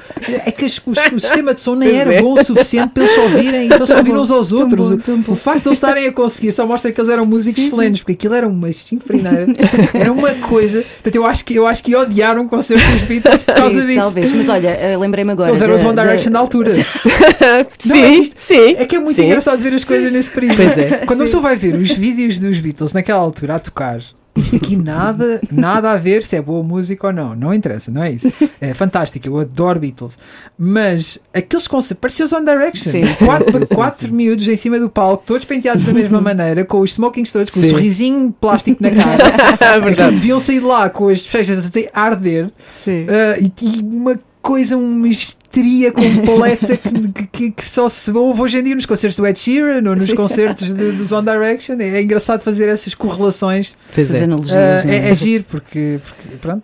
[0.45, 2.21] É que as- os- o sistema de som nem era é.
[2.21, 4.89] bom o suficiente para eles ouvirem e para eles se ouvirem uns aos tão outros.
[4.91, 5.33] bom, tão bom.
[5.33, 7.73] O facto de eles estarem a conseguir só mostra que eles eram músicos Sim, sim.
[7.75, 9.47] excelentes, porque aquilo era uma chinfrineira,
[9.93, 10.81] era uma coisa.
[10.81, 13.87] Portanto, eu acho que, eu acho que odiaram o concerto dos Beatles por causa Sim,
[13.87, 13.99] disso.
[14.01, 15.49] talvez, mas olha, eh, lembrei-me agora.
[15.49, 16.71] Eles eram os One Direction da- altura.
[16.73, 18.75] sim, Não, é que isto- sim.
[18.77, 19.25] É que é muito sim.
[19.25, 20.55] engraçado ver as coisas nesse período.
[20.57, 21.03] Pois é.
[21.05, 23.99] Quando a pessoa vai ver os vídeos dos Beatles naquela altura a tocar,
[24.35, 27.35] isto aqui nada, nada a ver se é boa música ou não.
[27.35, 28.31] Não interessa, não é isso.
[28.59, 30.17] É fantástico, eu adoro Beatles.
[30.57, 32.91] Mas aqueles concertos, parecia os One Direction.
[32.91, 34.13] Sim, quatro sim, quatro sim.
[34.13, 37.59] miúdos em cima do palco, todos penteados da mesma maneira, com os smokings todos, com
[37.59, 37.69] o Sim.
[37.69, 39.23] sorrisinho plástico na cara.
[40.03, 42.51] É deviam sair lá com as fechas a arder.
[42.87, 48.41] Ah, e, e uma coisa, uma histeria completa que, que- que, que só se ouve
[48.41, 50.15] hoje em dia nos concertos do Ed Sheeran ou nos Sim.
[50.15, 51.77] concertos de- dos One Direction.
[51.79, 53.75] É, é engraçado fazer essas correlações.
[53.95, 54.23] Pois Essas é.
[54.25, 54.97] analogias, Ah, não é?
[54.97, 56.61] é, é giro, porque, porque pronto.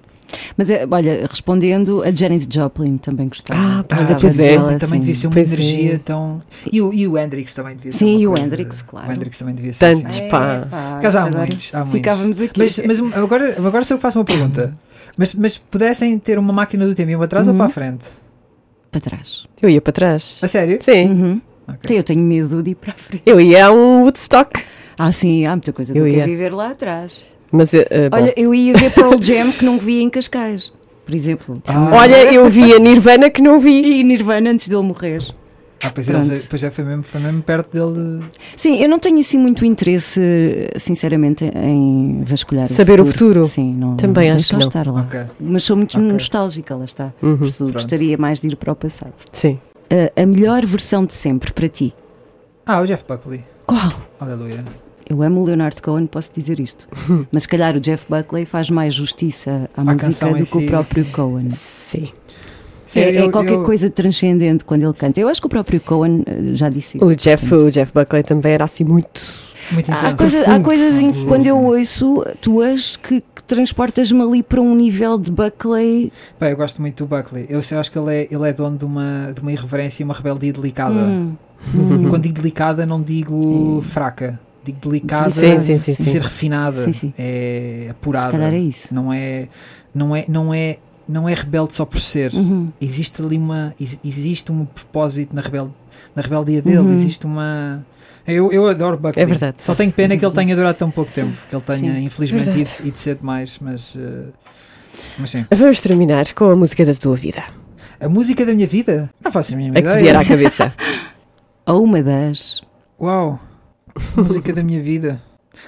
[0.55, 3.59] Mas é, olha, respondendo, a Janis Joplin também gostava.
[3.59, 4.53] Ah, A olha, Janis pois é.
[4.57, 4.99] Joplin, também sim.
[4.99, 5.53] devia ser uma Pois é.
[5.55, 6.39] energia tão.
[6.71, 7.97] E o, e o Hendrix também devia ser.
[7.97, 9.09] Sim, e o coisa- Hendrix, claro.
[9.09, 9.79] O Hendrix também devia ser.
[9.95, 10.27] Tantos, assim.
[10.29, 10.67] pá.
[10.69, 11.93] pá, Caso há muitos, há muitos.
[11.93, 12.59] Ficávamos aqui.
[12.59, 14.77] Mas, mas agora, agora só eu faço uma pergunta.
[15.19, 17.57] Mas, mas pudessem ter uma máquina do tempo, iam para trás ou Uhum.
[17.57, 18.05] para a frente?
[18.89, 19.45] Para trás.
[19.61, 20.37] Eu ia para trás.
[20.41, 20.77] A sério?
[20.81, 21.09] Sim.
[21.09, 21.41] Uhum.
[21.67, 21.79] Ok.
[21.83, 23.23] Então, Eu tenho medo de ir para a frente.
[23.25, 24.63] Eu ia a um Woodstock.
[24.97, 26.25] Ah, sim, há muita coisa que Eu eu, ia.
[26.25, 27.21] viver lá atrás.
[27.51, 27.79] Mas, bom.
[28.13, 30.71] Olha, eu ia ver Pearl Jam que não vi em Cascais,
[31.05, 31.61] por exemplo.
[31.67, 31.89] Ah.
[31.95, 33.99] Olha, eu vi a Nirvana que não vi.
[33.99, 35.21] E Nirvana antes dele morrer.
[35.83, 36.31] Ah, pois, Pronto.
[36.31, 38.23] ele, pois já foi mesmo, foi mesmo perto dele.
[38.57, 43.45] Sim, eu não tenho assim muito interesse, sinceramente, em vasculhar Saber o o futuro.
[43.45, 43.45] futuro.
[43.45, 44.59] Sim, não, Também não acho não.
[44.59, 45.01] estar lá.
[45.01, 45.21] Ok.
[45.39, 46.11] Mas sou muito Ok.
[46.11, 47.13] nostálgica, lá está.
[47.21, 47.37] Uhum,
[47.71, 49.13] gostaria mais de ir para o passado.
[49.31, 49.57] Sim.
[49.89, 51.93] A- a melhor versão de sempre para ti?
[52.65, 53.43] Ah, o Jeff Buckley.
[53.65, 53.91] Qual?
[54.19, 54.63] Aleluia.
[55.09, 56.87] Eu amo o Leonard Cohen, posso dizer isto.
[57.31, 60.45] Mas se calhar o Jeff Buckley faz mais justiça à À música do que o
[60.45, 60.65] si.
[60.67, 61.49] próprio Cohen.
[61.49, 62.09] Sim.
[62.89, 65.19] Sim, é, é eu- qualquer eu- coisa transcendente quando ele canta.
[65.19, 67.05] Eu acho que o próprio Cohen eh, já disse isso.
[67.05, 67.67] O Jeff, portanto.
[67.67, 69.21] o Jeff Buckley também era assim muito.
[69.71, 74.41] Muito Há, coisa- há coisas em que quando eu ouço tuas que, que transportas-me ali
[74.41, 76.11] para um nível de Buckley.
[76.39, 77.45] Pá, eu gosto muito do Buckley.
[77.47, 80.05] Eu, eu acho que ele é, ele é dono de uma, de uma irreverência e
[80.05, 80.95] uma rebeldia delicada.
[80.95, 81.33] Hum,
[81.73, 82.09] E hum.
[82.09, 84.39] quando digo delicada, não digo fraca.
[84.63, 86.03] Digo delicada Sim, sim, sim, de sim.
[86.03, 86.83] ser refinada.
[86.85, 87.13] Sim, sim.
[87.17, 88.31] É Se apurada.
[88.31, 88.87] calhar é isso.
[88.93, 89.47] Não é,
[89.93, 90.77] não é, não é,
[91.09, 92.31] não é rebelde só por ser.
[92.33, 92.71] Uhum.
[92.79, 95.71] Existe ali uma, ex- existe um propósito na, rebel,
[96.15, 96.77] na rebeldia dele.
[96.77, 96.91] Uhum.
[96.93, 97.83] Existe uma.
[98.27, 99.23] Eu, eu adoro Buckley.
[99.23, 99.55] É verdade.
[99.57, 101.21] Só tenho pena que ele tenha durado tão pouco Sim.
[101.25, 101.37] tempo.
[101.49, 102.03] Que ele tenha, Sim.
[102.05, 103.57] infelizmente, ido, ido cedo demais.
[103.59, 104.25] Mas, eh,
[105.17, 105.45] mas sim.
[105.49, 107.43] Vamos terminar com a música da tua vida.
[107.99, 109.09] A música da minha vida?
[109.23, 110.03] Não faço a mínima A que te ideia.
[110.03, 110.73] vier à cabeça.
[111.65, 112.61] Ou uma das.
[113.01, 113.39] Uau!
[114.15, 115.19] A música da minha vida.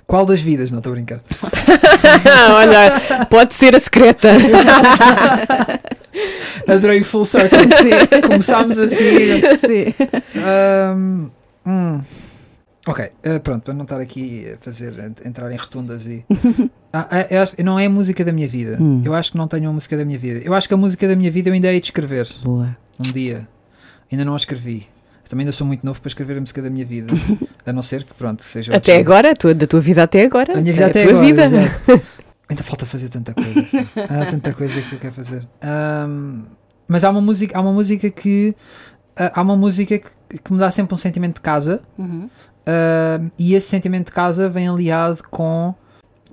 [0.07, 0.71] Qual das vidas?
[0.71, 1.21] Não estou a brincar.
[2.53, 4.29] Olha, pode ser a secreta.
[6.67, 7.59] Adorei o full circle.
[8.27, 8.95] Começámos assim.
[9.59, 9.93] Sim.
[10.35, 11.29] Ahm,
[11.65, 12.01] hum.
[12.87, 16.25] Ok, eh, pronto, para não estar aqui a fazer, a entrar em rotundas e.
[16.93, 18.77] Ah, ah, eu acho- não é a música da minha vida.
[18.77, 19.01] Hum.
[19.05, 20.41] Eu acho que não tenho uma música da minha vida.
[20.43, 22.75] Eu acho que a música da minha vida eu ainda hei de escrever Boa.
[22.99, 23.47] um dia.
[24.11, 24.87] Ainda não a escrevi.
[25.31, 27.09] Também ainda sou muito novo para escrever a música da minha vida.
[27.65, 28.75] A não ser que, pronto, seja.
[28.75, 30.57] Até agora, a tua, da tua vida até agora.
[30.57, 31.25] A minha vida É até tua agora.
[31.25, 31.45] vida.
[31.45, 32.01] exato.
[32.49, 33.65] Ainda falta fazer tanta coisa.
[34.09, 35.47] Há tanta coisa que eu quero fazer.
[35.61, 36.41] Ahm,
[36.85, 38.53] mas há uma música, há uma música que
[39.15, 41.81] ah, há uma música que, que me dá sempre um sentimento de casa.
[41.97, 42.29] Uhum.
[42.67, 45.73] ahm, e esse sentimento de casa vem aliado com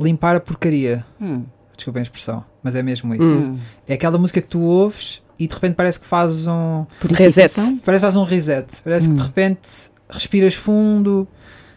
[0.00, 1.04] limpar a porcaria.
[1.20, 1.44] Hum.
[1.76, 3.42] Desculpem a expressão, mas é mesmo isso.
[3.42, 3.58] Hum.
[3.86, 7.78] É aquela música que tu ouves e de repente parece que fazes um Purificação?
[7.84, 8.66] Parece que faz um reset.
[8.84, 9.16] Parece que Hum.
[9.16, 9.68] de repente
[10.10, 11.28] respiras fundo,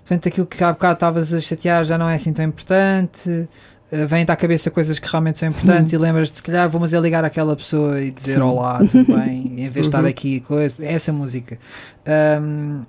[0.04, 3.48] de repente aquilo que há bocado estavas a chatear já não é assim tão importante.
[3.92, 6.94] eh, Vem-te à cabeça coisas que realmente são importantes e lembras-te, se calhar, vou mas
[6.94, 8.40] é ligar àquela pessoa e dizer Sim.
[8.42, 10.10] olá, tudo bem, em vez de estar Uhum.
[10.10, 11.60] aqui, coisa, essa música.
[12.06, 12.84] Ahm,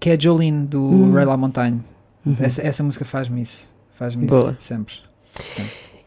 [0.00, 1.12] que é Jolene do Hum.
[1.12, 1.82] Ray La Montagne.
[2.24, 2.36] Uhum.
[2.40, 3.70] Essa, essa música faz-me isso.
[3.94, 4.94] Faz-me isso sempre.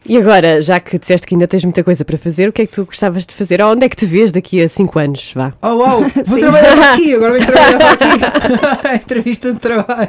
[0.04, 2.66] E agora, já que disseste que ainda tens muita coisa para fazer, o que é
[2.66, 3.62] que tu gostavas de fazer?
[3.62, 5.32] Ou onde é que te vês daqui a 5 anos?
[5.34, 5.52] Vá.
[5.62, 6.00] Oh, uau!
[6.26, 6.40] Vou Sim.
[6.40, 8.98] trabalhar aqui, agora vou trabalhar para aqui.
[9.04, 10.08] Entrevista de trabalho.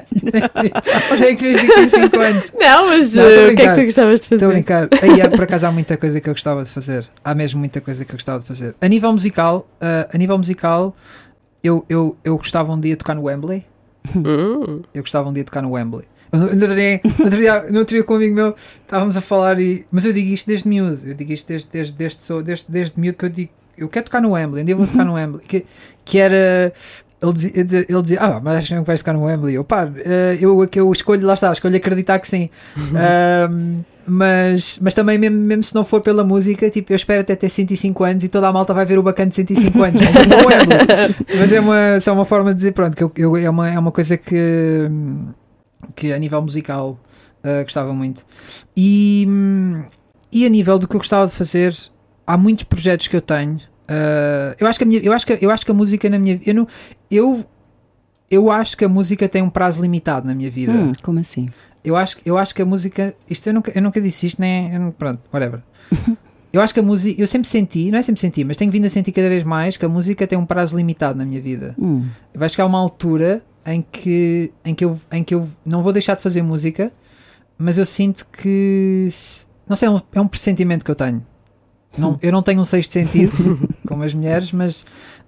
[1.11, 2.51] Onde é que vês daqui a 5 anos?
[2.59, 4.53] Não, mas Não, eh, o que é que tu gostavas de Estou a fazer?
[4.53, 4.89] brincar.
[5.01, 7.07] Aí, há- por acaso há muita coisa que eu gostava de fazer.
[7.23, 8.75] Há mesmo muita coisa que eu gostava de fazer.
[8.81, 10.95] A nível musical, ah, a nível musical,
[11.63, 13.63] eu, eu, eu gostava um dia de tocar no Wembley.
[14.15, 16.03] Hum, Eu gostava um dia de tocar no Wembley.
[16.33, 19.59] Eu outro dia, outro dia, no outro dia com um amigo meu, estávamos a falar
[19.59, 19.85] e.
[19.91, 20.99] Mas eu digo isto desde miúdo.
[21.05, 23.51] Eu digo isto desde, desde, desde, sou- desde, desde miúdo que eu digo.
[23.77, 25.43] Eu quero tocar no Wembley, um dia vou tocar no Wembley.
[25.47, 25.65] Que,
[26.05, 26.71] que era.
[27.21, 29.55] ele dizia, ele dizia, ah, mas acho que vai ficar no Wembley.
[29.55, 32.49] Eu, pá, eh, eu, eu escolho, lá está, escolho acreditar que sim.
[32.95, 37.35] Ahm, mas, mas também, mesmo, mesmo se não for pela música, tipo, eu espero até
[37.35, 40.01] ter 105 anos e toda a malta vai ver o bacana de 105 anos.
[40.01, 41.15] Mas é no Wembley.
[41.39, 43.79] Mas é uma, só uma forma de dizer, pronto, que eu, eu- é, uma, é
[43.79, 44.35] uma coisa que,
[45.95, 46.99] que a nível musical
[47.43, 48.25] ah, gostava muito.
[48.75, 49.27] E,
[50.31, 51.75] e a nível do que eu gostava de fazer,
[52.25, 53.59] há muitos projetos que eu tenho.
[53.87, 56.17] Ah, eu, acho que a minha, eu, acho que, eu acho que a música na
[56.17, 56.67] minha eu, não,
[57.11, 57.45] eu,
[58.31, 60.71] eu acho que a música tem um prazo limitado na minha vida.
[60.71, 61.49] Hum, como assim?
[61.83, 63.13] Eu acho, eu acho que a música.
[63.29, 64.73] Isto eu nunca, eu nunca disse isto, nem.
[64.73, 65.61] eu Pronto, whatever.
[66.53, 67.19] Eu acho que a música.
[67.19, 69.75] Eu sempre senti, não é sempre senti, mas tenho vindo a sentir cada vez mais
[69.75, 71.73] que a música tem um prazo limitado na minha vida.
[71.79, 75.93] Hum, Vai chegar uma altura em que, em, que eu, em que eu não vou
[75.93, 76.91] deixar de fazer música,
[77.57, 79.07] mas eu sinto que.
[79.67, 81.25] Não sei, é um, é um pressentimento que eu tenho.
[81.97, 83.31] Não, eu não tenho um sexto sentido,
[83.87, 84.85] como as mulheres, mas,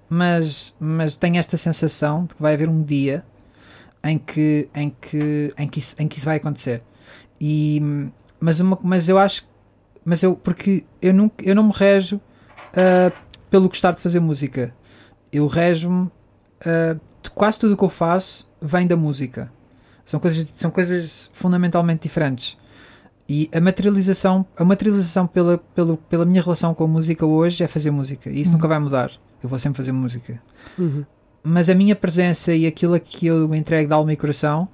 [0.10, 3.24] mas, mas tenho esta sensação de que vai haver um dia
[4.04, 6.84] em que, em que, em que, isso, em que isso vai acontecer.
[7.40, 7.82] E,
[8.40, 9.48] mas, uma, mas eu acho.
[10.04, 10.36] Mas eu.
[10.36, 12.20] Porque eu, nunca, eu não me rejo
[12.76, 13.12] ah,
[13.50, 14.74] pelo gostar de fazer música.
[15.32, 16.10] Eu rejo-me.
[16.60, 17.00] de
[17.32, 19.52] quase tudo o que eu faço vem da música.
[20.06, 22.58] São coisas, são coisas fundamentalmente diferentes.
[23.28, 27.68] E a materialização, a materialização pela, pelo, pela minha relação com a música hoje é
[27.68, 28.30] fazer música.
[28.30, 29.12] E isso nunca vai mudar.
[29.42, 30.40] Eu vou sempre fazer música.
[30.78, 31.04] Uhum.
[31.44, 34.68] Mas a minha presença e aquilo a que eu entrego de alma e coração,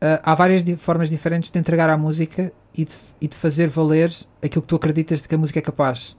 [0.00, 3.68] ah, há várias di- formas diferentes de entregar à música e de, e de fazer
[3.68, 6.16] valer aquilo que tu acreditas de que a música é capaz.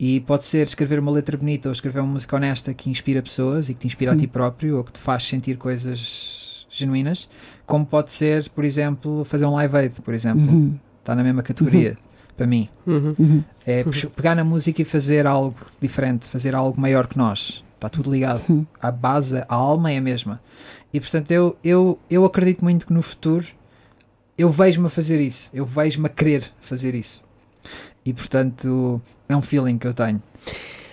[0.00, 3.68] E pode ser escrever uma letra bonita ou escrever uma música honesta que inspira pessoas
[3.68, 7.28] e que te inspira a ti próprio ou que te faz sentir coisas genuínas,
[7.66, 10.42] como pode ser, por exemplo, fazer um live aid, por exemplo.
[10.46, 11.98] uhum, Está na mesma categoria,
[12.36, 12.68] para mim.
[12.86, 13.14] Uhum.
[13.18, 13.44] uhum.
[13.66, 17.64] É pux- pegar na música e fazer algo diferente, fazer algo maior que nós.
[17.74, 18.42] Está tudo ligado.
[18.48, 18.66] Uhum.
[18.80, 20.40] A base, a alma é a mesma.
[20.92, 23.46] E portanto, eu, eu, eu acredito muito que no futuro
[24.36, 25.50] eu vejo-me a fazer isso.
[25.52, 27.22] Eu vejo-me a querer fazer isso.
[28.08, 30.22] E portanto, é um feeling que eu tenho.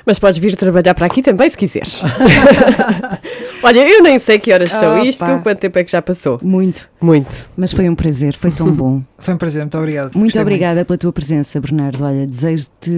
[0.06, 2.04] Mas podes vir trabalhar para aqui também se quiseres.
[3.64, 5.06] Olha, eu nem sei que horas são Opa.
[5.06, 6.38] isto, quanto tempo é que já passou.
[6.44, 6.90] Muito.
[7.02, 7.50] Muito.
[7.56, 9.02] Mas foi um prazer, foi tão bom.
[9.18, 10.12] Foi um prazer, muito obrigado.
[10.14, 12.04] Muito Gostei obrigada pela tua presença, Bernardo.
[12.04, 12.92] Olha, desejo-te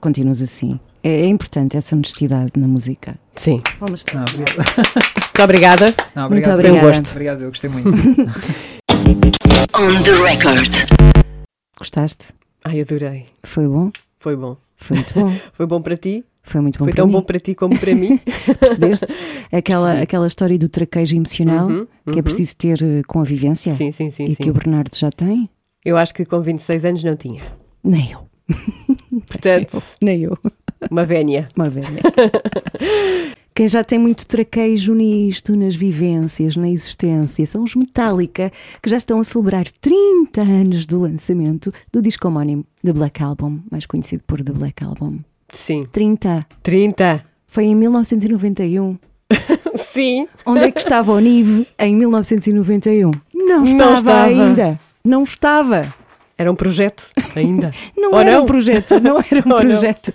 [0.00, 0.78] continuas assim.
[1.02, 3.16] É, é importante essa honestidade na música.
[3.34, 3.62] Sim.
[3.80, 4.56] Vamos Não, obrigado.
[4.56, 5.94] Muito obrigada.
[6.14, 6.54] Não, Muito obrigado.
[6.54, 6.78] obrigada.
[6.80, 7.10] Foi um gosto.
[7.10, 7.88] Obrigado, eu gostei muito.
[9.74, 10.72] On the record.
[11.78, 12.26] Gostaste?
[12.64, 13.26] Ai, adorei.
[13.42, 13.90] Foi bom?
[14.18, 14.56] Foi bom.
[14.76, 15.32] Foi muito bom.
[15.52, 16.24] Foi bom para ti?
[16.42, 17.12] Foi muito bom Foi tão mim.
[17.12, 18.18] bom para ti como para mim?
[18.60, 19.06] Percebeste?
[19.52, 20.02] Aquela, Percebi.
[20.02, 22.22] aquela história do traquejo emocional Uhum, que é uhum.
[22.22, 24.24] preciso ter eh, com a vivência Sim, sim, sim.
[24.26, 25.48] e que o Bernardo já tem?
[25.84, 27.42] Eu acho que com 26 anos não tinha.
[27.82, 28.26] Nem eu.
[29.26, 30.36] Portanto, Nem eu.
[30.90, 31.48] uma vénia.
[31.56, 32.00] Uma velha.
[33.56, 38.50] Quem já tem muito traquejo nisto, nas vivências, na existência, são os Metallica,
[38.82, 43.60] que já estão a celebrar 30 anos do lançamento do disco homónimo The Black Album,
[43.70, 45.20] mais conhecido por The Black Album.
[45.52, 45.86] Sim.
[45.92, 46.40] 30.
[46.64, 47.24] 30.
[47.46, 48.98] Foi em 1991.
[49.92, 50.26] Sim.
[50.44, 53.12] Onde é que estava o Nive em 1991?
[53.32, 54.24] Não estava, estava.
[54.24, 54.80] ainda.
[55.04, 55.94] Não estava.
[56.36, 57.70] Era um projeto ainda.
[57.96, 58.42] Não Ou era não?
[58.42, 59.00] um projeto.
[59.00, 59.60] Não era um não?
[59.60, 60.12] projeto.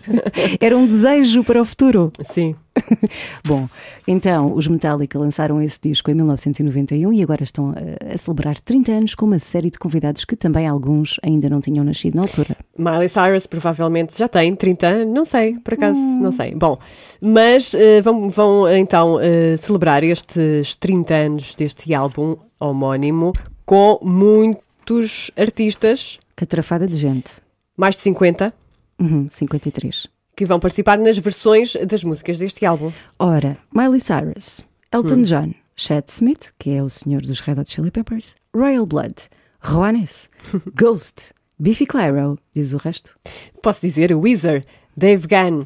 [0.60, 2.12] Era um desejo para o futuro.
[2.34, 2.56] Sim.
[3.46, 3.68] Bom,
[4.08, 8.92] então os Metallica lançaram esse disco em 1991 e agora estão a, a celebrar 30
[8.92, 12.56] anos com uma série de convidados que também alguns ainda não tinham nascido na altura.
[12.78, 16.54] Miley Cyrus provavelmente já tem 30 anos, não sei, por acaso, não sei.
[16.56, 16.78] Bom,
[17.22, 23.34] mas eh, vão, vão então eh, celebrar estes 30 anos deste álbum homónimo
[23.66, 27.32] com muitos artistas, Catrafada de gente.
[27.78, 28.54] mais de 50,
[29.02, 30.08] Uhum, 53.
[30.40, 32.94] Que vão participar nas versões das músicas deste álbum.
[33.20, 37.92] Ora, Miley Cyrus, Elton John, Chad Smith, que é o senhor dos Red Hot Chili
[37.92, 39.16] Peppers, Royal Blood,
[39.62, 40.30] Juanes,
[40.78, 43.20] Ghost, Biffy Clyro, diz o resto.
[43.62, 44.64] Posso dizer Weezer,
[44.96, 45.66] Dave Gunn,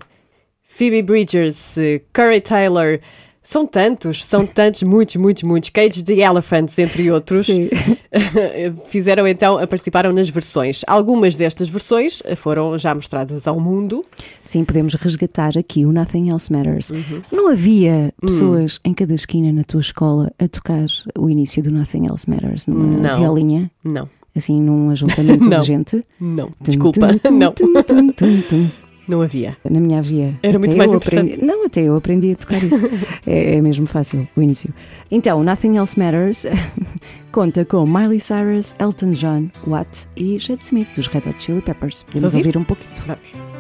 [0.64, 3.00] Phoebe Bridgers, eh, Corey Taylor.
[3.44, 5.70] São tantos, são tantos, muitos, muitos, muitos.
[5.70, 7.48] Cage the Elephants, entre outros.
[8.88, 10.82] Fizeram então, participaram nas versões.
[10.88, 14.06] Algumas destas versões foram já mostradas ao mundo.
[14.41, 16.91] Sim, podemos resgatar aqui o Nothing Else Matters.
[17.32, 20.86] Não havia pessoas em cada esquina na tua escola a tocar
[21.18, 23.20] o início do Nothing Else Matters numa Não.
[23.20, 26.03] violinha, Não, assim num ajuntamento de gente?
[26.20, 28.70] não, desculpa, tum, tum, não, tum.
[29.07, 29.57] Não havia.
[29.69, 30.38] Na minha havia.
[30.41, 31.43] Era até muito mais aprendi...
[31.43, 32.85] Não, até eu aprendi a tocar isso.
[33.27, 34.73] é, é, mesmo fácil o início.
[35.11, 36.45] Então, Nothing Else Matters
[37.31, 42.03] conta com Miley Cyrus, Elton John, Watt e Jade Smith dos Red Hot Chili Peppers.
[42.03, 42.47] Podemos ouvir?
[42.47, 42.93] ouvir um pouquinho.
[43.05, 43.53] Vamos.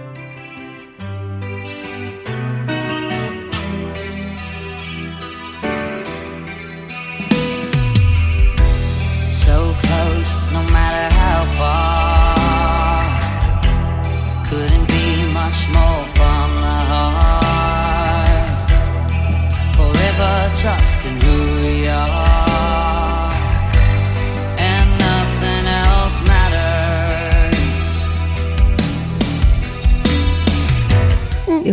[9.29, 11.92] So close, no matter how far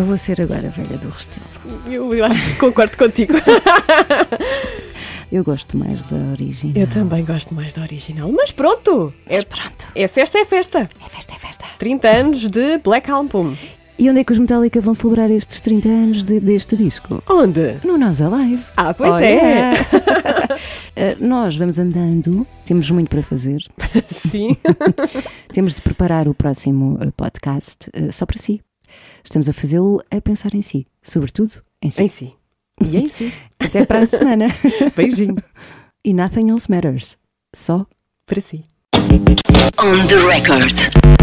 [0.05, 1.47] vou ser agora a velha do Restelo.
[1.86, 3.35] Eu, eu acho que concordo contigo.
[5.32, 6.72] Eu gosto mais da origem.
[6.74, 8.32] Eu também gosto mais da original.
[8.32, 9.14] Mas pronto!
[9.28, 9.86] É, Pronto.
[9.94, 10.89] é festa, é festa.
[11.05, 11.64] É festa, é festa.
[11.78, 13.55] 30 anos de Black Album.
[13.97, 17.22] E onde é que os Metallica vão celebrar estes 30 anos de- deste disco?
[17.28, 17.77] Onde?
[17.85, 18.60] No Nós Alive.
[18.77, 19.24] Ah, pois Olha.
[19.24, 19.72] é.
[19.72, 23.62] Uh, nós vamos andando, temos muito para fazer.
[24.10, 24.56] Sim.
[25.52, 28.60] Temos de preparar o próximo uh, podcast uh, só para si.
[29.24, 32.02] Estamos a fazê-lo a pensar em si, sobretudo em si.
[32.02, 32.34] em si.
[32.82, 33.32] E em si.
[33.59, 34.47] Até para a semana.
[34.97, 35.36] Beijinho.
[36.05, 37.16] e nothing else matters.
[37.55, 37.86] Só
[38.26, 38.64] Para si.
[39.78, 41.19] On the record.